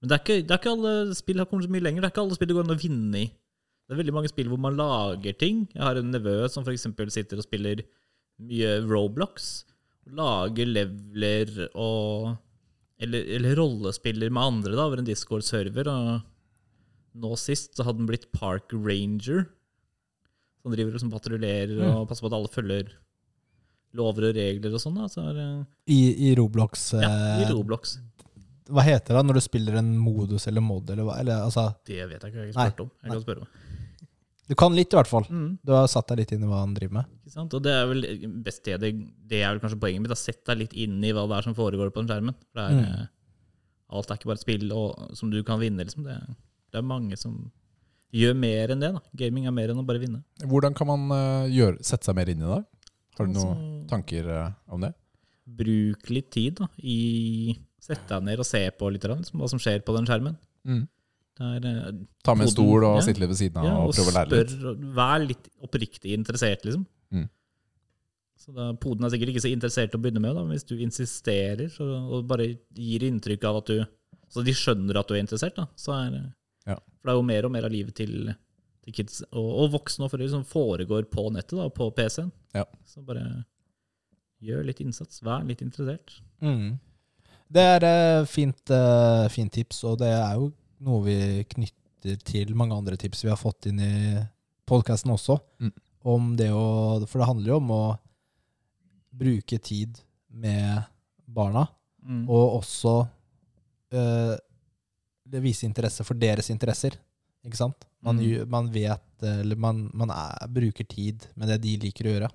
[0.00, 2.02] Men det er, ikke, det er ikke alle spill har kommet så mye lenger.
[2.02, 3.26] Det er ikke alle spill det går an å vinne i.
[3.30, 5.64] Det er veldig mange spill hvor man lager ting.
[5.74, 6.86] Jeg har en nevø som f.eks.
[7.12, 7.82] sitter og spiller
[8.40, 9.50] mye Roblox.
[10.16, 12.36] Lager leveler og
[13.00, 15.88] Eller, eller rollespiller med andre da, over en Discord-server.
[15.88, 19.46] Og nå sist så hadde den blitt Park Ranger.
[20.60, 21.94] Som driver og patruljerer mm.
[21.94, 22.90] og passer på at alle følger
[23.96, 25.00] lover og regler og sånn.
[25.10, 25.24] så
[25.90, 27.96] I, I Roblox ja, I eh, Roblox.
[28.70, 30.92] Hva heter det når du spiller en modus eller mod?
[30.92, 31.16] Eller hva?
[31.22, 32.92] Eller, altså, Det vet jeg ikke, jeg har ikke spurt om.
[33.00, 33.69] Jeg kan spørre om.
[34.50, 35.26] Du kan litt, i hvert fall.
[35.30, 35.52] Mm.
[35.62, 37.10] Du har satt deg litt inn i hva han driver med.
[37.22, 37.54] Ikke sant?
[37.54, 38.02] Og det er vel
[38.44, 38.90] best det,
[39.30, 40.14] det, er vel kanskje poenget mitt.
[40.18, 42.34] Sett deg litt inn i hva det er som foregår på den skjermen.
[42.50, 43.00] For det er, Mm.
[43.00, 43.06] eh,
[43.90, 45.82] Alt er ikke bare et spill og, som du kan vinne.
[45.86, 46.04] Liksom.
[46.06, 46.16] Det,
[46.70, 47.38] det er mange som
[48.14, 48.92] gjør mer enn det.
[48.94, 49.00] da.
[49.18, 50.20] Gaming er mer enn å bare vinne.
[50.46, 52.60] Hvordan kan man uh, gjøre, sette seg mer inn i det?
[53.18, 54.92] Har du noen Altså, tanker uh, om det?
[55.50, 59.58] bruk litt tid da, i Sett deg ned og se på litt liksom, hva som
[59.58, 60.34] skjer på den skjermen.
[60.62, 60.84] Det
[61.40, 61.92] er, eh,
[62.24, 63.04] Ta med en stol og ja.
[63.06, 64.54] sitte litt ved siden av ja, og og prøve å lære litt?
[64.54, 66.82] spør, og Vær litt oppriktig interessert, liksom.
[67.14, 67.28] Mm.
[68.40, 70.76] Så da, Poden er sikkert ikke så interessert å begynne med, da, men hvis du
[70.80, 73.80] insisterer så, og bare gir inntrykk av at du
[74.30, 76.20] Så de skjønner at du er interessert, da, så er
[76.68, 76.76] Ja.
[76.76, 78.30] For det er jo mer og mer av livet til,
[78.84, 82.30] til kids og, og voksne og foreldre som foregår på nettet, da, på PC-en.
[82.54, 82.66] Ja.
[82.86, 83.44] Så bare
[84.40, 85.22] gjør litt innsats.
[85.24, 86.20] Vær litt interessert.
[86.44, 86.78] Mm.
[87.50, 90.50] Det er eh, fint, eh, fint tips, og det er jo
[90.80, 93.92] noe vi knytter til mange andre tips vi har fått inn i
[94.66, 95.38] podkasten også.
[95.60, 95.72] Mm.
[96.04, 97.82] Om det å For det handler jo om å
[99.12, 99.98] bruke tid
[100.30, 100.84] med
[101.26, 101.66] barna,
[102.00, 102.22] Mm.
[102.30, 103.08] og også
[103.92, 104.36] øh,
[105.28, 106.94] det vise interesse for deres interesser.
[107.44, 107.84] Ikke sant?
[108.02, 108.48] Man, Mm.
[108.48, 112.30] man vet Eller man, man er, bruker tid med det de liker å gjøre,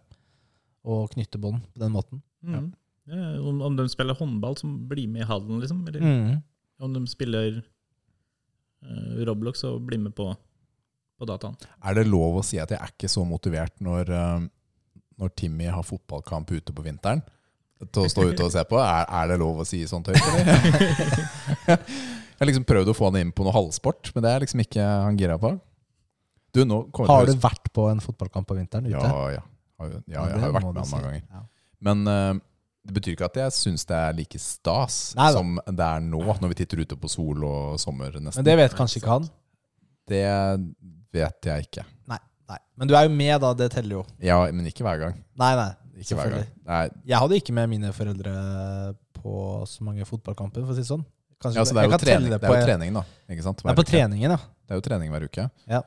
[0.86, 2.22] og knytte bånd på den måten.
[2.44, 2.68] Mm.
[3.08, 5.88] Ja, om, om de spiller håndball, som blir med i hallen, liksom.
[5.88, 6.44] Eller Mm.
[6.80, 7.64] om de spiller eh,
[9.28, 10.28] Roblox, og bli med på,
[11.20, 11.56] på dataen.
[11.86, 14.46] Er det lov å si at jeg er ikke så motivert når, eh,
[15.22, 17.24] når Timmy har fotballkamp ute på vinteren?
[17.92, 18.80] Til å stå ute og se på?
[18.80, 21.82] Er, er det lov å si sånt høyt, eller?
[22.36, 24.62] Jeg har liksom prøvd å få han inn på noe halvsport, men det er liksom
[24.66, 25.54] ikke han gira på.
[26.56, 28.96] Du, nå Har du vært på en fotballkamp på vinteren ute?
[28.96, 29.44] Ja, ja.
[29.80, 31.46] Har ja, jeg har jo vært med han mange ganger.
[31.84, 32.34] Men eh,
[32.86, 36.20] Det betyr ikke at jeg syns det er like stas Nei, som det er nå,
[36.42, 38.38] når vi titter ute på sol og sommer, nesten.
[38.44, 39.26] Men det vet kanskje ikke han.
[40.08, 40.22] Det
[41.16, 41.86] vet jeg ikke.
[42.12, 42.20] Nei,
[42.52, 42.60] nei.
[42.78, 43.54] Men du er jo med, da.
[43.58, 44.04] Det teller jo.
[44.22, 45.18] Ja, men ikke hver gang.
[45.42, 45.72] Nei, nei.
[46.04, 46.46] Ikke hver gang.
[46.68, 48.34] Nei, Jeg hadde ikke med mine foreldre
[49.18, 49.36] på
[49.72, 51.06] så mange fotballkamper, for å si det sånn.
[51.42, 53.04] Kanskje ja, så det er jo trening, det på- er jo trening da.
[53.32, 53.64] Ikke sant?
[53.66, 53.92] Nei, Hver på uke.
[53.96, 54.38] treningen, ja.
[54.38, 55.50] Det er jo trening hver uke.
[55.68, 55.82] Ja.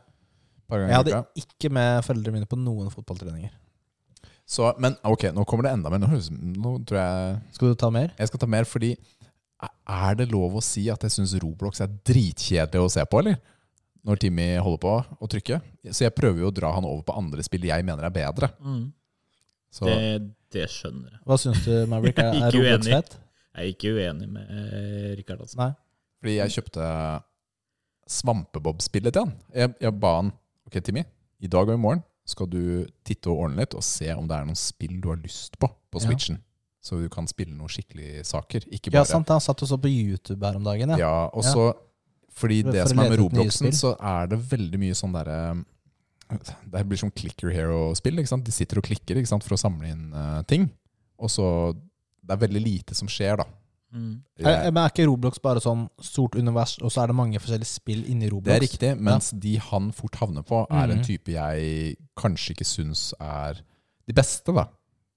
[0.68, 3.50] Jeg hadde ikke med foreldrene mine på noen fotballtreninger.
[4.48, 6.00] Så, men ok, nå kommer det enda mer.
[6.00, 6.18] Nå,
[6.56, 8.14] nå tror jeg Skal du ta mer?
[8.16, 8.94] jeg skal ta mer, fordi
[9.88, 13.36] er det lov å si at jeg syns Roblox er dritkjedelig å se på, eller?
[14.08, 15.58] Når Timmy holder på å trykke.
[15.90, 18.48] Så jeg prøver jo å dra han over på andre spill jeg mener er bedre.
[19.74, 19.98] Så Det,
[20.54, 21.20] det skjønner jeg.
[21.28, 22.20] Hva syns du, Maverick?
[22.22, 22.94] Er, er Roblox uenig.
[22.94, 23.18] fett?
[23.58, 25.42] Jeg er ikke uenig med eh, Rikard.
[25.44, 25.58] Altså.
[25.60, 25.72] Nei.
[26.22, 26.86] Fordi jeg kjøpte
[28.08, 29.34] Svampebob-spillet til han.
[29.52, 30.30] Jeg, jeg ba han
[30.68, 31.02] Ok, Timmy,
[31.40, 32.60] i dag og i morgen skal du
[33.08, 35.70] titte og ordne litt og se om det er noen spill du har lyst på
[35.88, 36.06] på Ja.
[36.06, 36.42] Switchen.
[36.84, 38.60] Så du kan spille noen skikkelige saker.
[38.72, 39.28] Ikke Ja, sant.
[39.32, 40.90] Han satt og så på YouTube her om dagen.
[40.94, 40.96] Ja.
[40.98, 41.74] Ja, og så
[42.38, 45.64] Fordi For- det for som er med Robloxen, så er det veldig mye sånn derre
[46.70, 48.18] Det blir sånn clicker hero-spill.
[48.20, 48.44] ikke sant?
[48.44, 49.42] De sitter og klikker ikke sant?
[49.42, 50.70] for å samle inn uh, ting.
[51.18, 51.74] Og så
[52.22, 53.44] Det er veldig lite som skjer, da.
[53.94, 54.22] Mm.
[54.44, 57.70] Er, men er ikke Roblox bare sånn stort univers, og så er det mange forskjellige
[57.70, 58.44] spill inni Roblox?
[58.50, 61.04] Det er riktig, mens de han fort havner på, er en Mhm.
[61.06, 63.62] type jeg kanskje ikke syns er
[64.06, 64.52] de beste.
[64.52, 64.66] da.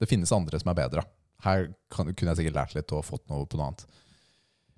[0.00, 1.04] Det finnes andre som er bedre.
[1.44, 3.84] Her kan, kunne jeg sikkert lært litt og fått noe på noe annet.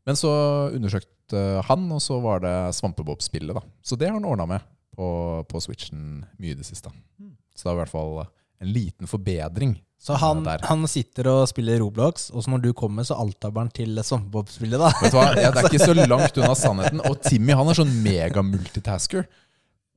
[0.07, 3.55] Men så undersøkte han, og så var det Svampebob-spillet.
[3.55, 3.61] da.
[3.83, 4.61] Så det har han ordna med
[4.97, 6.91] på, på Switchen mye i det siste.
[7.55, 8.27] Så det er i hvert fall
[8.65, 9.77] en liten forbedring.
[10.05, 13.71] Så han, han sitter og spiller Roblox, og så når du kommer, så altaber han
[13.73, 14.91] til Svampebob-spillet, da.
[15.01, 15.31] Vet du hva?
[15.41, 17.01] Ja, det er ikke så langt unna sannheten.
[17.09, 19.25] Og Timmy han er sånn mega-multitasker.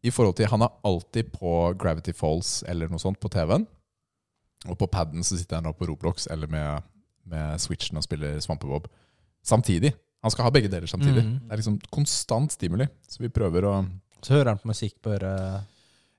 [0.07, 3.65] I forhold til, Han er alltid på Gravity Falls eller noe sånt på TV-en.
[4.71, 6.85] Og på paden så sitter han nå på Roblox eller med,
[7.27, 8.87] med Switchen og spiller Svampebob.
[9.43, 9.91] Samtidig.
[10.23, 11.23] Han skal ha begge deler samtidig.
[11.25, 11.39] Mhm.
[11.47, 12.87] Det er liksom konstant stimuli.
[13.09, 13.73] Så vi prøver å
[14.21, 15.67] Så hører han på musikk på øret.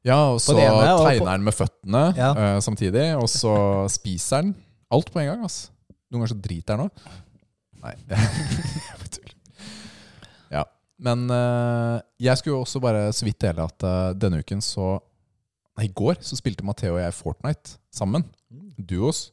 [0.06, 2.30] Ja, og så ene, tegner han med føttene Ja.
[2.36, 3.08] uh, samtidig.
[3.18, 3.54] Og så
[3.92, 4.54] spiser han
[4.94, 5.44] alt på en gang.
[5.44, 5.70] ass.
[6.10, 7.08] Noen ganger så driter han òg.
[7.82, 7.94] Nei.
[10.50, 10.62] Ja.
[10.98, 14.96] Men uh, jeg skulle jo også bare så vidt dele at uh, denne uken så
[15.78, 18.24] Nei, i går så spilte Matheo og jeg Fortnite sammen.
[18.82, 19.28] Duos.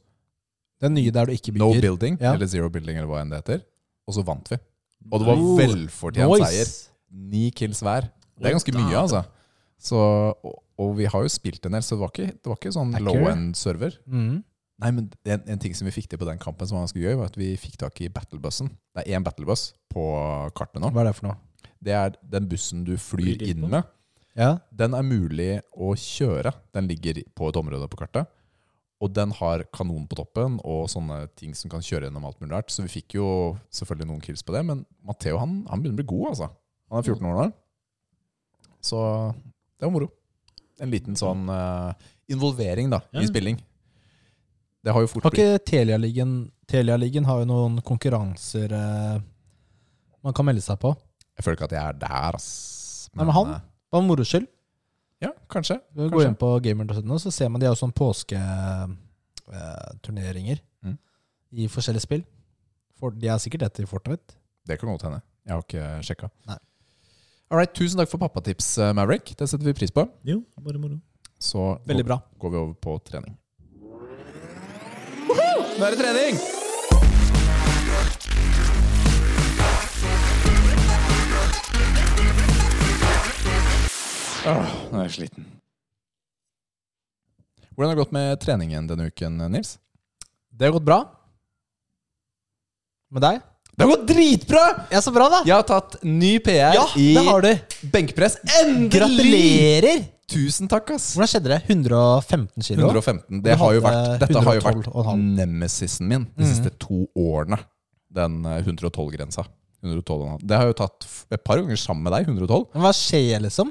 [0.78, 1.64] Den nye der du ikke bygger.
[1.64, 1.80] No.
[1.82, 2.34] Building, Ja.
[2.36, 3.64] eller Zero Building, eller hva enn det heter.
[4.06, 4.58] Og så vant vi.
[5.10, 6.52] Og det var velfortjent nice.
[6.52, 6.70] seier.
[7.32, 8.06] Ni kills hver.
[8.38, 9.24] Det er ganske mye, altså.
[9.78, 12.60] Så, og, og vi har jo spilt en del, så det var ikke, det var
[12.60, 13.06] ikke sånn Hacker.
[13.06, 13.98] low end-server.
[14.08, 14.38] Mm.
[14.82, 17.00] Nei, men en, en ting som vi fikk til på den kampen som var ganske
[17.00, 18.68] gøy, var at vi fikk tak i battlebussen.
[18.96, 20.04] Det er én battlebuss på
[20.56, 20.90] kartet nå.
[20.92, 21.38] Hva er det for noe?
[21.86, 23.70] Det er den bussen du flyr Flyr inn inn på.
[23.76, 23.92] med.
[24.36, 24.50] Ja.
[24.76, 26.52] Den er mulig å kjøre.
[26.76, 28.28] Den ligger på et område på kartet.
[29.00, 32.52] Og den har kanon på toppen og sånne ting som kan kjøre gjennom alt mulig
[32.56, 32.72] rart.
[32.72, 33.28] Så vi fikk jo
[33.72, 36.48] selvfølgelig noen kills på det, men Matheo han, han begynner å bli god, altså.
[36.92, 37.46] Han er 14 år nå.
[38.86, 39.00] Så
[39.78, 40.08] det var moro.
[40.80, 41.92] En liten sånn uh,
[42.28, 43.20] involvering da, Ja.
[43.22, 43.56] i spilling.
[44.84, 46.34] Det har jo fort Har blitt ikke Telialigaen
[46.70, 49.18] Telialigaen har jo noen konkurranser uh,
[50.22, 50.90] man kan melde seg på.
[51.36, 52.48] Jeg føler ikke at jeg er der, ass.
[53.14, 53.46] Nei, men han?
[53.54, 53.60] var
[53.92, 54.46] Bare moro skyld.
[55.22, 55.76] Ja, kanskje.
[55.96, 56.26] Kanskje.
[56.26, 60.98] inn på gamer.no, så ser man de har sånn påsketurneringer Mm.
[61.52, 62.24] i forskjellige spill.
[62.98, 64.34] For, de er sikkert etter i Fortnite.
[64.66, 65.20] Det kan godt hende.
[65.46, 66.28] Jeg har ikke sjekka.
[66.48, 66.58] Nei.
[67.48, 69.36] All right, tusen takk for pappatips, eh, Maverick.
[69.38, 70.02] Det setter vi pris på.
[70.26, 70.98] Jo, bare moro.
[71.38, 72.20] Så bra.
[72.38, 73.36] går vi over på trening.
[75.78, 76.38] Nå er det trening!
[84.46, 85.46] Åh, nå er jeg sliten.
[87.76, 89.78] Hvordan har det gått med treningen denne uken, Nils?
[90.50, 91.02] Det har gått bra.
[93.12, 93.44] Med deg?
[93.76, 94.62] Det har gått dritbra!
[94.90, 95.42] Ja, så bra, da!
[95.44, 97.50] Jeg har tatt ny PR Ja, i det har du.
[97.92, 98.38] benkpress.
[98.62, 98.90] Endelig!
[98.94, 100.04] Gratulerer!
[100.26, 101.10] Tusen takk, ass.
[101.14, 101.58] Hvordan skjedde det?
[101.70, 102.88] 115 kilo?
[102.88, 103.42] 115.
[103.44, 104.88] Det har jo vært, dette har jo vært
[105.20, 106.48] nemesisen min de Mhm.
[106.50, 107.58] siste to årene.
[108.10, 109.44] Den eh, 112-grensa.
[109.84, 110.40] 112,5.
[110.42, 111.06] Det har jeg jo tatt
[111.36, 112.26] et par ganger sammen med deg.
[112.32, 112.66] 112.
[112.74, 113.70] Men hva skjer, liksom?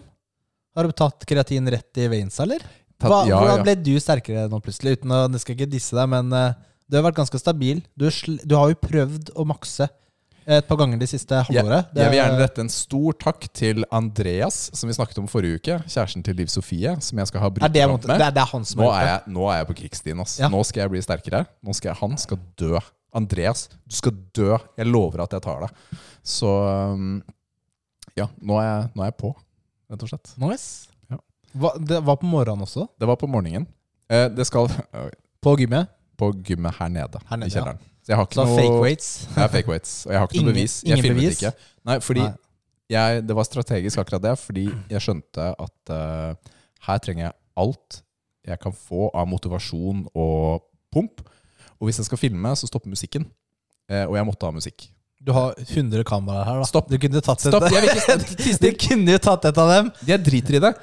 [0.78, 2.60] Har du tatt kreatin rett i veinsa, eller?
[3.00, 5.00] Tatt, Hva, ja, hvordan ble du sterkere nå plutselig?
[5.02, 6.54] Uten å, det skal ikke disse deg, men eh,
[6.90, 7.84] du har vært ganske stabil.
[7.98, 8.08] Du,
[8.46, 9.88] du har jo prøvd å makse
[10.46, 11.88] et par ganger de siste halvåret.
[11.90, 15.30] Jeg, jeg vil gjerne er- rette en stor takk til Andreas, som vi snakket om
[15.30, 15.78] forrige uke.
[15.90, 18.22] Kjæresten til Liv Sofie, som jeg skal ha er opp brytekamp det, med.
[18.22, 20.22] er, det er han som Nå er jeg, nå er jeg på krigsstien.
[20.38, 20.52] Ja.
[20.54, 21.42] Nå skal jeg bli sterkere.
[21.66, 22.78] Nå skal jeg, han skal dø.
[23.16, 24.52] Andreas, du skal dø.
[24.78, 26.00] Jeg lover at jeg tar deg.
[26.22, 26.52] Så
[26.94, 27.24] um,
[28.14, 29.32] ja, nå er, jeg, nå jeg på,
[29.90, 30.34] rett og slett.
[30.42, 30.92] Nice.
[31.10, 31.18] Ja.
[31.56, 32.86] Hva, det var på morgenen også?
[33.00, 33.66] Det var på morgenen.
[34.12, 34.70] Eh, det skal
[35.46, 35.90] På gymmet?
[36.18, 37.80] På gymmet her nede, Her nede, i kjelleren.
[38.06, 39.10] Så jeg har ikke Så noe fake weights.
[39.36, 40.76] Jeg fake weights, og jeg har ikke Ingen- noe bevis.
[40.86, 41.42] Jeg filmet bevis?
[41.42, 41.70] ikke.
[41.90, 42.34] Nei, fordi Nei.
[42.96, 46.56] jeg, det var strategisk akkurat det, fordi jeg skjønte at uh,
[46.88, 48.02] her trenger jeg alt
[48.46, 50.62] jeg kan få av motivasjon og
[50.94, 51.24] pump.
[51.80, 53.26] Og hvis jeg skal filme, så stopper musikken.
[53.90, 54.86] Uh, og jeg måtte ha musikk.
[55.26, 56.68] Du har 100 kameraer her, da.
[56.70, 56.90] Stopp.
[56.92, 57.66] Du kunne tatt Stopp!
[58.62, 59.90] Du kunne jo tatt et av dem.
[60.06, 60.74] Jeg driter i det.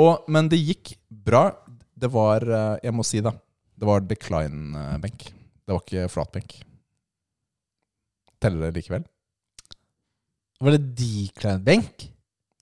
[0.00, 1.50] Og, men det gikk bra.
[1.92, 3.34] Det var eh, Jeg må si det.
[3.82, 5.24] Det var decline-benk.
[5.66, 6.52] Det var ikke flatbenk.
[8.42, 9.02] Teller det likevel?
[10.62, 12.04] Var det decline-benk?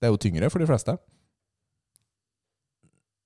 [0.01, 0.95] Det er jo tyngre for de fleste.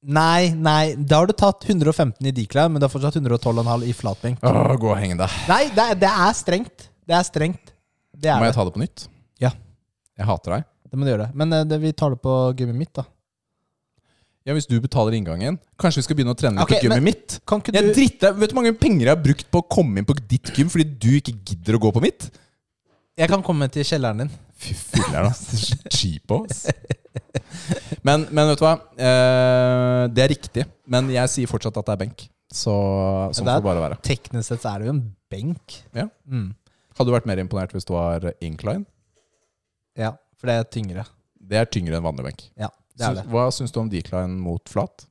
[0.04, 0.94] Nei, nei.
[1.00, 4.42] Da har du tatt 115 i decline, men du har fortsatt 112,5 i flatbenk.
[4.44, 5.38] Åh, gå og heng deg.
[5.48, 6.88] Nei, det, er- det er strengt.
[7.08, 7.72] Det er strengt.
[8.14, 8.58] Det er Må jeg det.
[8.58, 9.06] ta det på nytt?
[9.42, 9.50] Ja.
[10.18, 10.66] Jeg hater deg.
[10.90, 11.30] Det må du gjøre.
[11.34, 13.06] Men eh, det, vi tar det på gymmet mitt, da.
[14.44, 17.04] Ja, Hvis du betaler inngangen, kanskje vi skal begynne å trene litt Ok, på gymmet
[17.06, 17.36] mitt?
[17.48, 20.02] Kan ikke Jeg dritter, Vet du hvor mange penger jeg har brukt på å komme
[20.02, 22.26] inn på ditt gym fordi du ikke gidder å gå på mitt?
[23.16, 24.30] Jeg kan komme til kjelleren din.
[24.58, 25.70] Fy filler'n, ass.
[25.94, 26.64] Cheapo, ass.
[28.04, 28.74] Men, men vet du hva?
[28.98, 30.64] Eh, det er riktig.
[30.90, 32.24] Men jeg sier fortsatt at det er benk.
[32.54, 32.74] Så
[33.34, 33.98] sånn får det bare være.
[34.04, 35.78] Teknisk sett er det jo en benk.
[35.96, 36.08] Ja.
[36.28, 36.50] Mm.
[36.98, 38.84] Hadde du vært mer imponert hvis du var incline?
[39.98, 40.12] ja.
[40.42, 41.02] For det er tyngre.
[41.40, 42.42] Det er tyngre enn vanlig benk.
[42.60, 42.66] Ja,
[42.98, 43.24] det er det.
[43.32, 45.06] Hva syns du om decline mot flat?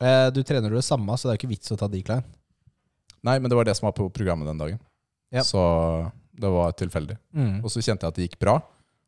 [0.00, 2.24] Eh, du trener jo det samme, så det er ikke vits å ta decline.
[3.26, 4.78] Nei, men det var det som var på programmet den dagen.
[5.34, 5.42] Ja.
[5.42, 5.60] Så
[6.36, 7.16] det var tilfeldig.
[7.34, 7.56] Mm.
[7.64, 8.58] Og så kjente jeg at det gikk bra.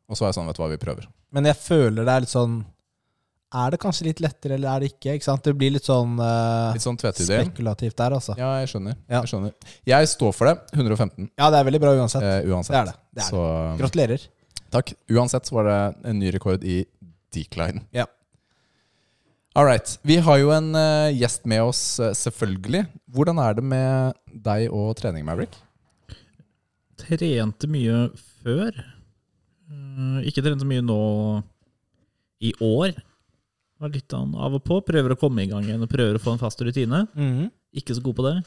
[0.09, 1.07] Og så var jeg sånn, vet du hva, vi prøver.
[1.35, 2.53] Men jeg føler det er litt sånn
[3.53, 5.13] Er det kanskje litt lettere, eller er det ikke?
[5.17, 5.43] ikke sant?
[5.45, 8.33] Det blir litt sånn eh, Litt sånn spekulativt der, altså.
[8.37, 8.97] Ja, jeg skjønner.
[9.07, 9.21] Ja.
[9.23, 9.53] Jeg skjønner.
[9.89, 10.55] Jeg står for det.
[10.73, 12.25] 115 Ja, det er veldig bra uansett.
[12.25, 12.73] eh, uansett.
[12.75, 12.97] Det er det.
[13.17, 13.79] det, er det.
[13.83, 14.27] Gratulerer.
[14.73, 14.93] takk.
[15.13, 15.79] Uansett så var det
[16.11, 16.83] en ny rekord i
[17.35, 17.83] decline.
[17.95, 18.05] Ja.
[19.55, 19.97] All right.
[20.05, 22.85] Vi har jo en uh, gjest med oss, uh, selvfølgelig.
[23.11, 24.13] Hvordan er det med
[24.45, 25.57] deg og trening, Maverick?
[26.99, 28.09] Trente mye
[28.43, 28.75] før.
[29.69, 30.99] Uh, Ikke trente mye nå
[32.43, 32.93] i år.
[33.79, 34.79] Var litt an av og på.
[34.85, 37.05] Prøver å komme i gang igjen og prøver å få en fast rutine.
[37.15, 37.49] Mhm.
[37.79, 38.37] Ikke så god på det.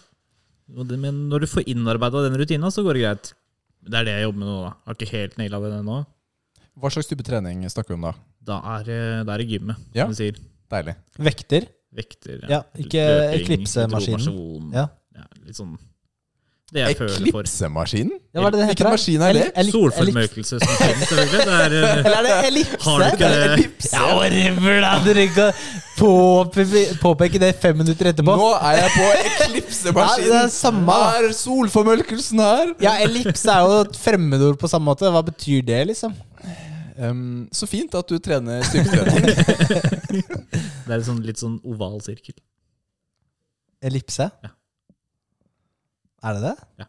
[0.88, 3.32] Det- Men når du får innarbeida den rutina, så går det greit.
[3.82, 4.62] Det er det jeg jobber med nå.
[4.62, 6.06] da Har ikke helt naila det ennå.
[6.80, 8.12] Hva slags type trening snakker vi om da?
[8.42, 10.06] Da er det da er gymmet, Ja.
[10.06, 10.38] som vi sier.
[10.72, 10.94] Deilig.
[11.18, 11.66] Vekter.
[11.92, 12.46] Vekter.
[12.48, 13.02] Ja, ikke
[13.36, 14.72] eklipsemaskinen.
[14.72, 14.86] Ja.
[15.14, 15.74] Ja, litt sånn
[16.72, 17.42] Det jeg føler for.
[17.44, 18.12] Eklipsemaskinen?
[18.32, 19.40] Ja, hva er det det Hvilken maskin er det?
[19.44, 21.40] Elip- elip- Solformørkelse som finnes, selvfølgelig.
[21.44, 22.78] Det er, eh, Eller er det ellipse?
[22.86, 23.42] Har du ikke det?
[23.52, 23.90] Ellipse.
[23.92, 24.92] Ja.
[25.04, 25.58] Dere kan
[25.98, 28.36] påpe- påpeke det fem minutter etterpå.
[28.40, 30.38] Nå er jeg på Ja, det eklipsemaskinen!
[30.38, 32.72] er samme, Hva er solformørkelsen her?
[32.80, 35.12] Ja, ellipse er jo et fremmedord på samme måte.
[35.12, 36.16] Hva betyr det, liksom?
[37.02, 39.24] Um, så fint at du trener styrketrening.
[40.86, 42.34] det er en sånn, litt sånn oval sirkel.
[43.82, 44.30] Ellipse?
[44.44, 44.50] Ja.
[46.22, 46.56] Er det det?
[46.82, 46.88] Ja.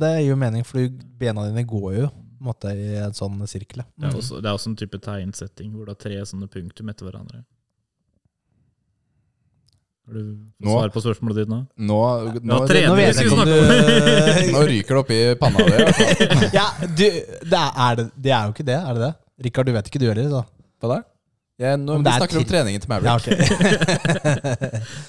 [0.00, 0.80] Det gir jo mening, for
[1.20, 2.04] bena dine går jo
[2.44, 3.84] en måte i en sånn sirkel.
[3.96, 4.04] Mm.
[4.04, 6.90] Det er også, det er også en type tegnsetting hvor du har tre sånne punktum
[6.92, 7.42] etter hverandre.
[10.04, 10.24] Har du
[10.60, 11.62] Nå- svar på spørsmålet ditt nå?
[11.80, 11.98] Nå,
[12.44, 12.88] nå, Ja, trener.
[12.90, 15.78] Nå vet jeg du nå ryker det opp i panna di.
[15.78, 16.50] i.
[16.58, 19.12] Ja, du, det, er, er det, det er jo ikke det, er det det?
[19.48, 20.42] Rikard, du vet ikke du heller, så.
[20.84, 20.98] Hva da?
[21.54, 23.36] Jeg, nå, Om vi det er snakker om treningen til Ja, okay.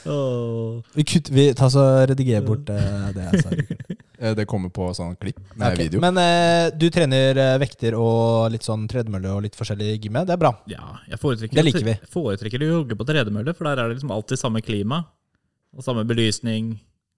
[0.14, 0.84] oh.
[0.94, 3.56] vi kutt, vi tar så redigerer bort uh, det jeg sa.
[4.16, 5.90] Eh, Det kommer på sånn klipp Nei, okay.
[5.90, 6.00] video.
[6.00, 10.30] Men uh, du trener vekter og litt sånn tredemølle og litt forskjellig i gymmet.
[10.30, 10.54] Det er bra.
[10.72, 11.98] Ja, jeg foretrekker, Det liker vi.
[11.98, 15.02] jeg foretrekker å jogge på tredemølle, for der er det liksom alltid samme klima.
[15.76, 16.78] Og samme belysning.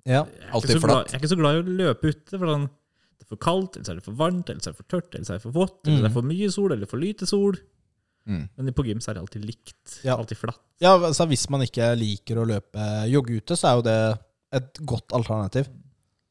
[0.10, 0.24] Ja.
[0.50, 1.12] Alltid flatt.
[1.12, 2.34] jeg er ikke så glad i å løpe ute.
[2.34, 4.74] For sånn, det er for kaldt, eller så er det for varmt, eller så er
[4.74, 6.54] det for tørt, eller så er det for vått, eller så er det for mye
[6.58, 7.62] sol, eller for lite sol.
[8.28, 8.44] Mm.
[8.60, 9.98] Men på gym så er det alltid likt.
[10.04, 10.18] Ja.
[10.20, 10.60] Alltid flatt.
[10.84, 14.00] ja, altså Hvis man ikke liker å løpe jogge ute, så er jo det
[14.60, 15.70] et godt alternativ.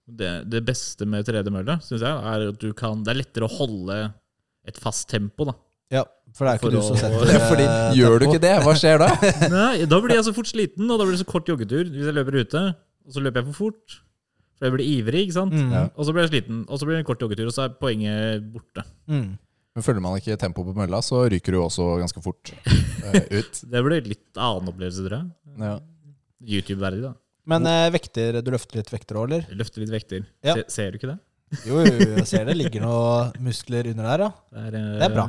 [0.06, 3.54] Det, det beste med tredemølle synes jeg, er at du kan, det er lettere å
[3.56, 3.96] holde
[4.68, 5.48] et fast tempo.
[5.48, 5.54] da.
[5.96, 6.02] Ja,
[6.34, 7.40] For det er ikke For du som setter det.
[7.48, 7.66] Fordi
[7.98, 9.08] Gjør du ikke det, hva skjer da?
[9.56, 12.08] Nei, Da blir jeg så fort sliten, og da blir det så kort joggetur hvis
[12.10, 12.62] jeg løper ute.
[13.06, 13.98] Og så løper jeg for fort.
[14.56, 15.52] For jeg blir ivrig, ikke sant.
[15.54, 15.74] Mm.
[15.94, 17.74] Og så blir jeg sliten, og så blir det en kort joggetur, og så er
[17.78, 18.82] poenget borte.
[19.10, 19.26] Mm.
[19.76, 23.58] Men Følger man ikke tempo på mølla, så ryker du også ganske fort uh, ut.
[23.68, 25.26] Det blir litt annen opplevelse, tror jeg.
[25.60, 25.74] Ja.
[26.56, 27.12] YouTube-verdig, da.
[27.52, 29.44] Men uh, vekter, du løfter litt vekter òg, eller?
[29.52, 30.24] Jeg løfter litt vekter.
[30.46, 30.56] Ja.
[30.56, 31.18] Se, ser du ikke det?
[31.68, 34.32] Jo, jo, jo, jeg ser det ligger noen muskler under der, ja.
[34.56, 35.28] Det er, uh, Det er bra.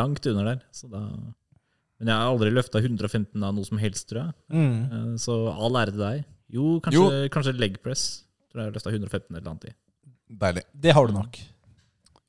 [0.00, 0.66] Langt under der.
[0.72, 4.38] Så da Men jeg har aldri løfta 115 av noe som helst, tror jeg.
[4.56, 5.18] Mm.
[5.20, 6.28] Så all ære til deg.
[6.56, 8.22] Jo, kanskje, kanskje leg press.
[8.48, 9.80] Tror jeg har løfta 115 eller annet i.
[10.32, 10.64] Deilig.
[10.72, 11.44] Det har du nok.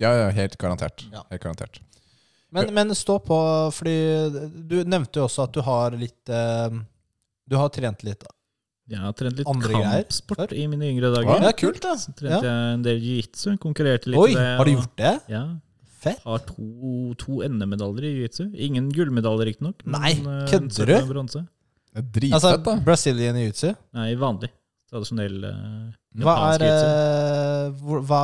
[0.03, 1.05] Ja, ja, helt garantert.
[1.13, 1.23] Ja.
[1.31, 1.81] Helt garantert.
[2.55, 3.37] Men, men stå på,
[3.75, 3.95] fordi
[4.69, 6.75] du nevnte jo også at du har litt eh,
[7.49, 8.23] Du har trent litt
[8.87, 10.61] Jeg har trent litt Andre kampsport greier.
[10.63, 11.41] i mine yngre dager.
[11.43, 11.95] Ja, kult, da.
[11.99, 13.55] Så trente jeg en del jiu-jitsu.
[13.63, 14.45] Konkurrerte litt Oi, det.
[14.59, 15.13] har du gjort det?
[15.33, 15.43] Ja.
[16.05, 16.21] Fett.
[16.23, 16.69] Har to,
[17.19, 18.47] to NM-medaljer i jiu-jitsu.
[18.67, 19.81] Ingen gullmedaljer, riktignok.
[19.87, 20.95] men, Nei, eh, kødder du?
[21.11, 21.43] bronse.
[21.95, 22.77] Det er dritfett, Altså, da.
[22.85, 23.73] Brazilian jiu-jitsu.
[23.97, 24.51] Nei, vanlig.
[24.91, 25.59] Tradisjonell uh,
[26.21, 27.83] Hva japansk er jiu-jitsu.
[27.83, 28.23] hvor, hva,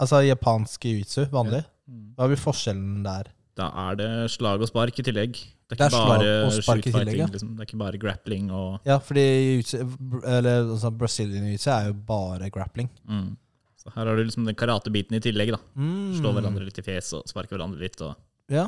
[0.00, 1.60] Altså japansk jiu-jitsu, vanlig.
[1.90, 2.14] Mm.
[2.16, 3.28] Hva blir forskjellen der?
[3.58, 5.34] Da er det slag og spark i tillegg.
[5.70, 7.26] Det er Det er ikke slag bare og spark i shootfighting, tillegg, ja.
[7.34, 7.50] liksom.
[7.56, 9.24] Det er ikke bare grappling og Ja, fordi
[10.24, 12.88] Eller altså, Brazilian jiu-jitsu er jo bare grappling.
[13.08, 13.36] mm.
[13.80, 15.58] Så her har du liksom den karatebiten i tillegg, da.
[15.74, 16.12] Mm.
[16.18, 18.00] Slå hverandre litt i fjeset og sparke hverandre litt.
[18.04, 18.14] Og
[18.52, 18.66] Ja.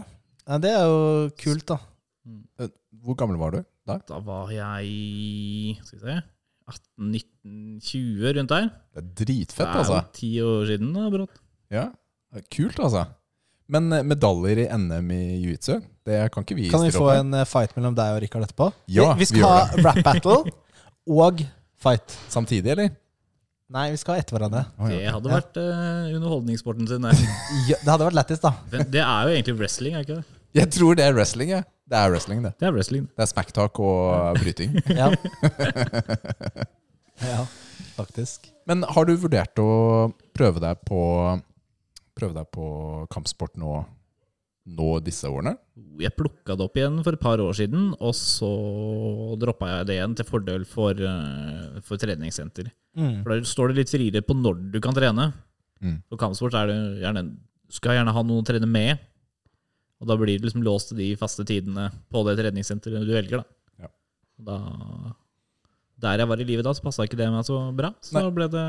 [0.49, 1.79] ja, det er jo kult, da.
[3.03, 3.99] Hvor gammel var du da?
[4.09, 6.23] da var jeg Skal vi se
[6.73, 8.69] 18-19-20, rundt der.
[8.93, 9.73] Det er dritfett, altså.
[9.73, 9.97] det er altså.
[9.99, 11.43] jo ti år siden, da, brått.
[11.73, 11.85] Ja,
[12.33, 13.05] det Kult, altså.
[13.73, 15.79] Men eh, medaljer i NM i jiu-jitsu,
[16.09, 18.71] det kan ikke vi Kan vi få en eh, fight mellom deg og Rikard etterpå?
[18.93, 20.39] Ja, vi, vi skal vi gjør ha rap battle
[21.23, 21.45] og
[21.83, 22.19] fight.
[22.33, 22.93] Samtidig, eller?
[23.73, 24.67] Nei, vi skal ha etter hverandre.
[24.77, 25.39] Ja, Det hadde Ja.
[25.39, 27.07] vært uh, underholdningssporten sin.
[27.71, 28.53] Ja, det hadde vært lættis, da.
[28.73, 30.42] Men Det er jo egentlig wrestling, er ikke det?
[30.57, 31.65] Jeg tror det er wrestling, jeg.
[31.89, 32.53] Det er wrestling, det.
[32.61, 33.07] Det er wrestling.
[33.17, 34.77] Det er smacktalk og bryting.
[35.01, 35.09] Ja,
[37.33, 37.41] ja
[37.97, 38.49] faktisk.
[38.69, 41.01] Men har du vurdert å prøve deg på
[42.13, 42.65] Prøve deg på
[43.09, 43.79] kampsport nå,
[44.69, 45.55] nå disse årene?
[45.97, 48.51] Jeg plukka det opp igjen for et par år siden, og så
[49.41, 52.69] droppa jeg det igjen til fordel for, eh, for treningssenter.
[52.93, 53.23] Mm.
[53.23, 55.31] For Da står det litt friere på når du kan trene.
[55.81, 56.03] Mm.
[56.13, 57.25] På kampsport er det gjerne,
[57.73, 59.01] skal gjerne ha noen å trene med.
[60.03, 63.43] Og da blir det liksom låst til de faste tidene på det treningssenteret du velger.
[63.43, 63.87] Da.
[63.87, 63.93] Ja.
[64.43, 64.57] Da
[66.03, 67.93] der jeg var i livet da, så passa ikke det meg så bra.
[68.03, 68.25] Så Nei.
[68.25, 68.65] da ble det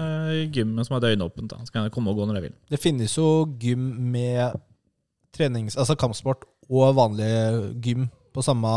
[0.53, 1.49] gymmet som hadde øynene åpent.
[1.49, 1.63] Da.
[1.65, 2.55] Så kan jeg komme og gå når jeg vil.
[2.69, 3.27] Det finnes jo
[3.61, 4.59] gym med
[5.33, 5.77] trenings...
[5.79, 7.31] Altså kampsport og vanlig
[7.83, 8.69] gym på samme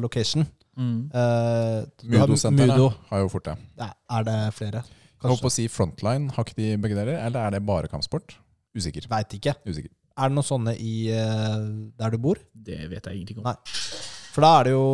[0.00, 0.48] location.
[0.80, 2.88] Eh, du Mudo-senteret Mudo.
[3.10, 3.58] har jo fort det.
[3.84, 4.84] Er det flere?
[5.22, 7.20] Jeg håper å si Frontline, har ikke de begge deler?
[7.20, 8.38] Eller er det bare kampsport?
[8.74, 9.04] Usikker.
[9.12, 9.52] Veit ikke.
[9.68, 9.92] Usikker.
[10.22, 11.62] Er det noen sånne i eh,
[11.98, 12.38] der du bor?
[12.54, 13.48] Det vet jeg ingenting om.
[13.48, 13.56] Nei.
[14.32, 14.84] For da er det jo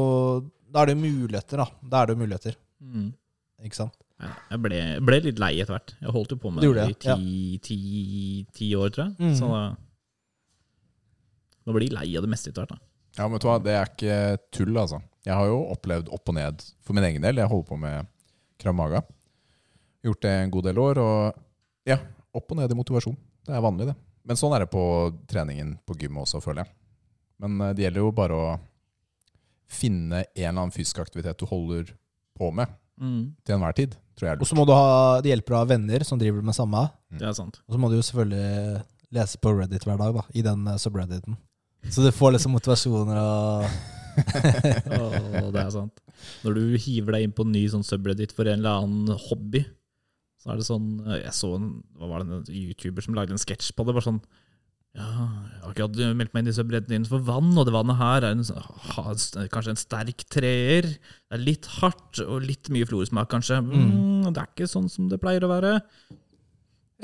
[0.72, 1.66] Da er det muligheter, da.
[1.82, 2.56] Da er det jo muligheter.
[2.80, 3.10] Mm.
[3.68, 3.96] Ikke sant?
[4.18, 5.92] Ja, jeg ble, ble litt lei etter hvert.
[6.02, 7.14] Jeg holdt jo på med det, det i det, ja.
[7.14, 7.78] ti, ti,
[8.56, 9.14] ti år, tror jeg.
[9.28, 9.36] Mm.
[9.38, 9.62] Så da
[11.68, 12.74] Man blir lei av det meste etter hvert.
[12.78, 12.84] da.
[13.18, 14.18] Ja, men vet du hva, det er ikke
[14.54, 15.00] tull, altså.
[15.26, 17.40] Jeg har jo opplevd opp og ned for min egen del.
[17.42, 18.08] Jeg holder på med
[18.62, 19.02] Krav Maga.
[20.06, 21.98] Gjort det en god del år, og ja,
[22.38, 23.16] opp og ned i motivasjon.
[23.48, 23.96] Det er vanlig, det.
[24.28, 24.82] Men sånn er det på
[25.30, 26.74] treningen på gym også, føler jeg.
[27.44, 28.50] Men eh, det gjelder jo bare å
[29.68, 31.90] finne en eller annen fysisk aktivitet du holder
[32.38, 32.70] på med
[33.46, 36.02] til enhver tid, tror jeg Og så må du ha det hjelper å ha venner
[36.06, 36.80] som driver med samme.
[37.12, 37.60] Det er sant.
[37.68, 38.80] Og så må du jo selvfølgelig
[39.14, 40.24] lese på Reddit hver dag, da.
[40.34, 41.36] I den eh, subredditen.
[41.88, 43.68] Så du får liksom motivasjoner og
[44.98, 46.00] Åh, det er sant.
[46.42, 49.62] Når du hiver deg inn på en ny sånn subreddit for en eller annen hobby,
[50.48, 50.84] så er det sånn
[51.20, 51.66] Jeg så en
[52.00, 53.92] hva var det, en YouTuber som lagde en sketsj på det.
[53.98, 54.20] Bare sånn
[54.96, 57.98] Ja, jeg har akkurat meldt meg inn i subredditen din for vann, og det vannet
[58.00, 58.40] her er en,
[59.52, 60.88] kanskje en sterk treer.
[60.88, 63.60] Det er litt hardt og litt mye florsmak, kanskje.
[63.60, 65.74] Mm, det er ikke sånn som det pleier å være.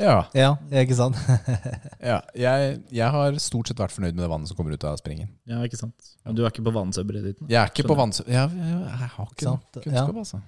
[0.01, 1.21] Ja, Ja, ikke sant?
[2.11, 2.17] ja.
[2.35, 5.29] Jeg, jeg har stort sett vært fornøyd med det vannet som kommer ut av springen.
[5.47, 6.09] Ja, ikke sant?
[6.25, 7.47] Men du er ikke på vannsubredditen?
[7.53, 8.25] Jeg er ikke på Skjønner.
[8.25, 8.33] vann...
[8.33, 10.41] Jeg, jeg, jeg har ikke nok kunnskap, altså.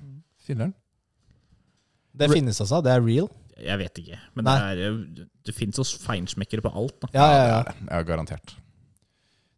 [0.49, 0.75] Filler'n.
[2.17, 2.83] Det finnes altså.
[2.85, 3.29] Det er real.
[3.57, 4.19] Jeg vet ikke.
[4.37, 4.57] Men Nei.
[4.77, 6.97] det, er, det finnes jo feinschmeckere på alt.
[7.03, 7.11] da.
[7.15, 7.59] Ja, ja, ja.
[7.65, 7.85] det er.
[7.89, 8.57] Ja, garantert.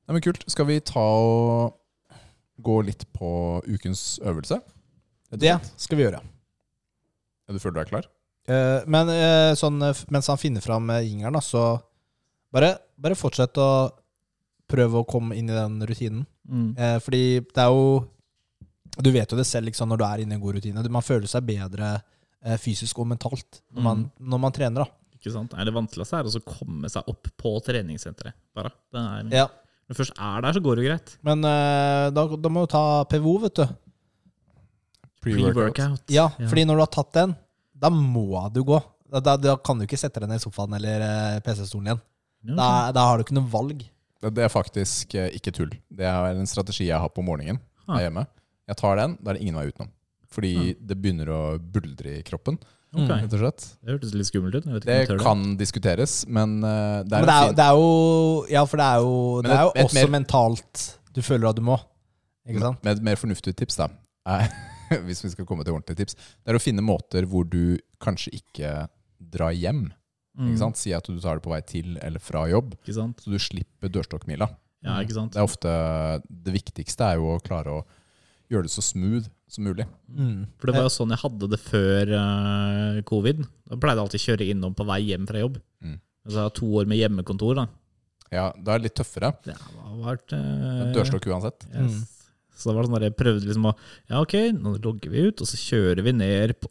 [0.07, 0.45] Nei, men kult.
[0.51, 1.75] Skal vi ta og
[2.65, 3.31] gå litt på
[3.67, 4.61] ukens øvelse?
[5.39, 6.23] Det skal vi gjøre.
[6.23, 8.09] Ja, du føler du er klar?
[8.49, 11.65] Eh, men eh, sånn, eh, mens han finner fram eh, jingeren, da, så
[12.55, 13.71] bare, bare fortsett å
[14.69, 16.25] prøve å komme inn i den rutinen.
[16.49, 16.71] Mm.
[16.77, 18.07] Eh, fordi det er jo
[19.05, 20.83] Du vet jo det selv liksom, når du er inne i en god rutine.
[20.91, 22.07] Man føler seg bedre eh,
[22.63, 24.85] fysisk og mentalt når man, når man trener.
[24.85, 25.51] da Ikke sant?
[25.57, 28.35] Det vanskeligste er å komme seg opp på treningssenteret.
[28.55, 28.71] Bare.
[28.95, 29.47] Det er, ja.
[29.89, 31.13] Når du først er der, så går det jo greit.
[31.25, 33.67] Men eh, da, da må du ta PVO, vet du.
[35.25, 36.05] Pre-workout.
[36.15, 36.47] Ja, Ja.
[36.49, 37.35] fordi når du har tatt den,
[37.75, 38.79] da må du gå.
[39.11, 42.01] Da, da, da kan du ikke sette deg ned i sofaen eller eh, PC-stolen igjen.
[42.49, 43.83] Ja, Da, da har du ikke noe valg.
[44.21, 45.71] Det det er faktisk eh, ikke tull.
[45.91, 47.59] Det er en strategi jeg har på morgenen
[47.89, 47.97] Ah.
[47.97, 48.27] her hjemme.
[48.69, 49.89] Jeg tar den, da er det ingen vei utenom.
[50.31, 52.59] Fordi det begynner å buldre i kroppen,
[52.95, 53.65] rett og slett.
[53.85, 54.65] Det hørtes litt skummelt ut.
[54.69, 57.77] Jeg vet ikke Det kan diskuteres, men uh, det er, Men det er, det er
[57.79, 60.85] jo Ja, for det er jo, det er jo et- et også mer- mentalt
[61.15, 61.79] du føler at du må.
[62.49, 62.85] Ikke sant?
[62.85, 63.89] Med et mer fornuftig tips, da,
[64.29, 64.49] er,
[65.09, 66.15] hvis vi skal komme til ordentlige tips,
[66.45, 68.75] det er å finne måter hvor du kanskje ikke
[69.19, 69.89] drar hjem.
[70.39, 70.53] Mm.
[70.53, 70.77] Ikke sant?
[70.79, 73.21] Si at du tar det på vei til eller fra jobb, Ikke sant?
[73.25, 74.47] så du slipper dørstokkmila.
[74.87, 75.33] Ja, ikke sant?
[75.35, 77.85] Det er ofte Det viktigste er jo å klare å
[78.49, 79.87] gjøre det så smooth som mulig.
[80.13, 80.47] Mm.
[80.61, 83.43] For det var jo sånn jeg hadde det før uh, covid.
[83.69, 85.59] Da pleide jeg alltid å kjøre innom på vei hjem fra jobb.
[85.85, 85.99] Mm.
[86.29, 87.63] Altså to år med hjemmekontor.
[87.63, 87.67] da.
[88.29, 89.33] Ja, da er det litt tøffere.
[89.47, 91.65] Det har vært uh, Dørstokk uansett.
[91.73, 92.03] Yes.
[92.59, 93.75] Så da var det sånn der jeg prøvde liksom å
[94.11, 96.71] Ja, ok, nå logger vi ut, og så kjører vi ned på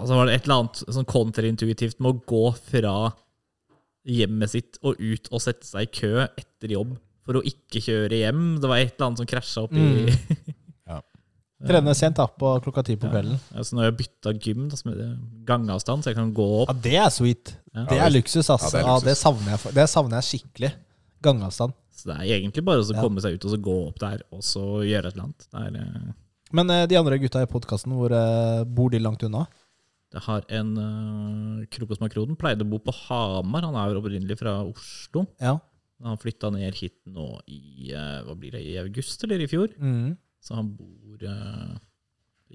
[0.00, 2.94] Og så var det et eller annet sånn kontraintuitivt med å gå fra
[4.08, 6.94] hjemmet sitt og ut og sette seg i kø etter jobb
[7.26, 8.44] for å ikke kjøre hjem.
[8.62, 10.08] Det var et eller annet som krasja opp i
[11.68, 13.36] Trene sent da, på klokka ti på kvelden.
[13.52, 15.02] altså, Nå har jeg bytta gym, da, som er
[15.48, 16.72] gangavstand, så jeg kan gå opp.
[16.72, 17.52] Ja, det er sweet.
[17.74, 17.84] Ja.
[17.90, 18.64] Det er luksus, ass.
[18.64, 20.72] Ja, det er Ja, det, savner jeg, det savner jeg skikkelig.
[21.20, 21.76] Gangavstand.
[21.92, 24.44] Så det er egentlig bare å komme seg ut og så gå opp der og
[24.46, 25.48] så gjøre et eller annet.
[25.50, 26.12] Det, er, eh,
[26.56, 29.44] Men eh, de andre gutta i podkasten, hvor eh, bor de langt unna?
[30.10, 33.66] det har en uh, Krokos Makroden pleide å bo på Hamar.
[33.68, 35.26] Han er opprinnelig fra Oslo.
[35.42, 35.58] Ja.
[36.02, 39.68] Han flytta ned hit nå i eh, hva blir det, i august eller i fjor.
[39.76, 40.16] Mm.
[40.40, 41.74] Så han bor eh,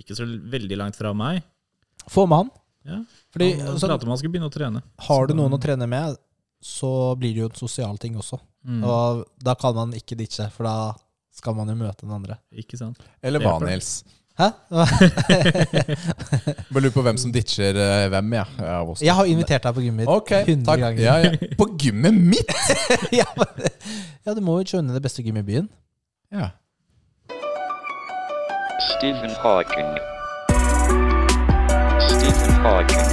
[0.01, 1.43] ikke så veldig langt fra meg.
[2.11, 2.49] Få med han.
[2.85, 2.99] Ja.
[3.33, 4.81] Fordi han sånn, prater om han skulle begynne å trene.
[5.07, 6.17] Har du noen å trene med,
[6.65, 8.39] så blir det jo en sosial ting også.
[8.65, 8.83] Mm.
[8.85, 10.75] Og da kan man ikke ditche, for da
[11.35, 12.37] skal man jo møte den andre.
[12.55, 13.01] Ikke sant?
[13.21, 13.57] Eller er hva.
[13.65, 13.99] Nils?
[14.35, 14.49] Hæ?
[16.73, 18.43] Bare lurer på hvem som ditcher uh, hvem, ja.
[18.67, 18.91] av.
[18.99, 20.81] Jeg har invitert deg på gymmet mitt Ok, 100 takk.
[20.83, 21.03] ganger.
[21.05, 21.55] Ja, ja.
[21.59, 22.51] På gymmet mitt!
[23.21, 23.71] ja, men-
[24.25, 25.67] ja, du må jo joine det beste gymmet i byen.
[26.33, 26.49] Ja.
[28.87, 29.97] Stephen Hawking.
[32.05, 33.05] Stephen Hawking.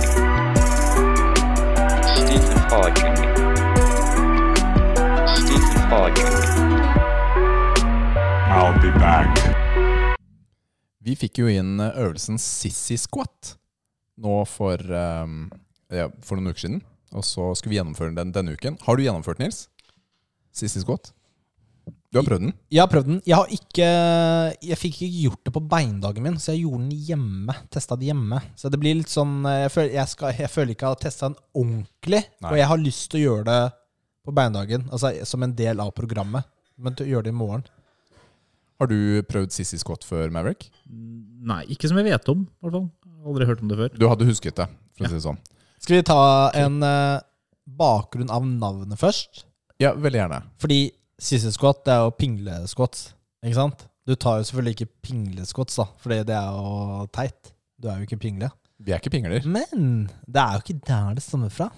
[2.13, 3.17] Stephen Hawking.
[5.33, 6.33] Stephen Hawking.
[8.53, 9.33] I'll be back.
[11.01, 13.57] Vi fikk jo inn eh, øvelsen Sissy Squat
[14.21, 15.49] nå for, um,
[15.89, 16.83] ja, for noen uker siden.
[17.17, 18.77] Og så skulle vi gjennomføre den denne uken.
[18.85, 19.71] Har du gjennomført, Nils?
[20.53, 21.15] Sissy Squat?
[22.13, 22.55] Du har prøvd den?
[22.69, 23.21] Jeg har prøvd den.
[23.25, 23.87] Jeg har ikke
[24.69, 27.55] Jeg fikk ikke gjort det på beindagen min, så jeg gjorde den hjemme.
[27.73, 28.41] Testa det hjemme.
[28.61, 31.31] Så det blir litt sånn Jeg føler, jeg skal, jeg føler ikke jeg har testa
[31.31, 32.25] den ordentlig.
[32.45, 32.51] Nei.
[32.51, 33.61] Og jeg har lyst til å gjøre det
[34.23, 36.47] på beindagen, altså som en del av programmet.
[36.77, 37.65] Men til å gjøre det i morgen.
[38.83, 40.69] Har du prøvd Sissy Scott før, Maverick?
[40.91, 42.45] Nei, ikke som jeg vet om.
[42.45, 42.89] i hvert fall.
[43.23, 43.93] Aldri hørt om det før.
[43.95, 44.67] Du hadde husket det,
[44.99, 45.39] for å si det sånn.
[45.83, 46.23] Skal vi ta
[46.59, 47.23] en uh,
[47.79, 49.45] bakgrunn av navnet først?
[49.83, 50.41] Ja, veldig gjerne.
[50.63, 50.81] Fordi
[51.23, 53.13] sissy squat det er jo pinglesquats,
[53.47, 53.87] ikke sant?
[54.09, 57.53] Du tar jo selvfølgelig ikke pinglesquats, da, fordi det er jo teit.
[57.79, 58.49] Du er jo ikke pingle.
[58.83, 59.45] Vi er ikke pingler.
[59.47, 61.69] Men det er jo ikke der det stammer fra.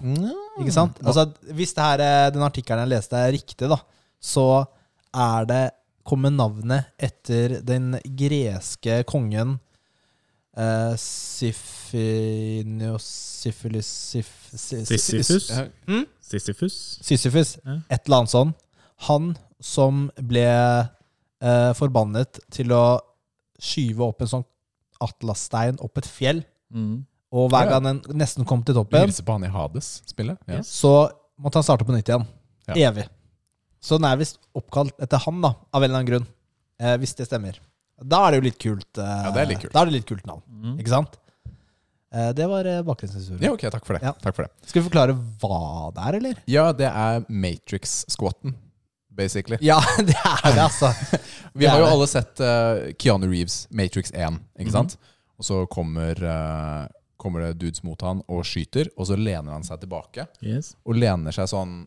[0.57, 0.97] Ikke sant?
[1.05, 3.77] Altså, hvis det her, eh, den artikkelen jeg leste er riktig, da,
[4.17, 4.45] så
[5.13, 5.63] er det
[6.05, 9.59] kommer navnet etter den greske kongen
[10.57, 10.95] eh,
[11.85, 13.05] Sifinios
[13.43, 14.97] Syfilis Sif, si- si-
[16.21, 16.77] Sisyfus.
[17.05, 17.57] Sisyfus.
[17.89, 18.53] Et eller annet sånn.
[19.09, 22.83] Han som ble eh, forbannet til å
[23.61, 24.45] skyve opp en sånn
[25.03, 26.41] atlasstein opp et fjell.
[26.73, 27.03] Mm.
[27.35, 30.39] Og hver gang den nesten kom til toppen, Hilse på han i Hades-spillet.
[30.47, 30.61] Ja.
[30.63, 30.91] Så
[31.41, 32.23] måtte han starte på nytt igjen.
[32.69, 32.77] Ja.
[32.89, 33.07] Evig.
[33.83, 36.27] Så den er visst oppkalt etter han, da, av en eller annen grunn.
[36.79, 37.59] Eh, hvis det stemmer.
[38.01, 38.89] Da er det jo litt kult.
[38.97, 39.73] Eh, Ja, det er litt kult.
[39.75, 40.41] Da er det litt kult navn.
[40.47, 40.79] Mm.
[40.81, 41.19] Ikke sant?
[42.15, 43.43] Eh, det var eh, bakgrunnshistorie.
[43.45, 44.03] ja, ok, takk for det.
[44.07, 44.13] Ja.
[44.23, 44.69] Takk for det.
[44.71, 45.59] Skal vi forklare hva
[45.95, 46.41] det er, eller?
[46.51, 48.55] Ja, det er Matrix-squatten,
[49.15, 49.57] basically.
[49.63, 50.91] Ja, det er det, altså.
[51.55, 54.97] Vi har jo alle sett uh, Keanu Reeves, Matrix 1, ikke sant?
[55.39, 56.85] Og så kommer, uh,
[57.19, 60.27] kommer det dudes mot han og skyter, og så lener han seg tilbake.
[60.43, 60.73] Yes.
[60.87, 61.77] Og lener seg sånn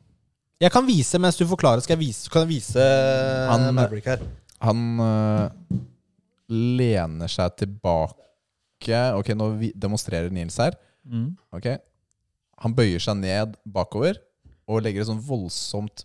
[0.60, 1.84] Jeg kan vise mens du forklarer.
[1.84, 4.24] Skal jeg vise, kan jeg vise eh, Han- Maverick her?
[4.64, 5.78] Han uh,
[6.50, 8.14] lener seg tilbake
[9.18, 10.74] Ok, nå demonstrerer Nils her.
[11.08, 11.32] Mm.
[11.54, 11.66] Ok
[12.64, 14.18] Han bøyer seg ned bakover
[14.68, 16.02] og legger et sånn voldsomt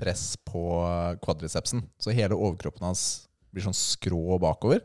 [0.00, 1.84] press på eh, kvadricepsen.
[2.00, 4.82] Så hele overkroppen hans blir sånn skrå bakover.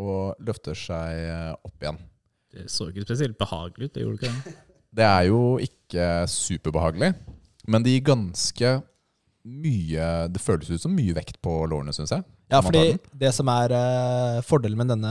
[0.00, 2.00] Og løfter seg eh, opp igjen.
[2.54, 3.94] Det så ikke spesielt behagelig ut.
[3.94, 4.56] Det gjorde ikke det.
[4.94, 7.08] Det er jo ikke superbehagelig,
[7.66, 8.68] men det gir ganske
[9.42, 12.22] mye Det føles ut som mye vekt på lårene, syns jeg.
[12.52, 15.10] Ja, fordi det som er uh, fordelen med denne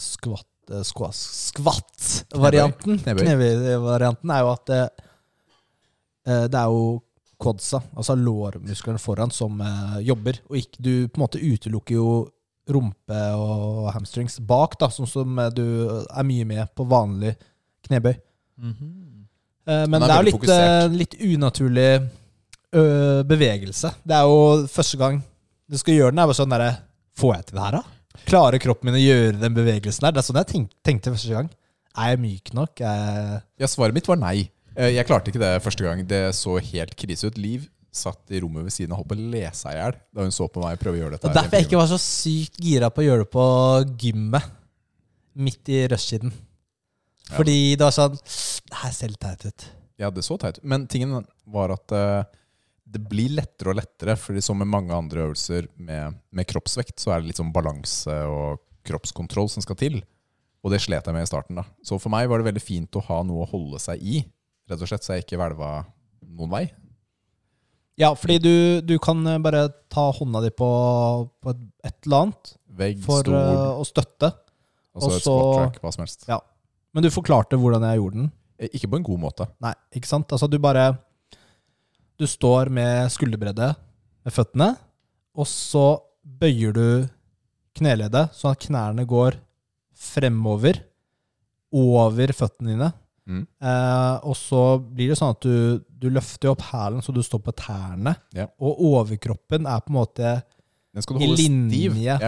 [0.00, 3.22] skvatt-varianten, uh, skvatt-varianten, Knebøy.
[3.26, 4.80] knebøy-varianten, er jo at det,
[6.24, 6.82] eh, det er jo
[7.38, 10.40] quadsa, altså lårmusklene foran, som eh, jobber.
[10.50, 12.08] Og ikke, du på en måte utelukker jo
[12.68, 17.36] rumpe og hamstrings bak, da, sånn som eh, du er mye med på vanlig
[17.88, 18.14] knebøy.
[18.60, 18.88] Mhm.
[19.68, 21.88] Eh, Men det er jo litt, eh, litt unaturlig
[22.72, 22.82] ø,
[23.28, 23.90] bevegelse.
[24.04, 25.22] Det er jo første gang
[25.68, 26.70] du skal gjøre den, er bare sånn derre
[27.18, 28.20] Får jeg til det her, da?
[28.30, 30.12] Klarer kroppen min å gjøre den bevegelsen der?
[30.14, 31.48] Det er sånn jeg tenk, tenkte første gang.
[31.98, 32.78] Er jeg myk nok?
[32.78, 34.44] Jeg Ja, svaret mitt var nei.
[34.78, 36.04] Eh, Jeg klarte ikke det første gang.
[36.06, 37.38] Det så helt krise ut.
[37.40, 37.66] Liv
[37.98, 40.34] satt i rommet ved siden av og holdt på å le i hjel da hun
[40.34, 41.30] så på meg prøve å gjøre dette.
[41.30, 43.46] Og derfor jeg ikke var så sykt gira på å gjøre det på
[44.04, 44.52] gymmet
[45.38, 46.34] midt i rushtiden.
[47.28, 47.34] Ja.
[47.36, 49.66] Fordi det var sånn Det her ser litt teit ut.
[49.98, 50.68] Ja, det så teit ut.
[50.68, 52.28] Men tingen var at uh,
[52.88, 57.12] det blir lettere og lettere, fordi som med mange andre øvelser med, med kroppsvekt, så
[57.12, 59.98] er det litt sånn balanse og kroppskontroll som skal til.
[60.64, 61.58] Og det slet jeg med i starten.
[61.58, 61.66] da.
[61.84, 64.22] Så for meg var det veldig fint å ha noe å holde seg i,
[64.68, 65.70] rett og slett, så jeg ikke hvelva
[66.28, 66.64] noen vei.
[67.98, 68.52] Ja, fordi du,
[68.86, 70.68] du kan eh, bare ta hånda di på,
[71.42, 74.30] på et, eller annet Vegg, for stol, eh, å støtte.
[74.94, 75.24] og så- et
[75.56, 76.28] track, hva som helst.
[76.30, 76.38] Ja.
[76.94, 78.30] Men du forklarte hvordan jeg gjorde den.
[78.58, 79.48] Eh, Ikke på en god måte.
[79.60, 80.28] Nei, ikke sant?
[80.30, 80.98] Altså du bare
[82.18, 83.68] Du står med skulderbredde
[84.26, 84.72] med føttene,
[85.38, 87.08] og så bøyer du
[87.78, 89.36] kneleddet sånn at knærne går
[89.94, 90.80] fremover
[91.72, 92.88] over føttene dine.
[93.28, 93.44] Mm.
[93.60, 97.42] Eh, og så blir det sånn at du, du løfter opp hælen så du står
[97.44, 98.14] på tærne.
[98.36, 98.48] Ja.
[98.64, 100.34] Og overkroppen er på en måte
[101.20, 102.18] I linje.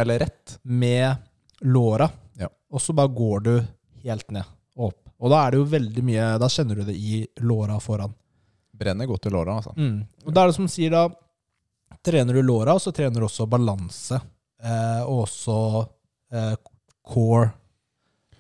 [0.62, 1.16] med
[1.60, 2.10] låra.
[2.38, 2.50] Ja.
[2.70, 3.54] Og så bare går du
[4.04, 4.44] helt ned
[4.76, 5.00] og opp.
[5.20, 8.12] Og da er det jo veldig mye Da kjenner du det i låra foran.
[8.80, 9.74] Brenner godt i låra, altså.
[9.76, 9.98] Mm.
[10.24, 11.08] Og da er det som sier da
[12.00, 14.16] Trener du låra, og så trener du også balanse.
[14.62, 15.56] Eh, og også
[16.32, 16.54] eh,
[17.04, 17.50] core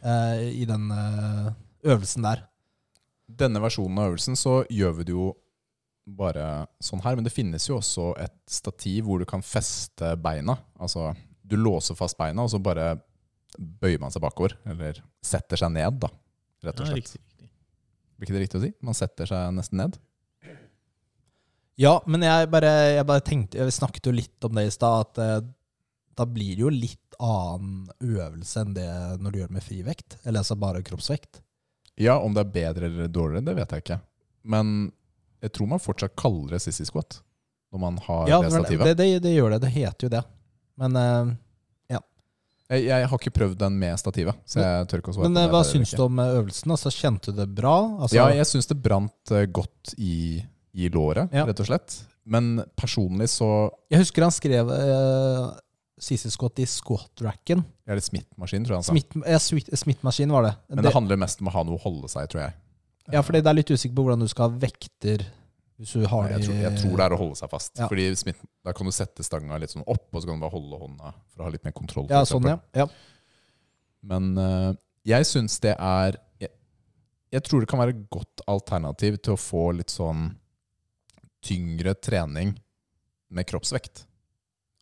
[0.00, 1.50] eh, i den eh,
[1.84, 2.46] øvelsen der.
[3.38, 5.28] Denne versjonen av øvelsen så gjør vi det jo
[6.10, 10.56] bare sånn her, men det finnes jo også et stativ hvor du kan feste beina.
[10.80, 11.12] Altså,
[11.46, 12.94] du låser fast beina, og så bare
[13.58, 14.56] bøyer man seg bakover.
[14.66, 16.10] Eller setter seg ned, da,
[16.64, 17.02] rett og Ja, slett.
[17.04, 17.50] riktig, riktig.
[18.18, 18.72] Blir ikke det riktig å si?
[18.88, 20.00] Man setter seg nesten ned.
[21.80, 25.06] Ja, men jeg bare, jeg bare tenkte Vi snakket jo litt om det i stad,
[25.06, 25.46] at eh,
[26.18, 28.88] da blir det jo litt annen øvelse enn det
[29.20, 30.18] når du gjør det med frivekt.
[30.24, 31.40] Eller altså bare kroppsvekt.
[32.00, 34.00] Ja, om det er bedre eller dårligere, det vet jeg ikke.
[34.48, 34.70] Men
[35.44, 37.20] jeg tror man fortsatt kaller det sissy squat
[37.72, 38.88] når man har Ja, det stativet.
[38.88, 39.60] det, det, det gjør det.
[39.66, 40.24] Det heter jo det.
[40.80, 41.36] Men, eh,
[42.70, 45.34] Jeg, jeg har ikke prøvd den med stativet, så jeg tør ikke å svare men
[45.34, 45.52] på eh, det.
[45.56, 46.70] hva syns du om eh, øvelsen?
[46.76, 47.72] Altså, Kjente du det bra?
[48.04, 50.38] Altså, Ja, jeg syns det brant godt i,
[50.78, 51.48] i låret, Ja.
[51.48, 51.96] rett og slett.
[52.30, 53.48] Men personlig så
[53.90, 55.50] Jeg husker han skrev uh,
[56.00, 57.62] CC Scott i squat-racken.
[57.84, 58.94] Ja, det Smith-maskin, tror jeg han sa.
[58.94, 60.54] Smith, ja, Smith- Smith-maskin var det.
[60.72, 62.56] Men det handler mest om å ha noe å holde seg i, tror jeg.
[63.12, 65.26] ja, fordi det er litt usikker på hvordan du skal ha vekter
[65.80, 67.72] hvis du har Jeg tror, jeg tror det er å holde seg fast.
[67.78, 67.86] Ja.
[67.88, 70.52] Fordi Smith, Da kan du sette stanga litt sånn opp, og så kan du bare
[70.52, 72.08] holde hånda for å ha litt mer kontroll.
[72.12, 72.58] Ja, sånn, ja.
[72.76, 72.86] ja.
[74.04, 74.74] Men uh,
[75.08, 76.52] jeg syns det er jeg,
[77.32, 80.34] jeg tror det kan være et godt alternativ til å få litt sånn
[81.40, 82.52] tyngre trening
[83.32, 84.04] med kroppsvekt.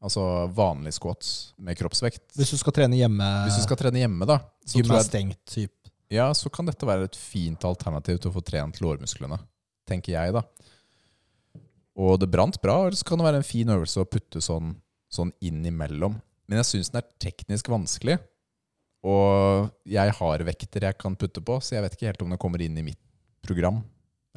[0.05, 0.23] Altså
[0.55, 2.23] vanlig squats med kroppsvekt.
[2.39, 5.09] Hvis du skal trene hjemme, Hvis du skal trene hjemme, da, så, gym er jeg,
[5.09, 5.91] stengt, typ.
[6.15, 9.41] ja, så kan dette være et fint alternativ til å få trent lårmusklene.
[9.91, 10.45] Tenker jeg, da.
[11.99, 14.77] Og det brant bra, eller så kan det være en fin øvelse å putte sånn,
[15.11, 16.21] sånn innimellom.
[16.47, 18.21] Men jeg syns den er teknisk vanskelig.
[19.09, 22.41] Og jeg har vekter jeg kan putte på, så jeg vet ikke helt om den
[22.41, 23.03] kommer inn i mitt
[23.43, 23.83] program,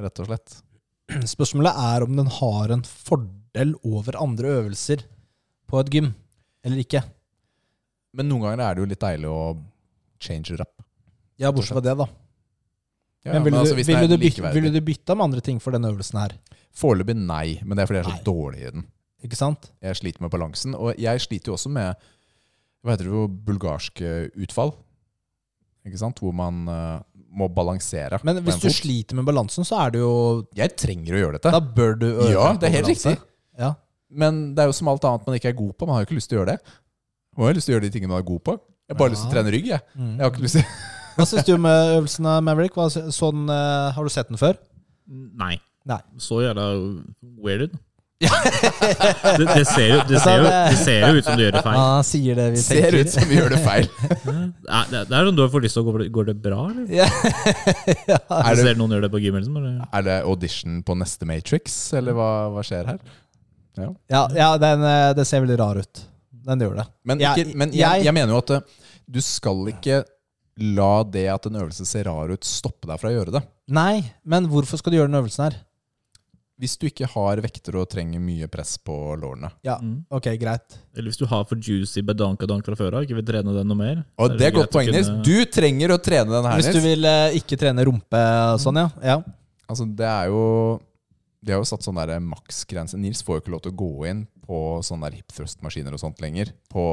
[0.02, 0.58] rett og slett.
[1.30, 5.06] Spørsmålet er om den har en fordel over andre øvelser
[5.72, 6.11] på et gym,
[6.68, 7.02] eller ikke.
[8.18, 9.43] Men noen ganger er det jo litt deilig å
[10.22, 10.73] change it up.
[11.41, 12.07] Ja, bortsett fra det, da.
[13.22, 15.76] Ja, men ville, altså, du, ville, du bytte, ville du bytta med andre ting for
[15.76, 16.34] denne øvelsen her?
[16.77, 18.26] Foreløpig nei, men det er fordi jeg er så Nei.
[18.26, 18.85] dårlig i den.
[19.27, 19.68] Ikke sant?
[19.85, 22.07] Jeg sliter med balansen, og jeg sliter jo også med
[22.81, 24.73] hva heter det jo, bulgarske utfall.
[25.85, 26.18] Ikke sant?
[26.22, 26.98] Hvor man uh,
[27.38, 28.18] må balansere.
[28.26, 28.80] Men hvis du fot.
[28.80, 30.14] sliter med balansen, så er det jo
[30.57, 31.53] Jeg trenger å gjøre dette.
[31.53, 33.14] Da bør du øve Ja, det er helt balanse.
[33.14, 33.30] riktig.
[33.61, 33.72] Ja.
[34.12, 35.88] Men det er jo som alt annet man ikke er god på.
[35.88, 36.74] Man har jo ikke lyst til å gjøre det.
[37.38, 38.58] Man har jo lyst til å gjøre de tingene man er god på.
[38.90, 39.14] Jeg har bare Ja.
[39.16, 39.68] lyst til å trene rygg.
[39.72, 40.10] Jeg, Mm.
[40.18, 40.66] jeg har ikke lyst til
[41.18, 42.74] Hva syns du om eh, øvelsen av Maverick?
[42.76, 44.56] Hva, sånn, uh, har du sett den før?
[45.08, 45.60] Nei.
[45.86, 46.00] Nei.
[46.18, 46.68] Så jævla
[47.44, 47.80] weird ut.
[48.22, 51.64] det, det, ser jo, det, ser jo, det ser jo ut som du gjør det
[51.66, 51.78] feil.
[51.80, 52.98] Ja, sier det vi Ser tenker.
[53.02, 53.88] ut som vi gjør det feil.
[54.72, 56.86] ja, det, det er sånn du får lyst til å gå Går det bra, eller?
[56.94, 57.08] Ja.
[58.46, 59.58] Er Ser det, noen gjør det på gym, liksom?
[59.58, 59.82] Eller?
[59.90, 63.00] er det audition på neste Matrix, eller hva, hva skjer her?
[64.10, 66.03] Ja, ja den, eh, det ser veldig rar ut.
[66.45, 66.88] Den gjør det.
[67.06, 68.62] Men, Jeg- ikke, men jeg, jeg- jeg mener jo at eh,
[69.10, 70.03] du skal ikke
[70.62, 73.44] la det at en øvelse ser rar ut, stoppe deg fra å gjøre det.
[73.70, 75.60] Nei, men hvorfor skal du gjøre den øvelsen her?
[76.62, 79.49] Hvis du ikke har vekter og trenger mye press på lårene.
[79.66, 80.06] Ja, Mm.
[80.12, 80.76] ok, greit.
[80.95, 83.78] Eller hvis du har for juicy bedankadank fra før av, ikke vil trene den noe
[83.80, 84.03] mer.
[84.20, 85.08] Og det er godt poeng, Nils.
[85.10, 88.22] kunne- Du trenger å trene den her, Hvis du vil eh, ikke trene rumpe
[88.53, 88.90] og sånn, ja.
[89.02, 89.24] ja.
[89.68, 90.80] Altså, det er jo
[91.41, 92.97] De har jo satt sånn der maksgrense.
[93.01, 96.22] Nils får jo ikke lov til å gå inn på sånne hip thrust-maskiner og sånt
[96.22, 96.84] lenger på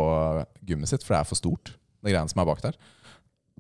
[0.69, 2.79] gymmet sitt, for det er for stort, det greiene som er bak der.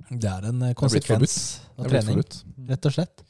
[0.08, 1.34] Det er en eh, konsekvens
[1.76, 2.38] av trening, forbudt.
[2.70, 3.24] rett og slett.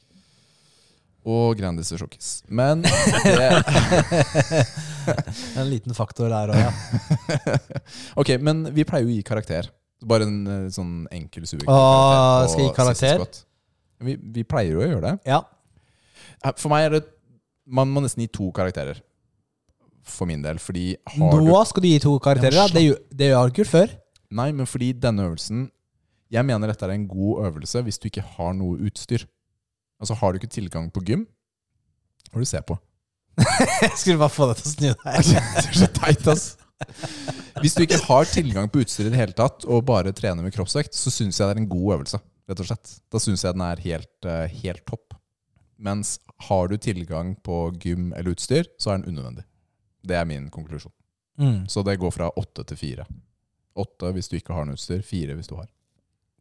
[1.29, 2.29] Og Grandis og Sjokkis.
[2.47, 3.49] Men det,
[5.59, 6.71] En liten faktor der òg, ja.
[8.21, 9.67] Ok, men vi pleier jo å gi karakter.
[10.07, 13.25] Bare en eh, sånn enkel subjektiv Åh, skal jeg gi karakter?
[14.07, 15.15] Vi, vi pleier jo å gjøre det.
[15.33, 15.41] ja.
[16.45, 17.01] Eh, For meg er det
[17.69, 19.01] Man må nesten gi to karakterer.
[20.09, 20.57] For min del.
[20.63, 22.57] Fordi har Nå skal du gi to karakterer.
[22.57, 22.79] Ja, da.
[22.79, 23.97] Det, det har du ikke gjort før.
[24.39, 25.67] Nei, men fordi denne øvelsen
[26.29, 29.25] Jeg mener dette er en god øvelse hvis du ikke har noe utstyr.
[29.99, 31.25] Altså Har du ikke tilgang på gym
[32.33, 32.77] er du ser på?
[33.83, 35.29] Jeg skulle bare få deg til å snu deg.
[35.29, 36.47] Det er så teit, ass.
[37.63, 40.53] Hvis du ikke har tilgang på utstyr i det hele tatt, og bare trener med
[40.55, 42.19] kroppsvekt, så syns jeg det er en god øvelse.
[42.49, 42.93] rett og slett.
[43.11, 45.08] Da syns jeg den er helt, eh, helt topp.
[45.79, 46.17] Mens
[46.49, 49.45] har du tilgang på gym eller utstyr, så er den unødvendig.
[50.03, 50.91] Det er min konklusjon.
[51.39, 51.67] Mm.
[51.71, 53.05] Så det går fra åtte til fire.
[53.79, 55.69] Åtte hvis du ikke har noe utstyr, fire hvis du har.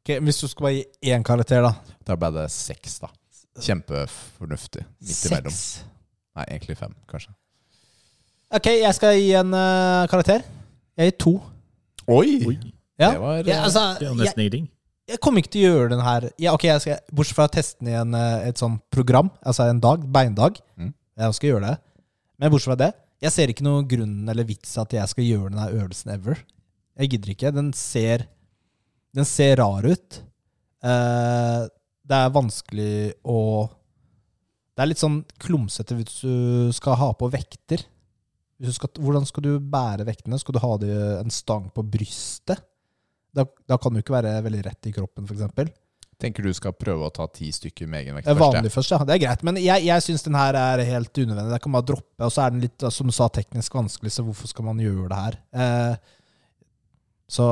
[0.02, 1.74] Ok, hvis du skal bare gi én karakter, da.
[2.06, 3.10] Da ble det seks, da.
[3.62, 4.82] Kjempefornuftig.
[5.02, 5.54] Midt imellom.
[6.38, 7.34] Nei, egentlig fem, kanskje.
[8.54, 10.42] Ok, jeg skal gi en uh, karakter.
[10.98, 11.36] Jeg gir to.
[12.08, 12.40] Oi!
[12.48, 12.58] Oi,
[12.98, 13.12] Ja.
[13.12, 14.64] Det var Ja, altså, det er nesten ingenting.
[15.08, 17.52] Jeg kommer ikke til å gjøre den her ja, ok, jeg skal, Bortsett fra å
[17.52, 20.60] teste den i en, eh, et sånt program, altså en dag, beindag.
[20.76, 20.92] Mm.
[21.18, 21.76] Jeg skal gjøre det.
[22.38, 22.90] Men bortsett fra det,
[23.24, 26.44] jeg ser ikke noen grunn eller vits at jeg skal gjøre denne øvelsen ever.
[26.98, 27.54] Jeg gidder ikke.
[27.54, 28.26] Den ser,
[29.16, 30.20] den ser rar ut.
[30.84, 31.64] Eh,
[32.08, 32.94] det er vanskelig
[33.28, 33.40] å
[34.78, 37.80] Det er litt sånn klumsete hvis du skal ha på vekter.
[38.70, 40.38] Skal, hvordan skal du bære vektene?
[40.38, 42.62] Skal du ha det, en stang på brystet?
[43.34, 45.72] Da, da kan du ikke være veldig rett i kroppen, f.eks.
[46.18, 48.56] Tenker du skal prøve å ta ti stykker med egen vekt Det er først?
[48.56, 48.98] vanlig først, ja.
[49.06, 49.42] Det er greit.
[49.46, 51.52] Men jeg, jeg syns den her er helt unødvendig.
[51.54, 52.24] Det kan bare droppe.
[52.26, 55.06] Og så er den litt, som du sa, teknisk vanskelig, så hvorfor skal man gjøre
[55.12, 55.36] det her?
[55.54, 56.16] Eh,
[57.30, 57.46] så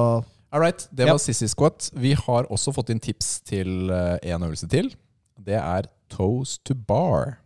[0.55, 1.13] All right, det Ja.
[1.13, 1.91] var Sissy Squat.
[1.95, 4.91] Vi har også fått inn tips til eh, en øvelse til.
[5.39, 7.37] Det er toes to bar.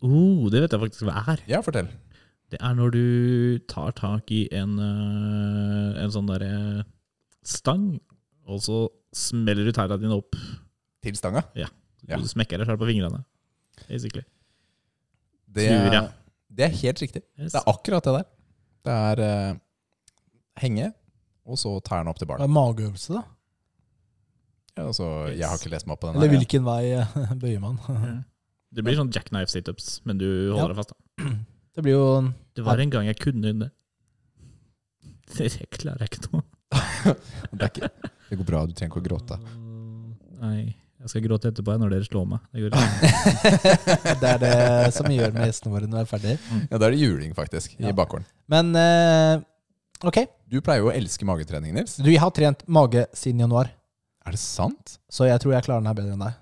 [0.00, 1.40] Oh, det vet jeg faktisk hva er.
[1.50, 1.88] Ja, fortell.
[2.52, 6.84] Det er når du tar tak i en, øh, en sånn derre
[7.48, 7.90] stang,
[8.48, 8.82] og så
[9.16, 10.36] smeller du tærne dine opp.
[11.04, 11.44] Til stanga.
[11.58, 11.68] Ja.
[12.08, 13.22] Du smekker deg selv på fingrene.
[13.86, 14.24] Basically.
[15.48, 16.08] Det, Tror jeg.
[16.58, 17.22] det er helt riktig.
[17.38, 17.52] Yes.
[17.54, 18.26] Det er akkurat det der.
[18.88, 19.58] Det er uh,
[20.62, 20.90] henge,
[21.48, 23.22] og så tærne opp til det er mageøvelse, da.
[24.78, 26.18] Ja, altså, jeg har ikke lest meg opp på den.
[26.18, 26.42] Eller her, ja.
[26.42, 27.80] hvilken vei eh, bøyer man?
[28.74, 30.68] Det blir sånn jackknife situps, men du holder Ja.
[30.74, 30.92] deg fast.
[30.94, 31.32] da.
[31.78, 32.06] Det blir jo
[32.58, 33.70] Det var en gang jeg kunne det.
[35.38, 36.42] Det klarer jeg ikke nå.
[37.58, 37.88] Det, er ikke,
[38.28, 39.38] det går bra, du trenger ikke å gråte.
[40.42, 42.40] Nei, jeg skal gråte etterpå når dere slår meg.
[42.52, 42.70] Det.
[44.22, 44.54] Det er det
[44.96, 46.34] som vi gjør med gjestene våre når vi er ferdig.
[46.68, 47.88] Ja, Da er det juling, faktisk, Ja.
[47.90, 48.26] i bakgården.
[48.52, 49.40] Men uh,
[50.10, 50.20] ok,
[50.50, 51.96] Du pleier jo å elske magetrening, Nils.
[52.02, 53.72] du jeg har trent mage siden januar,
[54.26, 54.98] Er det sant?
[55.08, 56.36] så jeg tror jeg klarer den her bedre enn deg.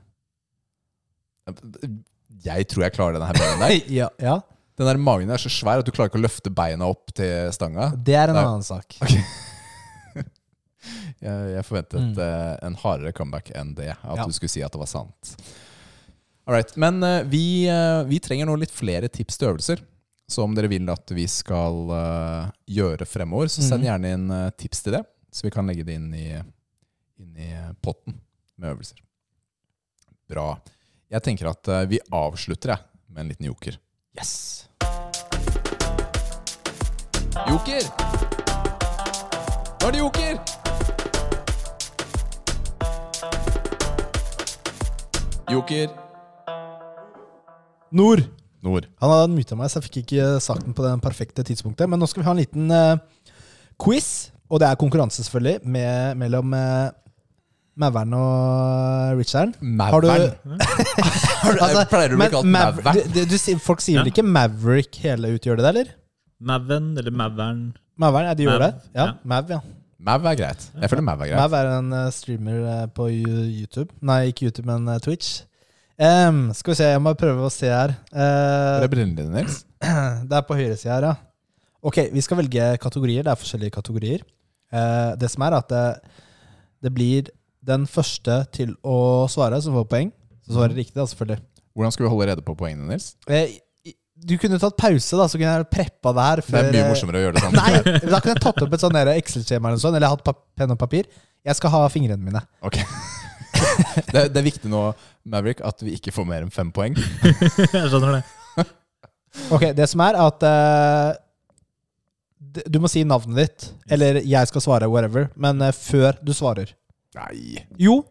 [2.46, 3.88] Jeg tror jeg klarer den her bedre enn deg.
[4.02, 4.40] Ja, ja.
[4.76, 7.46] Den der magen er så svær at du klarer ikke å løfte beina opp til
[7.56, 7.86] stanga.
[7.96, 8.42] Det er en Nei.
[8.44, 8.98] annen sak.
[11.20, 12.18] Jeg, jeg forventet Mm.
[12.18, 13.90] uh, en hardere comeback enn det.
[14.02, 14.24] At Ja.
[14.26, 15.36] du skulle si at det var sant.
[16.46, 19.80] Alright, Men uh, vi, uh, vi trenger nå litt flere tips til øvelser.
[20.28, 21.86] Så om dere vil at vi skal
[22.66, 23.86] gjøre fremover, så send Mhm.
[23.86, 25.04] gjerne inn tips til det.
[25.32, 26.32] Så vi kan legge det inn i,
[27.20, 27.50] inn i
[27.80, 28.18] potten
[28.58, 28.98] med øvelser.
[30.28, 30.58] Bra.
[31.08, 33.78] Jeg tenker at vi avslutter jeg, med en liten joker.
[34.18, 34.66] Yes!
[37.46, 37.82] Joker!
[39.78, 40.65] Nå er det joker!
[45.50, 45.88] Joker.
[47.94, 48.24] Nord.
[48.66, 48.86] Nord.
[49.00, 51.88] Han hadde myta meg, så jeg fikk ikke sagt den på det perfekte tidspunktet.
[51.90, 52.96] Men nå skal vi ha en liten uh,
[53.82, 54.08] quiz,
[54.50, 56.88] og det er konkurranse, selvfølgelig, med, mellom uh,
[57.78, 59.54] Mavern og Richard.
[59.62, 60.10] Har du-
[61.46, 64.14] Altså, Pleier du å bli kalt sier- folk sier vel Ja.
[64.16, 65.92] ikke Maverick hele ut, gjør de det, eller?
[66.42, 67.60] Maven, eller Mavern.
[68.02, 68.90] Mavern, ja, de gjør Mav, det.
[68.98, 69.12] Ja, ja.
[69.24, 69.60] Mav, ja.
[69.96, 70.64] Mav er greit.
[70.76, 71.40] Jeg føler Mav er greit.
[71.40, 73.88] Mav er en eh, streamer eh, på YouTube.
[74.04, 75.38] Nei, ikke YouTube, men eh, Twitch.
[75.96, 77.94] Um, skal vi se, jeg må prøve å se her.
[78.12, 79.62] Er det brillene dine, Nils?
[80.28, 81.14] det er på høyresida her, ja.
[81.86, 83.24] Ok, vi skal velge kategorier.
[83.24, 84.24] Det er forskjellige kategorier.
[84.74, 85.84] Uh, det som er at det,
[86.84, 87.32] det blir
[87.66, 88.98] den første til å
[89.32, 90.12] svare som får poeng.
[90.44, 91.40] Så svarer riktig, da, selvfølgelig.
[91.76, 93.14] Hvordan skal vi holde rede på poengene, Nils?
[93.28, 93.56] I-
[94.16, 96.42] du kunne tatt pause, da, så kunne jeg preppa det her.
[96.46, 97.58] Det er mye eh, morsommere å gjøre det sånn.
[97.58, 100.24] Nei, da kunne jeg tatt opp et sånn Excel-skjema eller sånn, eller hatt
[100.56, 101.10] penn og papir.
[101.46, 102.42] Jeg skal ha fingrene mine.
[102.66, 102.80] Ok.
[104.12, 104.80] Det, det er viktig nå,
[105.32, 106.92] Maverick, at vi ikke får mer enn fem poeng.
[107.72, 108.66] jeg skjønner det.
[109.52, 111.16] Ok, det som er at uh,
[112.68, 113.66] Du må si navnet ditt,
[113.96, 116.74] eller jeg skal svare, whatever, men uh, før du svarer.
[117.16, 117.64] Nei.
[117.80, 118.02] Jo,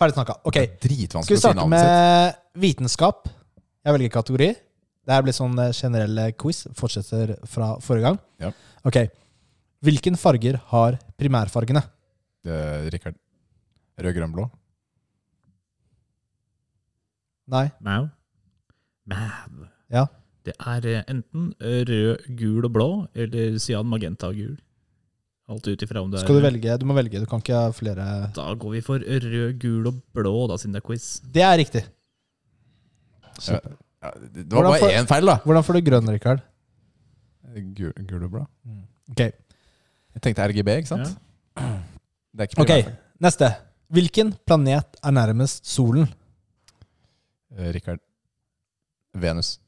[0.00, 0.38] ferdig snakka.
[0.48, 3.32] Ok, skal vi starte med vitenskap?
[3.82, 4.50] Jeg velger kategori.
[5.02, 6.62] Det her blir sånn eh, generell eh, quiz.
[6.78, 8.18] Fortsetter fra forrige gang.
[8.42, 8.52] Ja.
[8.86, 9.00] Ok.
[9.82, 11.82] Hvilken farger har primærfargene?
[12.46, 13.18] Eh, Rikard.
[13.98, 14.46] Rød, grønn, blå.
[17.52, 17.66] Nei.
[17.82, 18.06] Mau.
[19.10, 19.66] Mau.
[19.92, 20.06] Ja.
[20.46, 24.54] Det er eh, enten rød, gul og blå, eller cyan, magenta og gul.
[25.50, 26.76] Alt ut ifra om det Skal du er velge?
[26.78, 27.18] Du må velge.
[27.20, 30.78] Du kan ikke ha flere Da går vi for rød, gul og blå, da, siden
[30.78, 31.08] det er quiz.
[31.34, 31.82] Det er riktig.
[33.48, 33.58] Ja,
[34.02, 35.36] ja, det var Hvordan bare får- én feil, da.
[35.44, 36.40] Hvordan får du grønn, Rikard?
[37.76, 38.46] Gul, gul og blå.
[39.10, 39.20] Ok.
[40.14, 41.16] Jeg tenkte RGB, ikke sant?
[41.56, 42.96] Det er ikke Ok, primært.
[43.20, 43.50] neste.
[43.92, 46.08] Hvilken planet er nærmest solen?
[47.58, 47.98] Eh, Rikard.
[49.14, 49.58] Venus.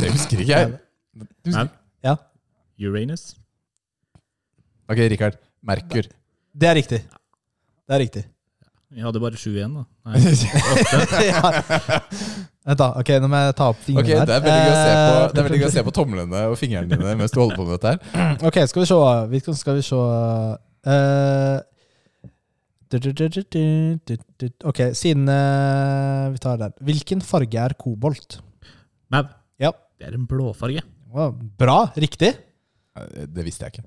[0.00, 0.78] Det husker ikke jeg.
[1.14, 1.68] Du husker-
[2.04, 2.16] Ja.
[2.80, 3.34] Uranus.
[4.88, 5.36] Ok, Rikard.
[5.62, 6.02] Merkur.
[6.56, 7.00] Det er riktig.
[7.88, 8.24] Det er riktig.
[8.90, 9.84] Vi hadde bare sju igjen, da.
[10.10, 10.20] Nei,
[11.30, 11.40] ja.
[12.66, 12.88] Vent, da.
[12.98, 14.34] Ok, nå må jeg ta opp Ok, fingrene Det her.
[14.34, 16.40] er veldig gøy å se på, Eh, det er veldig gøy å se på tomlene
[16.50, 18.00] og fingrene dine mens du holder på med dette her.
[18.50, 18.98] Ok, skal vi se.
[19.34, 20.00] Hvilken skal vi se
[20.90, 21.58] Eh,
[22.90, 24.46] du, du, du, du, du, du, du.
[24.66, 26.72] Ok, siden eh, Vi tar den.
[26.88, 28.40] Hvilken farge er kobolt?
[29.12, 29.22] Mau.
[29.60, 29.70] Ja.
[30.00, 30.82] Det er en blåfarge.
[31.12, 31.78] Wow, Bra.
[32.00, 32.32] Riktig.
[32.98, 33.86] Eh, Det visste jeg ikke.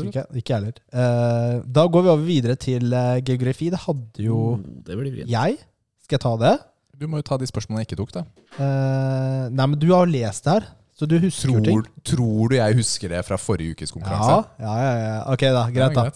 [0.00, 0.76] Ikke, ikke jeg heller.
[0.92, 3.70] Eh, da går vi over videre til eh, geografi.
[3.70, 5.58] Det hadde jo Mm, det blir jeg.
[6.02, 6.54] Skal jeg ta det?
[6.98, 8.22] Du må jo ta de spørsmålene jeg ikke tok, da.
[8.58, 11.82] Eh, nei, men du har lest det her, så du husker jo ting.
[11.82, 14.36] Tror, tror du jeg husker det fra forrige ukes Ja, konkurranse?
[14.60, 15.16] ja, ja, ja.
[15.32, 15.64] Ok, da.
[15.70, 16.10] Greit, Ja, da.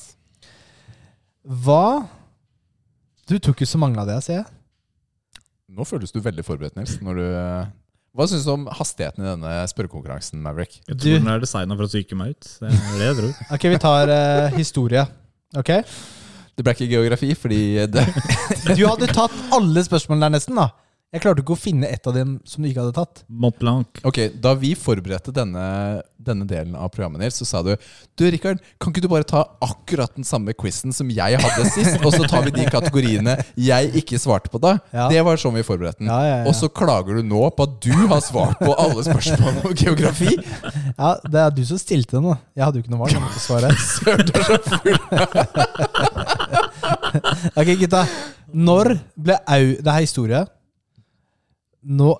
[1.47, 2.09] Hva
[3.28, 4.47] Du tok jo så mange av det, sier jeg.
[5.77, 7.01] Nå føles du veldig forberedt, Nils.
[7.03, 7.66] Når du, eh,
[8.16, 10.78] hva syns du om hastigheten i denne spørrekonkurransen, Maverick?
[10.88, 12.48] Jeg Du- tror den er designa for å psyke meg ut.
[12.60, 13.34] Det er det jeg tror.
[13.59, 15.06] Ok, vi tar uh, historie.
[15.56, 15.70] Ok?
[16.56, 17.60] Det ble ikke geografi, fordi
[17.93, 18.06] det
[18.76, 20.70] Du hadde tatt alle spørsmålene der nesten, da.
[21.15, 23.20] Jeg klarte ikke å finne ett av dem som du ikke hadde tatt.
[23.31, 23.87] Mont Blanc.
[24.05, 27.70] Ok, Da vi forberedte denne, denne delen av programmet, Nils, så sa du
[28.19, 32.03] Du, Rikard, kan ikke du bare ta akkurat den samme quizen som jeg hadde sist,
[32.03, 34.74] og så tar vi de kategoriene jeg ikke svarte på da?
[34.91, 35.07] Ja.
[35.12, 36.11] Det var sånn vi forberedte den.
[36.11, 36.49] Ja, ja, ja.
[36.51, 40.35] Og så klager du nå på at du har svart på alle spørsmålene om geografi?
[40.99, 42.37] Ja, Det er du som stilte den, da.
[42.59, 43.15] Jeg hadde jo ikke noe valg.
[43.15, 43.70] Jeg måtte svare.
[43.95, 44.99] Søren, du er så full.
[47.55, 48.03] Ok, gutta.
[48.57, 50.45] Når ble au Det er historie.
[51.87, 52.17] Nå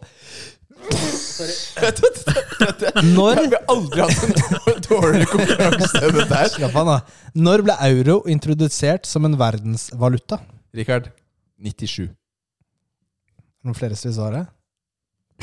[3.03, 6.51] Når Vi har aldri hatt en dårligere konkurranse enn dette her.
[6.53, 7.25] Slapp av, da.
[7.37, 10.39] Når ble euro introdusert som en verdensvaluta?
[10.77, 11.11] Rikard,
[11.59, 12.07] 97.
[13.67, 14.45] Noen flere som vil svare?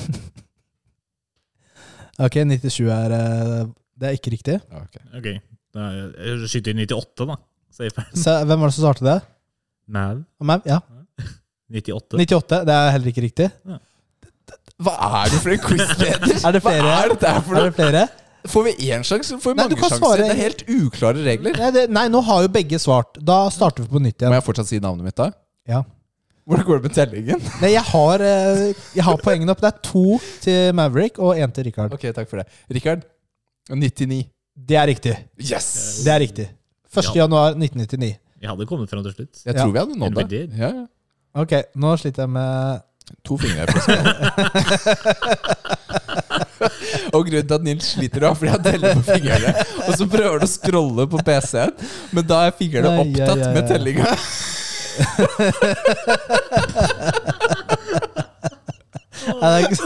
[2.26, 3.64] ok, 97 er eh,
[3.96, 4.56] Det er ikke riktig.
[4.60, 4.96] Ja, ok.
[5.18, 5.40] okay.
[5.74, 7.40] da er jeg skyter inn 98, da.
[7.80, 9.20] Så, hvem var det som svarte det?
[9.90, 10.60] Mav?
[10.68, 10.82] Ja.
[11.70, 12.18] 98.
[12.18, 12.60] 98.
[12.68, 13.48] Det er heller ikke riktig.
[14.80, 16.34] Hva er det for en quizleder?
[16.48, 16.82] Er det flere?
[16.86, 17.70] Hva er dette her for Er noe?
[17.70, 18.04] det flere?
[18.48, 19.98] Får vi én sjanse, får vi Nei, mange sjanser.
[20.00, 20.24] svare.
[20.24, 21.58] Det er helt uklare regler.
[21.60, 23.18] Nei, det, nei, nå har jo begge svart.
[23.20, 24.32] Da starter vi på nytt igjen.
[24.32, 25.26] Må jeg fortsatt si navnet mitt da?
[25.68, 25.82] Ja.
[26.48, 27.42] Hvordan går det med tellingen?
[27.60, 28.62] Nei, jeg har, eh,
[28.96, 29.60] jeg har poengene opp.
[29.60, 30.06] Det er to
[30.40, 31.92] til Maverick og én til Richard.
[31.92, 32.46] Ok, takk for det.
[32.72, 33.04] Rikard,
[33.68, 34.22] 99.
[34.56, 35.12] Det er riktig.
[35.38, 35.68] Yes!
[36.08, 36.48] Det er riktig.
[36.90, 37.04] 1.
[37.12, 37.22] Ja.
[37.22, 38.16] januar 1999.
[38.40, 39.44] Vi hadde kommet fram til slutt.
[39.44, 39.60] Jeg Ja.
[39.62, 40.40] tror vi hadde nådd det.
[40.58, 40.86] Ja, ja.
[41.44, 42.80] Ok, nå sliter jeg med
[43.28, 44.14] To fingre fra skålen.
[47.14, 49.50] og grunnen til at Nils sliter, er fordi han teller på fingrene.
[49.86, 51.72] Og så prøver han å scrolle på PC-en,
[52.16, 53.50] men da er fingrene Ai, ja, opptatt ja.
[53.56, 54.08] med tellinga.
[59.40, 59.76] Nei, det er ikke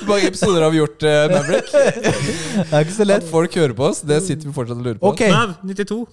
[0.00, 1.70] Hvor mange episoder har vi gjort, uh, Maverick?
[1.70, 3.22] det er ikke så lett.
[3.24, 5.14] At folk hører på oss, det sitter vi fortsatt og lurer på.
[5.14, 6.04] Ok, Mau, 92.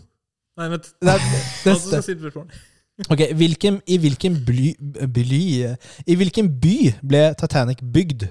[0.57, 0.89] Nei, vent.
[1.01, 1.19] det er,
[1.65, 2.45] det.
[3.05, 4.71] Ok, hvilken, I hvilken bly,
[5.13, 5.41] bly
[6.07, 8.29] I hvilken by ble Titanic bygd?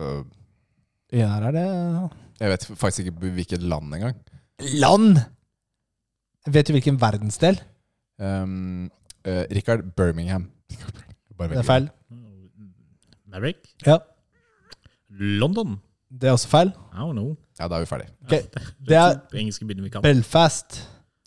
[0.00, 0.24] Uh,
[1.12, 1.64] Ja, her er det
[2.40, 4.16] jeg vet faktisk ikke hvilket land engang.
[4.80, 5.20] Land!
[6.50, 7.60] Vet du hvilken verdensdel?
[8.18, 8.90] Um,
[9.24, 10.48] uh, Richard Birmingham.
[11.38, 11.88] Bare Det er feil.
[13.30, 13.56] Maverick?
[13.86, 13.98] Ja,
[15.08, 15.80] London?
[16.10, 16.68] det er også feil.
[16.92, 17.36] I don't know.
[17.58, 18.08] Ja, da er vi ferdig.
[18.24, 18.30] Ok,
[18.88, 20.02] Det er På engelske byen vi kan.
[20.02, 20.82] Belfast.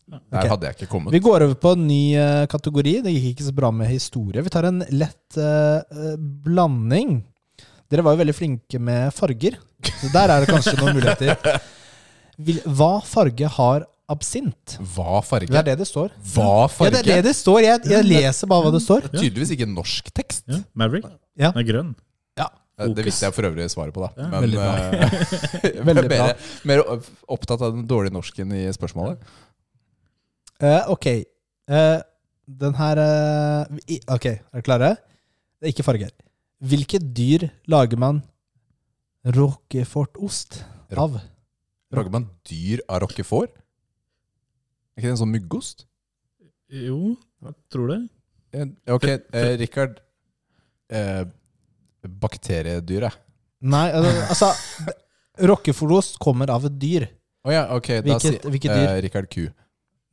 [0.08, 0.50] Der okay.
[0.54, 1.12] hadde jeg ikke kommet.
[1.12, 2.94] Vi går over på en ny eh, kategori.
[3.04, 4.44] Det gikk ikke så bra med historie.
[4.46, 6.14] Vi tar en lett eh,
[6.46, 7.20] blanding.
[7.92, 11.60] Dere var jo veldig flinke med farger, så der er det kanskje noen muligheter.
[12.48, 14.76] Vil, hva farge har absint?
[14.96, 15.52] Hva farge?
[15.52, 16.12] Det er det det står.
[16.36, 16.92] Hva Ja, farge?
[16.96, 17.62] det er det det står.
[17.66, 19.08] Jeg, jeg leser bare hva det står.
[19.08, 20.46] Det er Tydeligvis ikke norsk tekst.
[20.52, 21.08] Ja, Maverick?
[21.36, 21.52] Ja.
[21.52, 21.96] Den er grønn.
[22.78, 24.12] Eh, Det visste jeg for øvrig svaret på, da.
[24.22, 25.10] Ja, Men veldig bra.
[25.90, 26.18] Veldig bra.
[26.20, 26.36] mer,
[26.70, 26.84] mer
[27.28, 29.24] opptatt av den dårlige norsken i spørsmålet.
[30.62, 31.06] Eh, ok.
[31.70, 32.00] Uh,
[32.48, 34.90] Den her uh, i- Ok, er dere klare?
[35.60, 36.12] Det er ikke farger.
[36.64, 38.22] Hvilket dyr lager man
[39.26, 40.62] roquefort-ost
[40.96, 41.18] av?
[41.92, 43.52] Lager man dyr av roquefort?
[44.96, 45.86] Er ikke det en sånn myggost?
[46.72, 47.16] Jo,
[47.46, 48.00] jeg tror det.
[48.58, 48.66] Eh,
[48.96, 50.00] Ok, eh, Rikard.
[50.90, 51.26] Eh,
[52.08, 53.14] bakteriedyret.
[53.68, 54.54] Nei, altså
[55.44, 57.08] Roquefort-ost kommer av et dyr.
[57.46, 57.90] Å ja, ok.
[58.06, 58.88] Da sier hvilket dyr?
[58.96, 59.48] Eh, Rikard ku.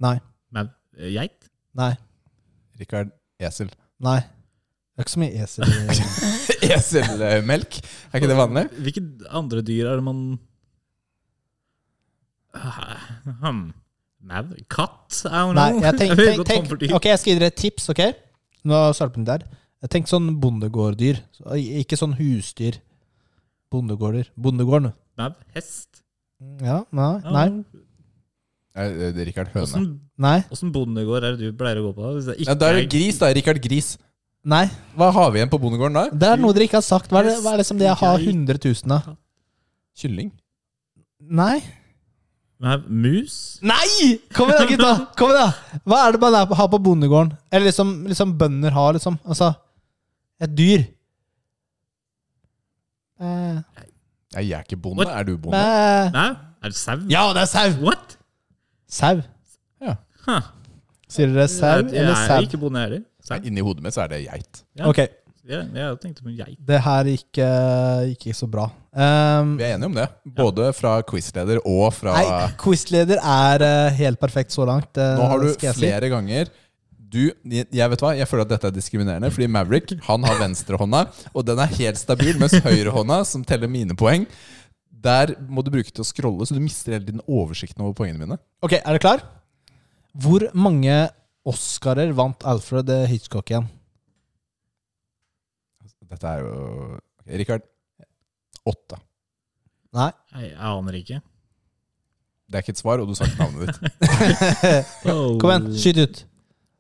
[0.03, 0.19] Nei.
[0.55, 1.51] Men eh, geit?
[1.79, 1.93] Nei.
[2.81, 3.13] Rikard
[3.43, 3.71] esel.
[4.05, 4.21] Nei.
[4.95, 5.65] Det er ikke så mye esel
[6.75, 7.79] Eselmelk?
[8.13, 8.69] Er ikke det vanlig?
[8.87, 9.03] Hvilke
[9.35, 10.21] andre dyr er det man
[12.55, 13.65] hmm.
[14.25, 14.45] Mau?
[14.71, 15.19] Katt?
[15.59, 16.15] Nei, jeg tenk,
[16.49, 16.95] tenk, tenk.
[16.97, 18.05] Ok, jeg skal gi dere et tips, ok?
[18.71, 19.45] Nå vi der.
[19.85, 21.19] Jeg tenk sånn bondegårddyr.
[21.83, 22.79] Ikke sånn husdyr.
[23.75, 24.31] Bondegårder.
[24.41, 24.95] Bondegården.
[25.21, 25.35] Mau?
[25.57, 26.05] Hest?
[26.65, 27.13] Ja, nei.
[27.35, 27.49] Nei.
[28.75, 29.67] Rikard høne.
[29.69, 29.85] Åssen
[30.19, 30.41] Nei.
[30.51, 32.03] åssen bondegård er det du pleier å gå på?
[32.03, 32.13] da?
[32.17, 33.27] Hvis det ikke Ja, da er det er- gris, da.
[33.33, 33.99] Rikard Gris.
[34.45, 34.65] Nei.
[34.97, 36.09] Hva har vi igjen på bondegården da?
[36.11, 37.09] Det er noe dere ikke har sagt.
[37.11, 39.17] Hva er det, hva er det som det jeg har 100 000 av?
[39.97, 40.33] Kylling.
[41.23, 41.63] Nei.
[42.61, 43.59] Nei, Mus?
[43.63, 44.19] Nei!
[44.33, 44.93] Kom igjen, da, gutta!
[45.19, 47.33] Kom igjen da Hva er det man er har på bondegården?
[47.53, 49.19] Eller liksom, liksom bønder har, liksom.
[49.25, 49.55] Altså
[50.41, 50.85] Et dyr.
[53.21, 53.55] Eh,
[54.35, 54.99] Nei, jeg er ikke bonde.
[55.05, 55.09] What?
[55.15, 55.57] Er du bonde?
[55.57, 56.11] eh.
[56.13, 56.31] Mau?
[56.65, 56.97] Er det sau?
[57.09, 57.69] Ja, det er sau!
[57.85, 58.17] What?
[58.95, 59.17] Sau.
[60.25, 60.41] Huh.
[61.11, 62.45] Sier dere sau jeg, jeg eller er sau?
[62.47, 63.03] ikke bonde heller.
[63.25, 63.37] Sau?
[63.45, 64.63] Inni hodet mitt så er det geit.
[64.79, 64.87] Ja.
[64.89, 65.03] Ok,
[65.45, 66.57] Ja, jeg tenkte på geit.
[66.65, 68.71] det her gikk gikk ikke så bra.
[68.97, 70.07] Um, Vi er enige om det.
[70.39, 74.97] Både fra quizleder og fra nei, quizleder er uh, helt perfekt så langt.
[74.97, 75.73] Uh, Nå har du si.
[75.77, 76.49] flere ganger
[77.15, 80.41] du, jeg jeg vet hva, jeg føler at dette er diskriminerende, fordi Maverick han har
[80.41, 84.25] venstrehånda, og den er helt stabil, mens høyrehånda, som teller mine poeng,
[85.05, 88.25] der må du bruke til å scrolle, så du mister hele tiden oversikten over poengene
[88.25, 88.39] mine.
[88.65, 89.25] Ok, er du klar?
[90.15, 90.95] Hvor mange
[91.45, 93.67] Oscarer vant Alfred Hitchcock igjen?
[96.09, 96.55] Dette er jo
[96.95, 97.65] ok, Rikard.
[98.65, 98.99] Åtte.
[99.95, 100.11] Nei.
[100.35, 101.19] Jeg, jeg aner ikke.
[102.45, 103.81] Det er ikke et svar, og du sa ikke navnet ditt.
[105.11, 105.37] Oh.
[105.41, 106.23] Kom igjen, skyt ut.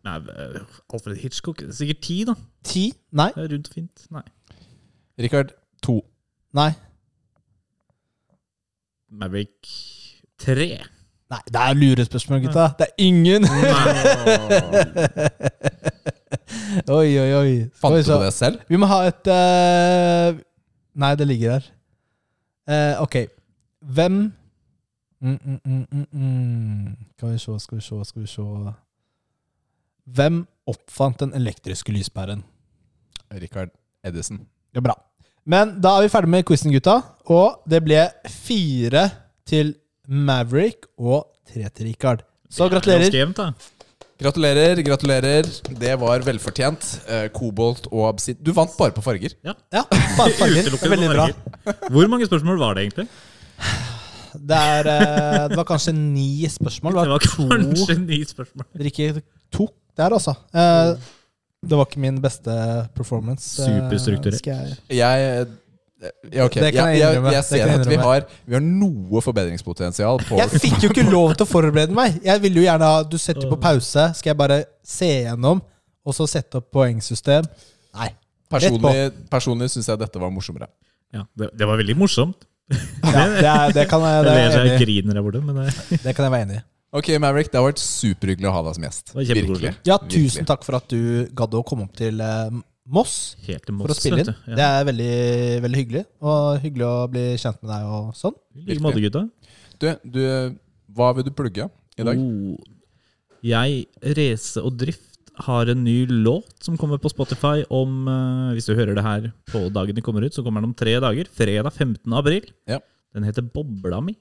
[0.04, 0.16] Nei,
[0.92, 2.34] Alfred Hitchcock det er Sikkert ti, da.
[2.66, 2.86] Ti?
[3.16, 3.30] Nei.
[3.36, 4.06] Det er rundt fint.
[4.14, 4.24] Nei.
[5.20, 5.54] Rikard.
[5.84, 5.98] To.
[6.56, 6.70] Nei.
[9.14, 9.70] Maverick
[10.42, 10.66] 3?
[11.30, 12.68] Nei, det er lurespørsmål, gutta.
[12.78, 13.44] Det er ingen!
[16.98, 17.52] oi, oi, oi.
[17.80, 18.56] Fant du det selv?
[18.68, 20.40] Vi må ha et uh...
[20.94, 21.64] Nei, det ligger her.
[22.70, 23.16] Uh, ok.
[23.94, 24.14] Hvem
[25.20, 26.96] mm, mm, mm, mm, mm.
[27.16, 28.42] Skal vi se, skal vi se, skal vi se
[30.04, 32.44] Hvem oppfant den elektriske lyspæren?
[33.32, 33.68] Rikard
[34.04, 34.46] Edison.
[34.74, 34.94] Ja, bra.
[35.44, 36.98] Men da er vi ferdig med quizen, gutta.
[37.32, 39.08] Og det ble fire
[39.48, 39.74] til
[40.08, 42.24] Maverick og tre til Richard.
[42.52, 43.10] Så gratulerer.
[43.36, 43.50] Da.
[44.20, 45.48] Gratulerer, gratulerer.
[45.80, 46.86] Det var velfortjent.
[47.08, 48.38] Eh, kobolt og absitt.
[48.44, 49.34] Du vant bare på farger.
[49.44, 50.62] Ja, bare farger.
[50.62, 51.82] Det Utelukkende er veldig bra.
[51.92, 53.08] Hvor mange spørsmål var det egentlig?
[54.34, 56.96] Det, er, eh, det var kanskje ni spørsmål.
[57.02, 58.68] Det var to kanskje ni spørsmål.
[58.78, 60.34] dere ikke tok der, altså.
[61.64, 62.54] Eh, Det var ikke min beste
[62.94, 63.62] performance.
[63.62, 64.38] eh, Superstrukturert.
[64.38, 65.46] skal jeg- Jeg
[66.34, 66.60] ja, okay.
[66.60, 70.36] Det kan jeg jeg, jeg, jeg ser at vi har, vi har noe forbedringspotensial på
[70.36, 72.18] Jeg fikk jo ikke lov til å forberede meg!
[72.22, 74.10] Jeg ville jo gjerne ha Du setter på pause.
[74.14, 75.62] Skal jeg bare se gjennom,
[76.04, 77.46] og så sette opp poengsystem?
[77.94, 78.10] Nei.
[78.50, 80.68] Personlig, personlig syns jeg dette var morsommere.
[81.14, 82.44] Ja, det, det var veldig morsomt.
[82.68, 84.84] Ja, det, er, det, kan jeg, Jeg det, ler så jeg jeg enig i.
[84.84, 86.62] griner der borte, men det, det kan jeg være enig i.
[86.94, 89.10] Ok, Maverick, det har vært superhyggelig å ha deg som gjest.
[89.16, 89.72] Virkelig.
[89.82, 90.28] Ja, Virkelig.
[90.30, 92.60] tusen takk for at du gadd å komme opp til eh,
[92.94, 93.14] Moss
[93.46, 94.30] helt til for å spille inn.
[94.44, 94.58] Ja.
[94.58, 95.14] Det er veldig,
[95.64, 96.02] veldig hyggelig.
[96.22, 98.36] Og hyggelig å bli kjent med deg og sånn.
[98.54, 99.24] I like måte, gutta.
[99.80, 100.22] Du, du,
[100.94, 101.66] hva vil du plugge
[101.98, 102.20] i dag?
[102.20, 102.60] Oh.
[103.44, 103.82] Jeg,
[104.20, 105.10] Race og Drift,
[105.48, 109.24] har en ny låt som kommer på Spotify om eh, Hvis du hører det her
[109.50, 111.26] på dagen det kommer ut, så kommer den om tre dager.
[111.26, 111.98] Fredag 15.
[112.14, 112.46] april.
[112.70, 112.78] Ja.
[113.16, 114.14] Den heter Bobla mi.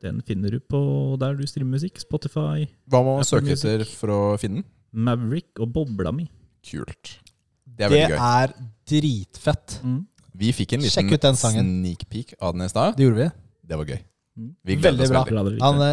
[0.00, 0.80] Den finner du på
[1.20, 1.98] der du streamer musikk.
[2.00, 4.68] Spotify, Hva må man søke etter for å finne den?
[4.92, 6.24] Maverick og Bobla mi.
[6.66, 7.18] Kult.
[7.66, 8.22] Det er Det veldig gøy.
[8.44, 8.54] er
[8.90, 9.76] dritfett.
[9.84, 10.00] Mm.
[10.40, 11.68] Vi fikk en Sjekk liten ut den sangen.
[11.82, 12.96] sneak peek av den i stad.
[12.96, 13.28] Det gjorde vi.
[13.70, 14.00] Det var gøy.
[14.40, 14.50] Mm.
[14.64, 15.24] Vi Veldig bra.
[15.24, 15.60] veldig.
[15.62, 15.92] Han det.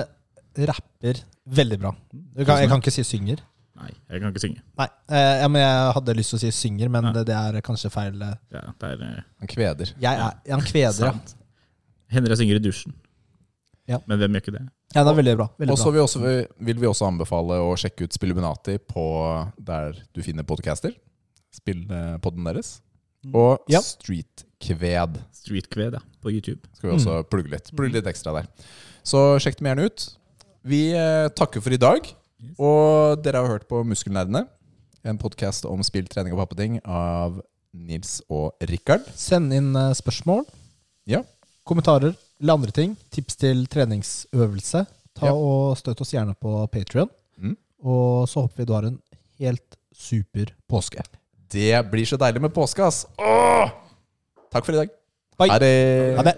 [0.57, 1.91] eh, rapper veldig bra.
[2.13, 3.39] Du kan, jeg kan ikke si synger.
[3.77, 4.61] Nei, jeg kan ikke synge.
[4.79, 7.61] Nei, eh, ja, men jeg hadde lyst til å si synger, men det, det er
[7.61, 8.15] kanskje feil.
[8.25, 8.33] eh.
[8.55, 9.91] Ja, det er eh, Han kveder.
[10.01, 11.13] Jeg er, han kveder, ja.
[12.09, 12.95] Hender jeg synger i dusjen.
[13.87, 13.99] Ja.
[14.07, 14.63] Men hvem gjør ikke det?
[14.95, 15.03] ja.
[15.03, 15.47] Det er veldig bra.
[15.59, 19.03] Veldig Og så vil, vil vi også anbefale å sjekke ut Spilluminati på
[19.59, 20.91] der du finner podcaster.
[21.55, 22.81] Spillpodden deres.
[23.33, 23.79] Og Ja.
[23.81, 26.01] Streetkved Streetkved, ja.
[26.21, 26.59] På YouTube.
[26.75, 27.71] skal vi også plugge litt.
[27.75, 28.47] Plugge litt ekstra der.
[29.07, 30.07] Så sjekk dem gjerne ut.
[30.67, 32.07] Vi eh, takker for i dag.
[32.59, 34.43] Og dere har hørt på Muskelnerdene,
[35.07, 37.39] en podkast om spill, trening og pappeting av
[37.73, 39.07] Nils og Rikard.
[39.15, 40.45] Send inn eh, spørsmål,
[41.07, 41.23] Ja.
[41.65, 42.95] kommentarer eller andre ting.
[43.13, 44.85] Tips til treningsøvelse.
[45.17, 45.33] Ta Ja.
[45.33, 47.09] og Støtt oss gjerne på Patrion.
[47.39, 47.55] Mm.
[47.83, 48.99] Og så håper vi du har en
[49.39, 51.01] helt super påske.
[51.49, 53.05] Det blir så deilig med påske, ass!
[53.17, 53.69] Åh!
[54.51, 54.89] Takk for i dag.
[55.39, 55.49] Bye.
[55.51, 56.17] Ha det.
[56.17, 56.35] Ha det.